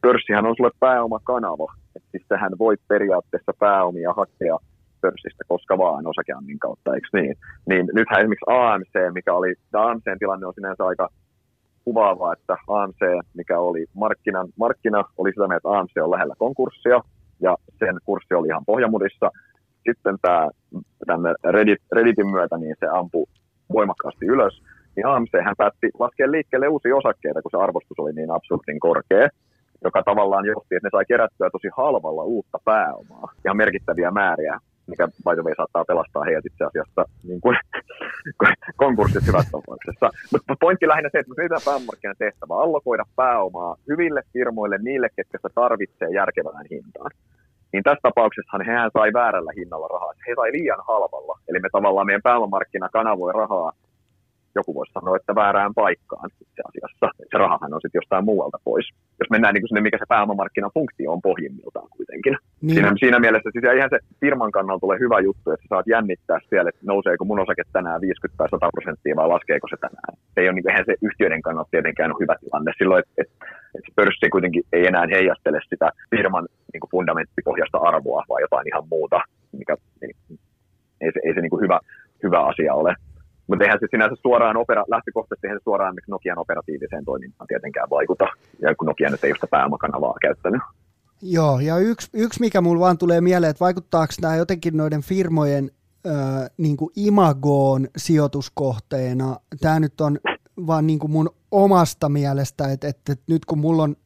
pörssihän 0.00 0.46
on 0.46 0.56
sulle 0.56 0.70
pääomakanava, 0.80 1.74
että 1.96 2.08
siis 2.10 2.24
sähän 2.28 2.52
voit 2.58 2.80
periaatteessa 2.88 3.52
pääomia 3.58 4.12
hakea 4.12 4.58
pörssistä 5.00 5.44
koska 5.48 5.78
vaan 5.78 6.06
osakeannin 6.06 6.58
kautta, 6.58 6.94
eikö 6.94 7.08
niin? 7.12 7.36
Niin 7.68 7.88
nythän 7.94 8.20
esimerkiksi 8.20 8.50
AMC, 8.50 9.12
mikä 9.12 9.34
oli, 9.34 9.54
tämä 9.70 9.90
AMCn 9.90 10.18
tilanne 10.18 10.46
on 10.46 10.54
sinänsä 10.54 10.84
aika 10.84 11.08
kuvaava, 11.84 12.32
että 12.32 12.56
AMC, 12.68 13.00
mikä 13.34 13.58
oli 13.58 13.86
markkina, 13.94 14.46
markkina 14.58 15.04
oli 15.18 15.30
sitä 15.30 15.48
mieltä, 15.48 15.56
että 15.56 15.78
AMC 15.78 16.02
on 16.02 16.10
lähellä 16.10 16.34
konkurssia, 16.38 17.00
ja 17.40 17.56
sen 17.78 17.98
kurssi 18.04 18.34
oli 18.34 18.48
ihan 18.48 18.64
pohjamudissa. 18.64 19.30
Sitten 19.88 20.16
tämä 20.22 20.48
tänne 21.06 21.34
Reddit, 21.44 21.82
Redditin 21.92 22.30
myötä, 22.30 22.56
niin 22.58 22.76
se 22.80 22.86
ampui 22.92 23.26
voimakkaasti 23.72 24.26
ylös, 24.26 24.62
niin 24.96 25.06
AMC 25.06 25.44
hän 25.44 25.54
päätti 25.58 25.90
laskea 25.98 26.30
liikkeelle 26.30 26.68
uusia 26.68 26.96
osakkeita, 26.96 27.42
kun 27.42 27.50
se 27.50 27.56
arvostus 27.56 27.98
oli 27.98 28.12
niin 28.12 28.30
absurdin 28.30 28.80
korkea, 28.80 29.28
joka 29.84 30.02
tavallaan 30.02 30.46
johti, 30.46 30.74
että 30.74 30.86
ne 30.86 30.90
sai 30.92 31.04
kerättyä 31.08 31.50
tosi 31.50 31.68
halvalla 31.76 32.22
uutta 32.22 32.58
pääomaa, 32.64 33.32
ihan 33.44 33.56
merkittäviä 33.56 34.10
määriä 34.10 34.58
mikä 34.90 35.08
by 35.08 35.54
saattaa 35.56 35.84
pelastaa 35.84 36.24
heidät 36.24 36.46
itse 36.46 36.64
asiassa 36.64 37.02
niin 37.28 37.40
kuin, 37.40 37.56
konkurssit 38.82 39.26
hyvässä 39.26 39.50
tapauksessa. 39.50 40.06
Mutta 40.32 40.54
pointti 40.60 40.88
lähinnä 40.88 41.08
se, 41.12 41.18
että 41.18 41.30
me 41.30 41.34
yritetään 41.38 41.64
pääomamarkkinan 41.64 42.22
tehtävä 42.24 42.54
allokoida 42.64 43.04
pääomaa 43.16 43.76
hyville 43.88 44.22
firmoille, 44.32 44.78
niille, 44.78 45.08
ketkä 45.16 45.38
sitä 45.38 45.48
tarvitsee 45.54 46.10
järkevään 46.20 46.66
hintaan. 46.70 47.10
Niin 47.72 47.82
tässä 47.82 48.02
tapauksessa 48.02 48.64
hehän 48.66 48.90
sai 48.96 49.12
väärällä 49.12 49.52
hinnalla 49.56 49.88
rahaa. 49.88 50.12
He 50.28 50.32
sai 50.36 50.52
liian 50.52 50.82
halvalla. 50.88 51.38
Eli 51.48 51.58
me 51.60 51.68
tavallaan 51.72 52.06
meidän 52.06 52.22
pääomamarkkina 52.22 52.88
kanavoi 52.88 53.32
rahaa 53.32 53.72
joku 54.54 54.74
voisi 54.74 54.92
sanoa, 54.92 55.16
että 55.16 55.34
väärään 55.34 55.74
paikkaan 55.74 56.30
itse 56.40 56.62
asiassa. 56.68 57.06
Se 57.30 57.38
rahahan 57.38 57.74
on 57.74 57.80
sitten 57.80 58.00
jostain 58.02 58.24
muualta 58.24 58.58
pois. 58.64 58.86
Jos 59.20 59.30
mennään 59.30 59.54
niin 59.54 59.62
kuin 59.62 59.68
sinne, 59.68 59.80
mikä 59.80 59.98
se 59.98 60.04
pääomamarkkinan 60.08 60.74
funktio 60.74 61.12
on 61.12 61.22
pohjimmiltaan 61.22 61.88
kuitenkin. 61.96 62.36
Niin. 62.62 62.74
Siinä, 62.74 62.92
siinä 63.02 63.18
mielessä 63.18 63.50
siis 63.52 63.64
ihan 63.76 63.90
se 63.90 63.98
firman 64.20 64.52
kannalta 64.52 64.80
tulee 64.80 64.98
hyvä 64.98 65.18
juttu, 65.20 65.50
että 65.50 65.64
sä 65.64 65.68
saat 65.68 65.86
jännittää 65.86 66.38
siellä, 66.48 66.68
että 66.68 66.86
nouseeko 66.92 67.24
mun 67.24 67.42
osake 67.44 67.62
tänään 67.72 68.00
50 68.00 68.38
tai 68.38 68.48
100 68.50 68.68
prosenttia 68.76 69.16
vai 69.16 69.28
laskeeko 69.28 69.66
se 69.68 69.76
tänään. 69.80 70.12
Se 70.34 70.40
ei 70.40 70.48
ole 70.48 70.54
niin 70.54 70.64
kuin, 70.64 70.70
eihän 70.72 70.88
se 70.90 70.94
yhtiöiden 71.02 71.42
kannalta 71.42 71.70
tietenkään 71.70 72.10
ole 72.12 72.22
hyvä 72.22 72.36
tilanne 72.40 72.72
silloin, 72.78 73.00
että, 73.02 73.14
että, 73.22 73.34
että 73.76 73.90
pörssi 73.96 74.30
kuitenkin 74.30 74.62
ei 74.72 74.86
enää 74.86 75.06
heijastele 75.14 75.60
sitä 75.68 75.88
firman 76.10 76.46
niin 76.72 76.80
kuin 76.80 76.90
fundamenttipohjasta 76.90 77.78
arvoa, 77.78 78.24
vaan 78.28 78.42
jotain 78.46 78.66
ihan 78.68 78.84
muuta, 78.90 79.18
mikä 79.52 79.76
ei, 80.02 80.12
ei 81.00 81.12
se, 81.14 81.20
ei 81.24 81.34
se 81.34 81.40
niin 81.40 81.50
kuin 81.50 81.62
hyvä, 81.62 81.78
hyvä 82.22 82.40
asia 82.50 82.74
ole. 82.74 82.94
Mutta 83.50 83.64
eihän 83.64 83.78
se 83.80 83.86
sinänsä 83.90 84.16
suoraan 84.22 84.56
opera, 84.56 84.84
lähtökohtaisesti 84.88 85.46
eihän 85.46 85.60
se 85.60 85.64
suoraan 85.64 85.94
Nokian 86.08 86.38
operatiiviseen 86.38 87.04
toimintaan 87.04 87.46
tietenkään 87.46 87.90
vaikuta, 87.90 88.26
ja 88.62 88.74
kun 88.74 88.86
Nokia 88.86 89.10
nyt 89.10 89.24
ei 89.24 89.30
ole 89.30 89.36
sitä 89.36 89.46
pääomakanavaa 89.46 90.14
käyttänyt. 90.22 90.62
Joo, 91.22 91.60
ja 91.60 91.78
yksi, 91.78 92.10
yksi 92.14 92.40
mikä 92.40 92.60
mulla 92.60 92.80
vaan 92.80 92.98
tulee 92.98 93.20
mieleen, 93.20 93.50
että 93.50 93.64
vaikuttaako 93.64 94.12
nämä 94.22 94.36
jotenkin 94.36 94.76
noiden 94.76 95.02
firmojen 95.02 95.70
äh, 96.06 96.50
niin 96.56 96.76
kuin 96.76 96.90
imagoon 96.96 97.88
sijoituskohteena. 97.96 99.36
Tämä 99.60 99.80
nyt 99.80 100.00
on 100.00 100.18
vaan 100.66 100.86
niin 100.86 100.98
kuin 100.98 101.10
mun 101.10 101.30
omasta 101.50 102.08
mielestä, 102.08 102.72
että, 102.72 102.88
että, 102.88 103.12
että 103.12 103.24
nyt 103.32 103.44
kun 103.44 103.58
mulla 103.58 103.82
on 103.82 103.96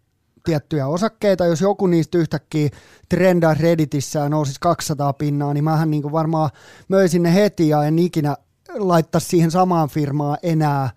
tiettyjä 0.45 0.87
osakkeita, 0.87 1.47
jos 1.47 1.61
joku 1.61 1.87
niistä 1.87 2.19
yhtäkkiä 2.19 2.69
trendaa 3.09 3.55
Redditissä 3.55 4.19
ja 4.19 4.29
nousisi 4.29 4.61
200 4.61 5.13
pinnaa, 5.13 5.55
niin 5.55 5.65
mähän 5.65 5.91
niin 5.91 6.03
kuin 6.03 6.13
varmaan 6.13 6.51
möisin 6.89 7.23
ne 7.23 7.35
heti 7.35 7.69
ja 7.69 7.85
en 7.85 7.99
ikinä 7.99 8.37
laittaa 8.75 9.21
siihen 9.21 9.51
samaan 9.51 9.89
firmaan 9.89 10.39
enää, 10.43 10.91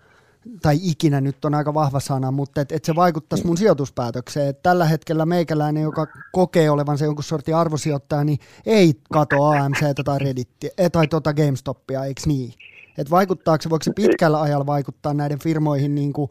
tai 0.62 0.78
ikinä 0.82 1.20
nyt 1.20 1.44
on 1.44 1.54
aika 1.54 1.74
vahva 1.74 2.00
sana, 2.00 2.30
mutta 2.30 2.60
että 2.60 2.74
et 2.74 2.84
se 2.84 2.94
vaikuttaisi 2.94 3.46
mun 3.46 3.56
sijoituspäätökseen. 3.56 4.48
Et 4.48 4.62
tällä 4.62 4.84
hetkellä 4.84 5.26
meikäläinen, 5.26 5.82
joka 5.82 6.06
kokee 6.32 6.70
olevansa 6.70 7.04
jonkun 7.04 7.24
sortin 7.24 7.56
arvosijoittaja, 7.56 8.24
niin 8.24 8.38
ei 8.66 8.94
kato 9.12 9.44
AMC 9.44 10.04
tai 10.04 10.18
Reddittiä, 10.18 10.70
eh, 10.78 10.90
tai 10.90 11.08
tota 11.08 11.34
GameStopia, 11.34 12.04
eikö 12.04 12.22
niin? 12.26 12.54
Et 12.98 13.10
vaikuttaako 13.10 13.62
se, 13.62 13.70
voiko 13.70 13.82
se 13.82 13.92
pitkällä 13.92 14.40
ajalla 14.40 14.66
vaikuttaa 14.66 15.14
näiden 15.14 15.38
firmoihin 15.38 15.94
niin 15.94 16.12
kuin 16.12 16.30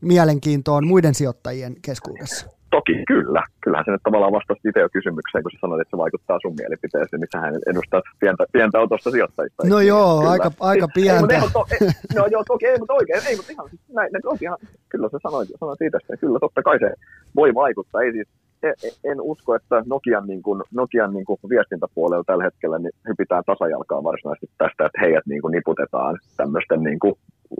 mielenkiintoon 0.00 0.86
muiden 0.86 1.14
sijoittajien 1.14 1.76
keskuudessa? 1.82 2.46
Toki 2.76 2.94
kyllä. 3.12 3.42
Kyllähän 3.64 3.84
se 3.84 3.90
nyt 3.92 4.06
tavallaan 4.08 4.36
vastasi 4.38 4.68
itse 4.68 4.80
jo 4.80 4.88
kysymykseen, 4.96 5.42
kun 5.42 5.52
sä 5.52 5.58
sanoit, 5.60 5.80
että 5.82 5.94
se 5.94 6.04
vaikuttaa 6.04 6.42
sun 6.42 6.54
mielipiteeseen, 6.60 7.20
niin 7.20 7.32
sähän 7.34 7.54
edustat 7.72 8.04
pientä, 8.22 8.44
pientä 8.56 8.80
otosta 8.84 9.10
sijoittajista. 9.10 9.68
No 9.74 9.80
joo, 9.80 10.18
kyllä. 10.18 10.30
aika, 10.30 10.50
aika 10.72 10.88
pientä. 10.98 11.34
Ei, 11.34 11.42
ei, 11.42 11.52
to, 11.56 11.62
ei, 11.74 11.80
no 12.16 12.22
joo, 12.34 12.42
toki 12.52 12.66
ei, 12.66 12.78
mutta 12.78 12.98
oikein, 13.00 13.22
ei, 13.28 13.36
mutta 13.36 13.52
ihan, 13.52 13.68
siis 13.70 13.82
näin, 13.98 14.10
näin, 14.12 14.42
ihan, 14.46 14.58
kyllä 14.92 15.08
sä 15.12 15.18
sanoit, 15.26 15.48
sanoit 15.60 15.78
siitä, 15.78 15.98
että 16.00 16.16
kyllä 16.22 16.38
totta 16.44 16.62
kai 16.68 16.78
se 16.78 16.90
voi 17.36 17.50
vaikuttaa. 17.54 18.02
Ei 18.02 18.12
siis, 18.12 18.28
en, 18.62 18.74
en 19.10 19.20
usko, 19.20 19.54
että 19.54 19.76
Nokian, 19.86 20.26
niin 20.26 20.42
kuin, 20.42 20.62
Nokian 20.80 21.12
niin 21.12 21.24
kuin 21.24 21.38
viestintäpuolella 21.48 22.24
tällä 22.26 22.44
hetkellä 22.44 22.78
niin 22.78 22.96
hypitään 23.08 23.44
tasajalkaa 23.46 24.04
varsinaisesti 24.08 24.46
tästä, 24.58 24.86
että 24.86 25.00
heidät 25.00 25.26
niin 25.26 25.42
kuin 25.42 25.52
niputetaan 25.52 26.18
tämmöisten 26.36 26.82
niin 26.82 26.98
kuin 26.98 27.14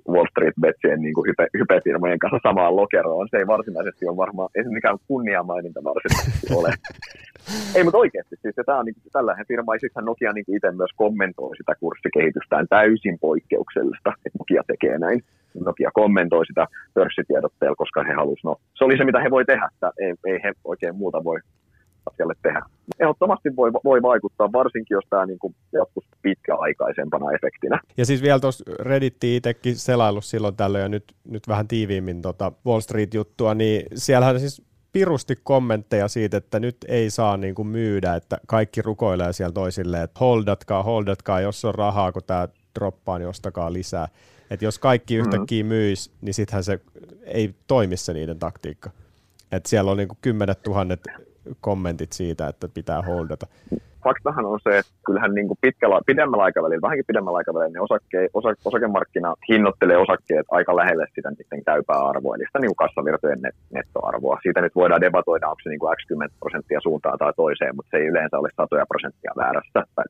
Wall 0.09 0.26
Street 0.30 0.55
Betsien 0.61 1.01
niin 1.03 1.14
kuin 1.14 1.26
hype, 1.28 1.47
hypefirmojen 1.59 2.18
kanssa 2.18 2.49
samaan 2.49 2.76
lokeroon. 2.76 3.28
Se 3.30 3.36
ei 3.36 3.47
varsinaisesti 3.47 4.07
ole 4.09 4.16
varmaan, 4.16 4.49
ei 4.55 4.64
se 4.64 4.70
mikään 4.70 4.99
kunniamaininta 5.09 5.84
varsinaisesti 5.84 6.55
ole. 6.55 6.70
ei, 7.74 7.84
mutta 7.84 7.99
oikeasti, 7.99 8.36
siis 8.43 8.55
tämä 8.66 8.78
on 8.78 8.84
niin 8.86 8.95
kuin, 8.95 9.12
tällainen 9.12 9.47
firma, 9.49 9.74
ja 9.74 9.80
sitten 9.80 10.05
Nokia 10.05 10.32
niin 10.32 10.57
itse 10.57 10.70
myös 10.70 10.93
kommentoi 10.97 11.57
sitä 11.57 11.72
kurssikehitystään 11.80 12.66
täysin 12.68 13.18
poikkeuksellista, 13.18 14.11
että 14.26 14.38
Nokia 14.38 14.62
tekee 14.66 14.99
näin. 14.99 15.20
Nokia 15.64 15.90
kommentoi 15.95 16.47
sitä 16.47 16.66
pörssitiedotteella, 16.95 17.76
koska 17.76 18.03
he 18.03 18.12
halusivat, 18.12 18.59
no 18.59 18.61
se 18.74 18.84
oli 18.84 18.97
se 18.97 19.05
mitä 19.05 19.20
he 19.20 19.30
voi 19.30 19.45
tehdä, 19.45 19.68
että 19.72 19.93
ei, 20.01 20.14
ei 20.26 20.38
he 20.45 20.53
oikein 20.64 20.97
muuta 20.97 21.24
voi 21.24 21.38
asialle 22.11 22.34
tehdä. 22.43 22.62
Ehdottomasti 23.01 23.57
voi, 23.57 23.72
voi 23.72 24.03
vaikuttaa, 24.03 24.53
varsinkin 24.53 24.95
jos 24.95 25.05
tämä 25.11 25.26
niin 25.26 25.38
kuin 25.38 25.55
jatkuisi 25.72 26.09
pitkäaikaisempana 26.22 27.32
efektinä. 27.32 27.80
Ja 27.97 28.07
siis 28.07 28.22
vielä 28.22 28.40
tuossa 28.40 28.64
Redditti 28.80 29.36
itsekin 29.36 29.76
selailu 29.76 30.20
silloin 30.20 30.57
tällöin 30.57 30.82
ja 30.82 30.88
nyt, 30.88 31.05
nyt 31.24 31.49
vähän 31.49 31.68
tiiviimmin 31.68 32.22
tota 32.22 32.53
Wall 32.66 32.80
Street-juttua, 32.80 33.55
niin 33.55 33.82
siellähän 33.95 34.40
siis 34.40 34.62
pirusti 34.93 35.36
kommentteja 35.45 36.09
siitä, 36.09 36.36
että 36.36 36.61
nyt 36.61 36.76
ei 36.88 37.11
saa 37.11 37.36
niin 37.36 37.55
kuin 37.55 37.68
myydä, 37.68 38.14
että 38.14 38.38
kaikki 38.47 38.82
rukoilee 38.82 39.32
siellä 39.32 39.53
toisille, 39.53 40.03
että 40.03 40.20
holdatkaa, 40.20 40.82
holdatkaa, 40.82 41.40
jos 41.40 41.64
on 41.64 41.74
rahaa, 41.74 42.12
kun 42.12 42.22
tämä 42.26 42.49
droppaa, 42.74 43.18
niin 43.18 43.28
ostakaa 43.28 43.72
lisää. 43.72 44.09
Että 44.51 44.64
jos 44.64 44.78
kaikki 44.78 45.14
mm-hmm. 45.14 45.28
yhtäkkiä 45.28 45.64
myisi, 45.64 46.11
niin 46.20 46.34
sittenhän 46.34 46.64
se 46.64 46.80
ei 47.24 47.55
toimi 47.66 47.97
se 47.97 48.12
niiden 48.12 48.38
taktiikka. 48.38 48.90
Että 49.53 49.68
siellä 49.68 49.90
on 49.90 49.97
niin 49.97 50.09
kuin 50.09 50.18
kymmenet 50.22 50.62
tuhannet 50.62 51.01
kommentit 51.61 52.12
siitä, 52.12 52.49
että 52.49 52.68
pitää 52.68 53.03
holdata? 53.03 53.47
Faktahan 54.05 54.45
on 54.45 54.61
se, 54.62 54.78
että 54.78 54.93
kyllähän 55.07 55.34
niin 55.34 55.49
kuin 55.49 55.59
pitkällä, 55.61 56.01
pidemmällä 56.07 56.45
aikavälillä, 56.45 56.86
vähänkin 56.86 57.05
pidemmällä 57.07 57.36
aikavälillä, 57.36 57.72
niin 57.72 57.86
osake, 57.88 58.28
osa, 58.34 58.49
osakemarkkina 58.64 59.34
hinnoittelee 59.49 59.97
osakkeet 59.97 60.47
aika 60.51 60.76
lähelle 60.76 61.07
sitä 61.14 61.30
niiden 61.30 61.64
käypää 61.64 62.01
arvoa, 62.11 62.34
eli 62.36 62.45
sitä 62.47 62.59
niin 62.59 62.82
kassavirtojen 62.84 63.43
net, 63.43 63.55
nettoarvoa. 63.70 64.38
Siitä 64.43 64.61
nyt 64.61 64.74
voidaan 64.74 65.01
debatoida, 65.01 65.49
onko 65.49 65.61
se 65.62 65.68
niin 65.68 65.78
kuin 65.78 65.90
20 65.90 66.36
prosenttia 66.40 66.80
suuntaan 66.82 67.18
tai 67.18 67.32
toiseen, 67.36 67.76
mutta 67.76 67.90
se 67.90 67.97
ei 67.97 68.07
yleensä 68.12 68.38
ole 68.38 68.49
satoja 68.57 68.86
prosenttia 68.93 69.32
väärässä. 69.36 69.80
Tai 69.97 70.05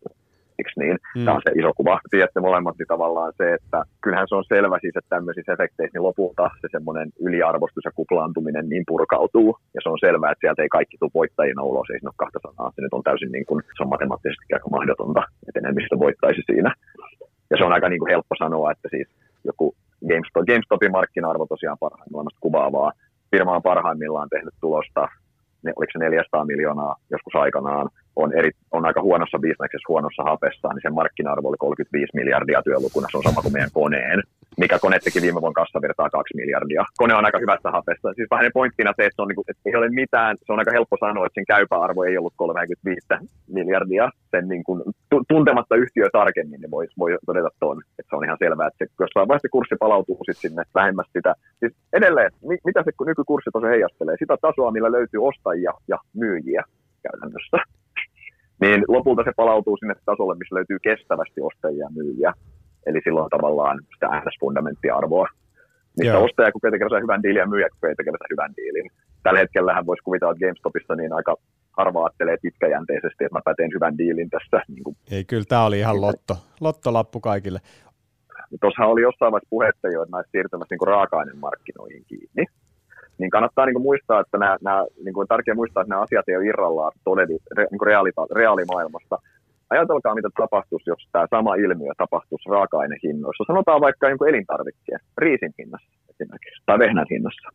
eikö 0.63 0.73
niin? 0.83 0.99
Mm. 1.17 1.25
Tämä 1.25 1.37
on 1.37 1.45
se 1.45 1.53
iso 1.61 1.71
kuva. 1.77 2.01
Tiedätte 2.11 2.41
molemmat 2.41 2.77
niin 2.79 2.93
tavallaan 2.95 3.33
se, 3.41 3.47
että 3.59 3.79
kyllähän 4.03 4.29
se 4.29 4.35
on 4.35 4.51
selvä 4.55 4.77
siis, 4.81 4.97
että 4.97 5.15
tämmöisissä 5.17 5.53
efekteissä 5.53 5.95
niin 5.95 6.09
lopulta 6.09 6.45
se 6.61 6.69
semmoinen 6.77 7.09
yliarvostus 7.27 7.85
ja 7.85 7.97
kuplaantuminen 7.99 8.69
niin 8.69 8.85
purkautuu. 8.91 9.51
Ja 9.75 9.81
se 9.83 9.89
on 9.89 10.05
selvää, 10.07 10.33
että 10.33 10.45
sieltä 10.45 10.63
ei 10.63 10.77
kaikki 10.79 10.97
tule 10.99 11.17
voittajina 11.21 11.63
ulos, 11.71 11.89
ei 11.91 11.99
siinä 11.99 12.13
ole 12.13 12.23
kahta 12.23 12.39
sanaa. 12.47 12.73
Se 12.75 12.83
nyt 12.83 12.97
on 12.99 13.09
täysin 13.09 13.33
niin 13.33 13.47
kuin, 13.49 13.61
se 13.77 13.83
on 13.83 13.93
matemaattisesti 13.95 14.55
aika 14.55 14.77
mahdotonta, 14.77 15.23
että 15.47 15.61
enemmistö 15.63 15.95
voittaisi 16.05 16.43
siinä. 16.51 16.71
Ja 17.51 17.57
se 17.57 17.65
on 17.65 17.73
aika 17.73 17.89
niin 17.89 18.01
kuin 18.03 18.13
helppo 18.15 18.35
sanoa, 18.39 18.73
että 18.73 18.89
siis 18.95 19.09
joku 19.45 19.75
GameStop, 20.09 20.45
GameStopin 20.51 20.93
markkina-arvo 20.93 21.47
tosiaan 21.47 21.83
parhaimmillaan 21.85 22.37
kuvaavaa. 22.41 22.93
Firma 23.31 23.57
on 23.57 23.63
parhaimmillaan 23.63 24.29
tehnyt 24.29 24.55
tulosta, 24.61 25.09
ne, 25.65 25.73
oliko 25.77 25.93
se 25.93 25.99
400 25.99 26.45
miljoonaa 26.45 26.95
joskus 27.11 27.35
aikanaan, 27.35 27.89
on, 28.17 28.39
eri, 28.39 28.51
on 28.71 28.87
aika 28.87 29.03
huonossa 29.03 29.39
bisneksessä, 29.39 29.89
huonossa 29.89 30.23
hapessa, 30.23 30.69
niin 30.69 30.83
sen 30.83 30.95
markkina-arvo 30.95 31.49
oli 31.49 31.57
35 31.57 32.17
miljardia 32.17 32.63
työlukuna, 32.63 33.07
se 33.11 33.17
on 33.17 33.23
sama 33.23 33.43
kuin 33.43 33.53
meidän 33.53 33.77
koneen, 33.81 34.23
mikä 34.59 34.79
kone 34.79 34.99
teki 34.99 35.21
viime 35.23 35.41
vuonna 35.41 35.61
kassavirtaa 35.63 36.11
2 36.11 36.37
miljardia. 36.37 36.85
Kone 36.97 37.15
on 37.15 37.25
aika 37.25 37.39
hyvässä 37.39 37.71
hapessa. 37.71 38.13
Siis 38.13 38.31
vähän 38.31 38.51
pointtina 38.55 38.93
se, 38.97 39.03
että, 39.07 39.17
se 39.17 39.23
on, 39.23 39.29
niin 39.29 39.37
kuin, 39.37 39.45
että 39.49 39.63
ei 39.67 39.77
ole 39.77 39.89
mitään, 39.89 40.37
se 40.47 40.53
on 40.53 40.59
aika 40.59 40.77
helppo 40.79 40.97
sanoa, 41.01 41.27
että 41.27 41.39
sen 41.39 41.53
käypä 41.55 41.77
arvo 41.81 42.05
ei 42.05 42.19
ollut 42.19 42.35
35 42.37 43.07
miljardia. 43.59 44.11
Sen 44.31 44.49
niin 44.49 44.65
kuin, 44.65 44.83
tuntematta 45.29 45.77
yhtiö 45.77 46.07
tarkemmin, 46.13 46.61
niin 46.61 46.71
voi, 46.71 46.87
voi 46.99 47.19
todeta 47.27 47.49
tuon, 47.61 47.83
että 47.99 48.11
se 48.11 48.17
on 48.17 48.25
ihan 48.25 48.43
selvää, 48.45 48.67
että 48.67 48.85
se, 48.85 48.93
jossain 49.01 49.29
vaiheessa 49.29 49.55
kurssi 49.57 49.77
palautuu 49.81 50.17
sitten 50.17 50.51
sinne 50.51 50.63
lähemmäs 50.75 51.07
sitä. 51.13 51.35
Siis 51.61 51.73
edelleen, 51.93 52.31
mitä 52.69 52.81
se 52.85 52.91
nykykurssi 53.07 53.51
tosiaan 53.53 53.73
heijastelee? 53.73 54.17
Sitä 54.19 54.37
tasoa, 54.41 54.71
millä 54.71 54.93
löytyy 54.93 55.21
ostajia 55.31 55.73
ja 55.89 55.99
myyjiä 56.15 56.63
käytännössä 57.03 57.57
niin 58.63 58.81
lopulta 58.89 59.23
se 59.25 59.33
palautuu 59.37 59.77
sinne 59.77 59.95
tasolle, 60.05 60.35
missä 60.39 60.55
löytyy 60.59 60.79
kestävästi 60.89 61.41
ostajia 61.49 61.85
ja 61.85 61.95
myyjiä. 61.97 62.33
Eli 62.87 63.01
silloin 63.05 63.31
tavallaan 63.31 63.77
sitä 63.95 64.07
NS-fundamenttiarvoa. 64.19 65.29
Missä 65.99 66.17
Joo. 66.17 66.25
ostaja 66.25 66.53
kokee 66.53 66.71
tekemässä 66.71 67.05
hyvän 67.07 67.23
diilin 67.23 67.41
ja 67.45 67.53
myyjä 67.53 67.69
kokee 67.75 67.95
tekemässä 67.95 68.33
hyvän 68.35 68.53
diilin. 68.57 68.91
Tällä 69.23 69.39
hetkellä 69.39 69.87
voisi 69.87 70.03
kuvitella, 70.03 70.33
että 70.33 70.45
GameStopissa 70.45 70.95
niin 70.97 71.13
aika 71.13 71.37
harva 71.79 72.01
ajattelee 72.05 72.37
pitkäjänteisesti, 72.43 73.25
että 73.25 73.39
mä 73.47 73.55
teen 73.57 73.75
hyvän 73.75 73.99
diilin 73.99 74.31
tässä. 74.31 74.59
Niin 74.69 74.85
kuin. 74.85 74.97
Ei, 75.11 75.25
kyllä 75.25 75.49
tämä 75.49 75.65
oli 75.65 75.79
ihan 75.79 76.01
lotto, 76.01 76.35
lottolappu 76.61 77.21
kaikille. 77.21 77.61
Tuossa 78.61 78.85
oli 78.85 79.03
jossain 79.03 79.33
vaiheessa 79.33 79.55
puhetta 79.57 79.89
jo, 79.89 80.03
että 80.03 80.17
näistä 80.17 80.31
siirtymässä 80.33 80.73
niin 80.75 80.89
raaka-ainemarkkinoihin 80.93 82.05
kiinni 82.09 82.45
niin 83.23 83.37
kannattaa 83.37 83.66
niin 83.66 83.79
kuin 83.79 83.89
muistaa, 83.91 84.20
että 84.20 84.39
nämä, 84.39 84.55
nämä 84.68 84.81
niin 85.05 85.14
kuin 85.14 85.29
tärkeää 85.29 85.61
muistaa, 85.61 85.81
että 85.81 85.93
nämä 85.93 86.07
asiat 86.07 86.29
ei 86.29 86.37
ole 86.37 86.47
irrallaan 86.47 86.93
todella, 87.05 87.39
niin 87.73 87.79
kuin 87.81 87.91
reaali, 87.91 88.11
reaalimaailmasta. 88.41 89.16
Ajatelkaa, 89.70 90.14
mitä 90.14 90.29
tapahtuisi, 90.45 90.91
jos 90.91 91.03
tämä 91.12 91.27
sama 91.37 91.55
ilmiö 91.55 91.93
tapahtuisi 91.99 92.51
raaka-ainehinnoissa. 92.55 93.45
Sanotaan 93.47 93.81
vaikka 93.87 94.09
jonkun 94.09 94.29
elintarvikkeen, 94.29 95.01
riisin 95.18 95.53
hinnassa 95.59 95.93
esimerkiksi, 96.12 96.62
tai 96.66 96.79
vehnän 96.79 97.07
hinnassa. 97.11 97.49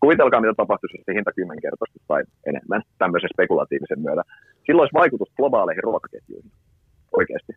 Kuvitelkaa, 0.00 0.40
mitä 0.40 0.54
tapahtuisi, 0.56 0.96
jos 0.96 1.04
se 1.06 1.14
hinta 1.14 1.32
kymmenkertaisesti 1.38 2.00
tai 2.08 2.22
enemmän 2.50 2.82
tämmöisen 2.98 3.30
spekulatiivisen 3.34 4.00
myötä. 4.06 4.22
Silloin 4.66 4.84
olisi 4.84 5.00
vaikutus 5.02 5.30
globaaleihin 5.36 5.86
ruokaketjuihin 5.88 6.52
oikeasti 7.18 7.52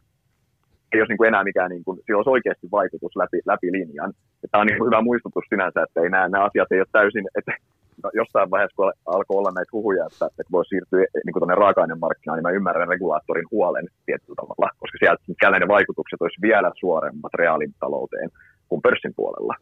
ei 0.95 1.01
olisi 1.01 1.11
niin 1.11 1.21
kuin 1.21 1.27
enää 1.27 1.43
mikään, 1.49 1.71
niin 1.71 1.83
kuin, 1.85 1.95
sillä 2.05 2.17
olisi 2.17 2.35
oikeasti 2.35 2.67
vaikutus 2.71 3.15
läpi, 3.15 3.39
läpi 3.51 3.71
linjan. 3.71 4.11
Ja 4.41 4.47
tämä 4.51 4.61
on 4.61 4.67
niin 4.67 4.77
kuin 4.77 4.89
hyvä 4.89 5.01
muistutus 5.01 5.45
sinänsä, 5.49 5.83
että 5.83 6.01
ei 6.01 6.09
nämä, 6.09 6.29
nämä 6.29 6.45
asiat 6.45 6.71
ei 6.71 6.79
ole 6.83 6.97
täysin, 6.99 7.25
että 7.37 7.51
jossain 8.21 8.51
vaiheessa, 8.51 8.75
kun 8.75 8.93
alkoi 9.15 9.37
olla 9.37 9.51
näitä 9.55 9.75
huhuja, 9.77 10.05
että, 10.11 10.25
että 10.39 10.51
voi 10.55 10.65
siirtyä 10.65 10.99
niin 10.99 11.33
kuin 11.33 11.41
tuonne 11.41 11.61
raaka-ainemarkkinaan, 11.63 12.37
niin 12.37 12.47
mä 12.47 12.57
ymmärrän 12.59 12.93
regulaattorin 12.93 13.51
huolen 13.51 13.87
tietyllä 14.05 14.39
tavalla, 14.41 14.67
koska 14.81 14.97
sieltä 14.99 15.59
ne 15.59 15.67
vaikutukset 15.67 16.21
olisi 16.21 16.41
vielä 16.41 16.71
suoremmat 16.79 17.33
reaalitalouteen 17.33 18.29
kuin 18.69 18.81
pörssin 18.81 19.13
puolella. 19.15 19.55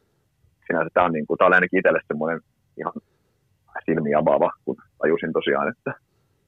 Sinänsä 0.67 0.89
tämä 0.93 1.05
on, 1.05 1.13
niin 1.13 1.27
kuin, 1.27 1.37
tämä 1.37 1.47
on 1.47 1.53
ainakin 1.53 1.79
itselle 1.79 2.01
semmoinen 2.07 2.39
ihan 2.77 2.93
silmiä 3.85 4.17
avaava, 4.19 4.51
kun 4.65 4.77
tajusin 4.97 5.33
tosiaan, 5.33 5.69
että 5.69 5.91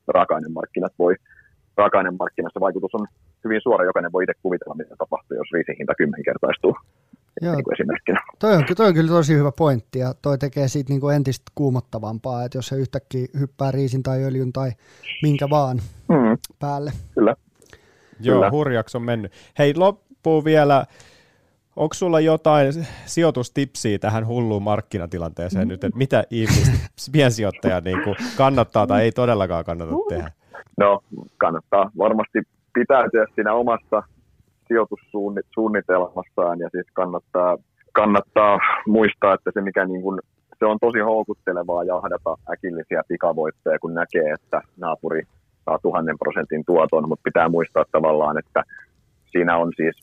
raaka-ainemarkkinat 0.08 0.94
voi, 1.00 1.16
raaka-ainemarkkinassa 1.78 2.60
vaikutus 2.60 2.96
on 2.96 3.08
hyvin 3.46 3.62
suora, 3.64 3.86
jokainen 3.86 4.12
voi 4.12 4.24
itse 4.24 4.34
kuvitella, 4.44 4.76
mitä 4.76 4.96
tapahtuu, 4.98 5.38
jos 5.38 5.48
riisin 5.54 5.76
hinta 5.80 5.94
kymmenkertaistuu. 5.98 6.76
Joo. 7.42 7.56
Niin 7.56 7.74
esimerkkinä. 7.74 8.22
Toi 8.40 8.56
on, 8.56 8.64
toi 8.78 8.88
on 8.88 8.94
kyllä 8.94 9.10
tosi 9.10 9.36
hyvä 9.36 9.52
pointti 9.58 10.00
ja 10.00 10.14
toi 10.22 10.38
tekee 10.38 10.68
siitä 10.68 10.90
niin 10.94 11.02
kuin 11.02 11.16
entistä 11.16 11.52
kuumottavampaa, 11.56 12.46
että 12.46 12.58
jos 12.58 12.68
se 12.68 12.76
yhtäkkiä 12.76 13.28
hyppää 13.40 13.72
riisin 13.72 14.04
tai 14.04 14.24
öljyn 14.24 14.54
tai 14.54 14.72
minkä 15.22 15.50
vaan 15.50 15.78
mm. 16.10 16.38
päälle. 16.60 16.92
Kyllä. 17.14 17.36
Joo, 18.20 18.36
kyllä. 18.36 18.52
hurjaksi 18.52 18.98
on 18.98 19.04
mennyt. 19.04 19.32
Hei, 19.60 19.74
loppuu 19.76 20.46
vielä, 20.46 20.86
onko 21.76 21.94
sulla 21.94 22.20
jotain 22.20 22.74
sijoitustipsiä 23.06 24.00
tähän 24.00 24.28
hulluun 24.28 24.64
markkinatilanteeseen 24.64 25.68
mm. 25.68 25.70
nyt, 25.70 25.84
että 25.84 25.98
mitä 25.98 26.24
ihmiset, 26.30 26.76
piensijoittaja 27.12 27.82
niin 27.82 28.04
kuin 28.04 28.16
kannattaa 28.38 28.88
tai 28.88 29.04
ei 29.04 29.12
todellakaan 29.12 29.66
kannata 29.66 29.94
tehdä? 30.10 30.32
No, 30.78 31.04
kannattaa 31.38 31.92
varmasti 31.98 32.40
pitäytyä 32.76 33.26
siinä 33.36 33.54
omassa 33.54 34.04
sijoitussuunnitelmassaan 34.68 36.60
ja 36.60 36.70
siis 36.72 36.88
kannattaa, 36.94 37.58
kannattaa 37.92 38.60
muistaa, 38.88 39.34
että 39.34 39.52
se 39.54 39.62
mikä 39.62 39.86
niin 39.86 40.02
kuin, 40.02 40.20
se 40.60 40.66
on 40.66 40.78
tosi 40.82 41.00
houkuttelevaa 41.00 41.84
jahdata 41.84 42.36
äkillisiä 42.54 43.02
pikavoitteja, 43.08 43.80
kun 43.80 43.94
näkee, 43.94 44.32
että 44.34 44.62
naapuri 44.78 45.22
saa 45.66 45.80
tuhannen 45.82 46.18
prosentin 46.18 46.64
tuoton, 46.66 47.10
mutta 47.10 47.24
pitää 47.24 47.50
muistaa 47.50 47.86
tavallaan, 47.92 48.38
että 48.38 48.64
siinä 49.32 49.58
on 49.58 49.72
siis, 49.76 49.96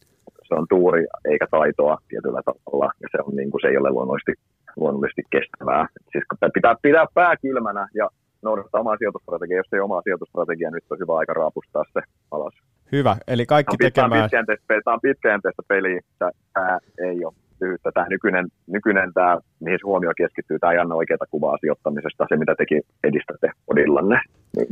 se 0.48 0.54
on 0.54 0.66
tuuri 0.68 1.06
eikä 1.24 1.46
taitoa 1.50 1.98
tietyllä 2.08 2.42
tavalla, 2.44 2.92
ja 3.02 3.08
se, 3.12 3.18
on, 3.26 3.36
niin 3.36 3.50
kuin, 3.50 3.60
se 3.60 3.68
ei 3.68 3.78
ole 3.78 3.90
luonnollisesti, 3.90 4.34
luonnollisesti 4.76 5.22
kestävää. 5.30 5.86
Siis 6.12 6.24
pitää 6.54 6.74
pitää 6.82 7.06
pää 7.14 7.36
kylmänä 7.36 7.88
ja 7.94 8.08
noudattaa 8.42 8.80
omaa 8.80 8.96
sijoitusstrategiaa. 8.96 9.58
Jos 9.58 9.72
ei 9.72 9.80
omaa 9.80 10.02
sijoitusstrategiaa, 10.02 10.70
nyt 10.70 10.84
on 10.90 10.98
hyvä 10.98 11.16
aika 11.16 11.34
raapustaa 11.34 11.84
se 11.92 12.00
alas. 12.30 12.54
Hyvä, 12.92 13.16
eli 13.28 13.46
kaikki 13.46 13.76
tämä 13.76 13.86
tekemään... 13.86 14.22
Pitkäjänteistä, 14.22 14.64
tämä 14.84 14.94
on 14.94 15.00
pitkäjänteistä 15.02 15.62
peliä, 15.68 16.00
tämä 16.18 16.78
ei 16.98 17.24
ole 17.24 17.34
tyhjyyttä. 17.58 17.90
Tämä 17.94 18.06
nykyinen, 18.08 18.46
nykyinen 18.66 19.12
tämä, 19.12 19.38
mihin 19.60 19.78
se 19.78 19.86
huomio 19.86 20.12
keskittyy, 20.16 20.58
tämä 20.58 20.72
ei 20.72 20.78
anna 20.78 20.94
oikeaa 20.94 21.30
kuvaa 21.30 21.56
sijoittamisesta, 21.60 22.26
se 22.28 22.36
mitä 22.36 22.54
teki 22.54 22.80
edistätte 23.04 23.50
odillanne. 23.66 24.20
Niin, 24.56 24.68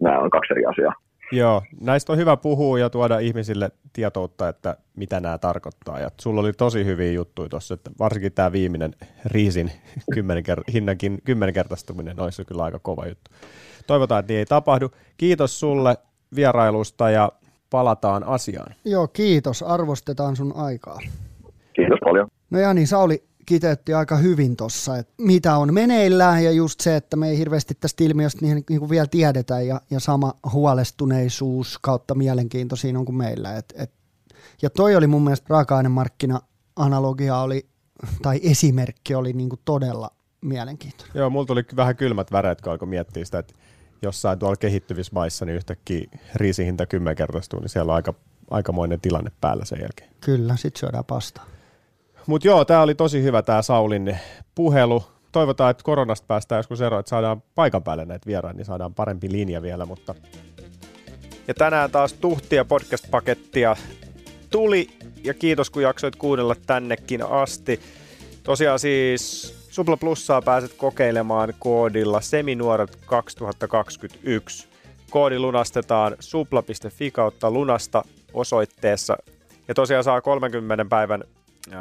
nämä 0.00 0.18
on 0.18 0.30
kaksi 0.30 0.52
eri 0.52 0.64
asiaa. 0.64 0.94
Joo, 1.32 1.62
näistä 1.80 2.12
on 2.12 2.18
hyvä 2.18 2.36
puhua 2.36 2.78
ja 2.78 2.90
tuoda 2.90 3.18
ihmisille 3.18 3.70
tietoutta, 3.92 4.48
että 4.48 4.76
mitä 4.96 5.20
nämä 5.20 5.38
tarkoittaa. 5.38 6.00
Ja 6.00 6.10
sulla 6.20 6.40
oli 6.40 6.52
tosi 6.52 6.84
hyviä 6.84 7.12
juttuja 7.12 7.48
tuossa, 7.48 7.74
että 7.74 7.90
varsinkin 7.98 8.32
tämä 8.32 8.52
viimeinen 8.52 8.94
riisin 9.24 9.72
kymmenker- 10.14 10.72
hinnankin 10.72 11.18
kymmenkertaistuminen 11.24 12.20
olisi 12.20 12.44
kyllä 12.44 12.64
aika 12.64 12.78
kova 12.78 13.06
juttu. 13.06 13.30
Toivotaan, 13.86 14.20
että 14.20 14.32
niin 14.32 14.38
ei 14.38 14.46
tapahdu. 14.46 14.90
Kiitos 15.16 15.60
sulle 15.60 15.96
vierailusta 16.36 17.10
ja 17.10 17.32
palataan 17.70 18.24
asiaan. 18.24 18.74
Joo, 18.84 19.08
kiitos. 19.08 19.62
Arvostetaan 19.62 20.36
sun 20.36 20.52
aikaa. 20.56 20.98
Kiitos 21.72 21.98
paljon. 22.04 22.28
No 22.50 22.58
Jani, 22.58 22.86
Sauli 22.86 23.29
kiteytti 23.50 23.94
aika 23.94 24.16
hyvin 24.16 24.56
tuossa, 24.56 24.96
että 24.96 25.12
mitä 25.18 25.56
on 25.56 25.74
meneillään 25.74 26.44
ja 26.44 26.50
just 26.50 26.80
se, 26.80 26.96
että 26.96 27.16
me 27.16 27.28
ei 27.28 27.38
hirveästi 27.38 27.74
tästä 27.74 28.04
ilmiöstä 28.04 28.38
niin, 28.42 28.64
niin 28.68 28.78
kuin 28.78 28.90
vielä 28.90 29.06
tiedetä 29.06 29.60
ja, 29.60 29.80
ja 29.90 30.00
sama 30.00 30.34
huolestuneisuus 30.52 31.78
kautta 31.78 32.14
mielenkiinto 32.14 32.76
siinä 32.76 32.98
on 32.98 33.04
kuin 33.04 33.16
meillä. 33.16 33.56
Et, 33.56 33.74
et, 33.76 33.92
ja 34.62 34.70
toi 34.70 34.96
oli 34.96 35.06
mun 35.06 35.24
mielestä 35.24 35.46
raaka-ainemarkkina-analogia 35.48 37.38
oli, 37.38 37.66
tai 38.22 38.40
esimerkki 38.42 39.14
oli 39.14 39.32
niin 39.32 39.48
kuin 39.48 39.60
todella 39.64 40.10
mielenkiintoinen. 40.40 41.12
Joo, 41.14 41.30
mulla 41.30 41.46
tuli 41.46 41.64
vähän 41.76 41.96
kylmät 41.96 42.32
väreet, 42.32 42.60
kun 42.60 42.72
alkoi 42.72 42.88
miettiä 42.88 43.24
sitä, 43.24 43.38
että 43.38 43.54
jossain 44.02 44.38
tuolla 44.38 44.56
kehittyvissä 44.56 45.12
maissa 45.14 45.44
niin 45.44 45.56
yhtäkkiä 45.56 46.08
riisihinta 46.34 46.86
kymmenkertaistuu, 46.86 47.60
niin 47.60 47.68
siellä 47.68 47.92
on 47.92 47.96
aika, 47.96 48.14
aikamoinen 48.50 49.00
tilanne 49.00 49.32
päällä 49.40 49.64
sen 49.64 49.80
jälkeen. 49.80 50.10
Kyllä, 50.20 50.56
sit 50.56 50.76
syödään 50.76 51.04
pastaa. 51.04 51.59
Mutta 52.26 52.48
joo, 52.48 52.64
tämä 52.64 52.82
oli 52.82 52.94
tosi 52.94 53.22
hyvä 53.22 53.42
tämä 53.42 53.62
Saulin 53.62 54.18
puhelu. 54.54 55.04
Toivotaan, 55.32 55.70
että 55.70 55.84
koronasta 55.84 56.26
päästään 56.26 56.58
joskus 56.58 56.80
eroon, 56.80 57.00
että 57.00 57.10
saadaan 57.10 57.42
paikan 57.54 57.82
päälle 57.82 58.04
näitä 58.04 58.26
vieraita, 58.26 58.56
niin 58.56 58.64
saadaan 58.64 58.94
parempi 58.94 59.32
linja 59.32 59.62
vielä. 59.62 59.86
Mutta... 59.86 60.14
Ja 61.48 61.54
tänään 61.54 61.90
taas 61.90 62.12
tuhtia 62.12 62.64
podcast-pakettia 62.64 63.76
tuli, 64.50 64.88
ja 65.24 65.34
kiitos 65.34 65.70
kun 65.70 65.82
jaksoit 65.82 66.16
kuunnella 66.16 66.54
tännekin 66.66 67.22
asti. 67.22 67.80
Tosiaan 68.42 68.78
siis 68.78 69.54
Supla 69.70 69.96
Plussaa 69.96 70.42
pääset 70.42 70.72
kokeilemaan 70.72 71.54
koodilla 71.58 72.20
Seminuoret 72.20 72.98
2021. 73.06 74.68
Koodi 75.10 75.38
lunastetaan 75.38 76.16
supla.fi 76.20 77.10
kautta 77.10 77.50
lunasta 77.50 78.02
osoitteessa. 78.32 79.16
Ja 79.68 79.74
tosiaan 79.74 80.04
saa 80.04 80.20
30 80.20 80.84
päivän 80.84 81.24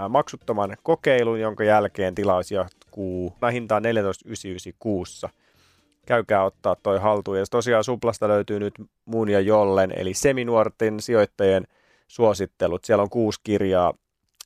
maksuttoman 0.10 0.78
kokeilun, 0.84 1.40
jonka 1.40 1.64
jälkeen 1.64 2.16
tilaus 2.16 2.52
jatkuu 2.52 3.34
hintaan 3.52 3.84
14,99 3.84 4.76
kuussa. 4.80 5.30
Käykää 6.06 6.44
ottaa 6.44 6.76
toi 6.76 7.00
haltuun. 7.00 7.38
Ja 7.38 7.46
tosiaan 7.52 7.84
Suplasta 7.84 8.28
löytyy 8.28 8.60
nyt 8.60 8.74
mun 9.06 9.30
ja 9.30 9.40
Jollen, 9.40 9.94
eli 9.96 10.14
seminuorten 10.14 11.00
sijoittajien 11.00 11.68
suosittelut. 12.08 12.86
Siellä 12.86 13.02
on 13.02 13.10
kuusi 13.10 13.40
kirjaa, 13.44 13.94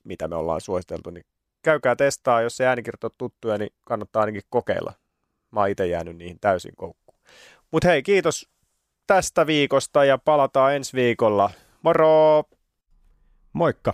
mitä 0.03 0.27
me 0.27 0.35
ollaan 0.35 0.61
suositeltu, 0.61 1.09
niin 1.09 1.25
käykää 1.61 1.95
testaa, 1.95 2.41
jos 2.41 2.57
se 2.57 2.65
äänikirjat 2.65 3.03
on 3.03 3.11
tuttuja, 3.17 3.57
niin 3.57 3.69
kannattaa 3.85 4.19
ainakin 4.21 4.41
kokeilla. 4.49 4.93
Mä 5.51 5.59
oon 5.59 5.69
itse 5.69 5.87
jäänyt 5.87 6.17
niihin 6.17 6.37
täysin 6.41 6.75
koukkuun. 6.75 7.17
Mutta 7.71 7.87
hei, 7.87 8.03
kiitos 8.03 8.49
tästä 9.07 9.47
viikosta 9.47 10.05
ja 10.05 10.17
palataan 10.17 10.75
ensi 10.75 10.93
viikolla. 10.93 11.49
Moro! 11.81 12.43
Moikka! 13.53 13.93